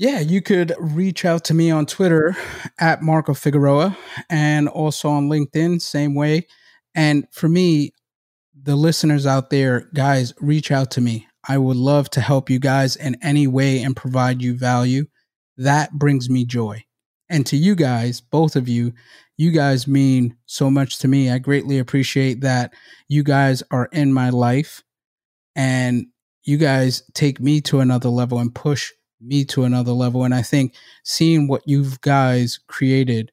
Yeah, 0.00 0.20
you 0.20 0.40
could 0.40 0.72
reach 0.78 1.26
out 1.26 1.44
to 1.44 1.54
me 1.54 1.70
on 1.70 1.84
Twitter 1.84 2.34
at 2.78 3.02
Marco 3.02 3.34
Figueroa 3.34 3.98
and 4.30 4.66
also 4.66 5.10
on 5.10 5.28
LinkedIn, 5.28 5.82
same 5.82 6.14
way. 6.14 6.46
And 6.94 7.26
for 7.30 7.50
me, 7.50 7.92
the 8.62 8.76
listeners 8.76 9.26
out 9.26 9.50
there, 9.50 9.90
guys, 9.92 10.32
reach 10.40 10.70
out 10.70 10.90
to 10.92 11.02
me. 11.02 11.28
I 11.46 11.58
would 11.58 11.76
love 11.76 12.08
to 12.12 12.22
help 12.22 12.48
you 12.48 12.58
guys 12.58 12.96
in 12.96 13.18
any 13.20 13.46
way 13.46 13.82
and 13.82 13.94
provide 13.94 14.40
you 14.40 14.56
value. 14.56 15.04
That 15.58 15.92
brings 15.92 16.30
me 16.30 16.46
joy. 16.46 16.82
And 17.28 17.44
to 17.44 17.58
you 17.58 17.74
guys, 17.74 18.22
both 18.22 18.56
of 18.56 18.70
you, 18.70 18.94
you 19.36 19.50
guys 19.50 19.86
mean 19.86 20.34
so 20.46 20.70
much 20.70 20.98
to 21.00 21.08
me. 21.08 21.28
I 21.28 21.36
greatly 21.36 21.78
appreciate 21.78 22.40
that 22.40 22.72
you 23.08 23.22
guys 23.22 23.62
are 23.70 23.90
in 23.92 24.14
my 24.14 24.30
life 24.30 24.82
and 25.54 26.06
you 26.42 26.56
guys 26.56 27.02
take 27.12 27.38
me 27.38 27.60
to 27.60 27.80
another 27.80 28.08
level 28.08 28.38
and 28.38 28.54
push 28.54 28.92
me 29.20 29.44
to 29.46 29.64
another 29.64 29.92
level. 29.92 30.24
And 30.24 30.34
I 30.34 30.42
think 30.42 30.74
seeing 31.04 31.48
what 31.48 31.62
you 31.66 31.86
guys 32.00 32.58
created, 32.68 33.30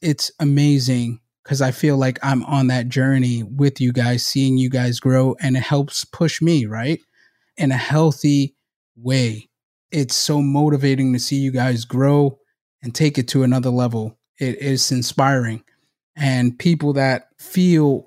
it's 0.00 0.30
amazing 0.38 1.20
because 1.42 1.60
I 1.60 1.70
feel 1.70 1.96
like 1.96 2.18
I'm 2.22 2.42
on 2.44 2.68
that 2.68 2.88
journey 2.88 3.42
with 3.42 3.80
you 3.80 3.92
guys, 3.92 4.24
seeing 4.24 4.56
you 4.56 4.70
guys 4.70 5.00
grow, 5.00 5.36
and 5.40 5.56
it 5.56 5.62
helps 5.62 6.04
push 6.04 6.40
me, 6.40 6.66
right? 6.66 7.00
In 7.56 7.70
a 7.70 7.76
healthy 7.76 8.54
way. 8.96 9.50
It's 9.90 10.14
so 10.14 10.40
motivating 10.40 11.12
to 11.12 11.18
see 11.18 11.36
you 11.36 11.52
guys 11.52 11.84
grow 11.84 12.38
and 12.82 12.94
take 12.94 13.18
it 13.18 13.28
to 13.28 13.42
another 13.42 13.70
level. 13.70 14.18
It 14.38 14.58
is 14.60 14.90
inspiring. 14.90 15.62
And 16.16 16.58
people 16.58 16.94
that 16.94 17.28
feel 17.38 18.06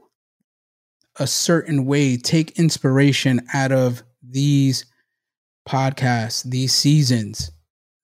a 1.18 1.28
certain 1.28 1.86
way 1.86 2.18
take 2.18 2.60
inspiration 2.60 3.42
out 3.54 3.72
of 3.72 4.04
these 4.22 4.86
podcasts, 5.68 6.44
these 6.44 6.74
seasons, 6.74 7.52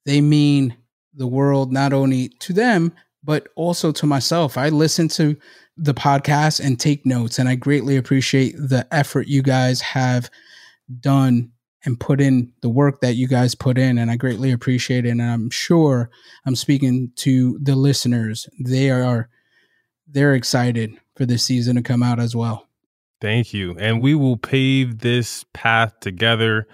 they 0.05 0.21
mean 0.21 0.75
the 1.13 1.27
world 1.27 1.71
not 1.71 1.93
only 1.93 2.29
to 2.39 2.53
them, 2.53 2.93
but 3.23 3.47
also 3.55 3.91
to 3.93 4.05
myself. 4.05 4.57
I 4.57 4.69
listen 4.69 5.07
to 5.09 5.37
the 5.77 5.93
podcast 5.93 6.63
and 6.63 6.79
take 6.79 7.05
notes, 7.05 7.39
and 7.39 7.47
I 7.47 7.55
greatly 7.55 7.95
appreciate 7.95 8.55
the 8.55 8.85
effort 8.91 9.27
you 9.27 9.41
guys 9.41 9.81
have 9.81 10.29
done 10.99 11.51
and 11.85 11.99
put 11.99 12.21
in 12.21 12.51
the 12.61 12.69
work 12.69 13.01
that 13.01 13.15
you 13.15 13.27
guys 13.27 13.55
put 13.55 13.77
in. 13.77 13.97
And 13.97 14.09
I 14.09 14.15
greatly 14.15 14.51
appreciate 14.51 15.05
it. 15.05 15.09
And 15.09 15.21
I'm 15.21 15.49
sure 15.49 16.09
I'm 16.45 16.55
speaking 16.55 17.11
to 17.17 17.59
the 17.61 17.75
listeners. 17.75 18.47
They 18.59 18.89
are 18.89 19.29
they're 20.07 20.35
excited 20.35 20.97
for 21.15 21.25
this 21.25 21.43
season 21.43 21.75
to 21.75 21.81
come 21.81 22.03
out 22.03 22.19
as 22.19 22.35
well. 22.35 22.67
Thank 23.19 23.53
you. 23.53 23.75
And 23.79 24.01
we 24.01 24.15
will 24.15 24.37
pave 24.37 24.99
this 24.99 25.45
path 25.53 25.99
together 26.01 26.67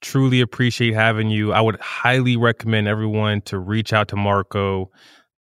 truly 0.00 0.40
appreciate 0.40 0.94
having 0.94 1.30
you. 1.30 1.52
I 1.52 1.60
would 1.60 1.80
highly 1.80 2.36
recommend 2.36 2.88
everyone 2.88 3.42
to 3.42 3.58
reach 3.58 3.92
out 3.92 4.08
to 4.08 4.16
Marco, 4.16 4.90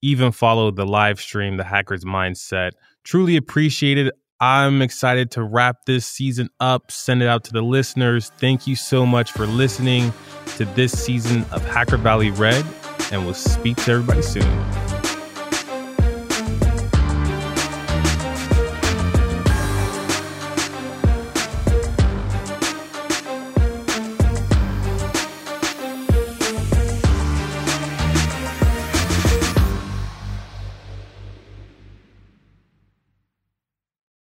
even 0.03 0.33
follow 0.33 0.71
the 0.71 0.87
live 0.87 1.21
stream, 1.21 1.57
The 1.57 1.65
Hacker's 1.65 2.05
Mindset. 2.05 2.73
Truly 3.05 3.37
appreciate 3.37 3.99
it. 3.99 4.15
I'm 4.41 4.83
excited 4.83 5.33
to 5.33 5.43
wrap 5.43 5.87
this 5.87 6.07
season 6.07 6.49
up, 6.61 6.93
send 6.93 7.23
it 7.23 7.29
out 7.29 7.43
to 7.45 7.53
the 7.53 7.63
listeners. 7.63 8.31
Thank 8.39 8.69
you 8.69 8.77
so 8.77 9.05
much 9.05 9.33
for 9.33 9.47
listening 9.47 10.13
to 10.57 10.65
this 10.65 10.93
season 10.93 11.45
of 11.51 11.65
Hacker 11.67 11.97
Valley 11.97 12.31
Red, 12.31 12.65
and 13.11 13.25
we'll 13.25 13.35
speak 13.35 13.77
to 13.79 13.93
everybody 13.93 14.23
soon. 14.23 14.98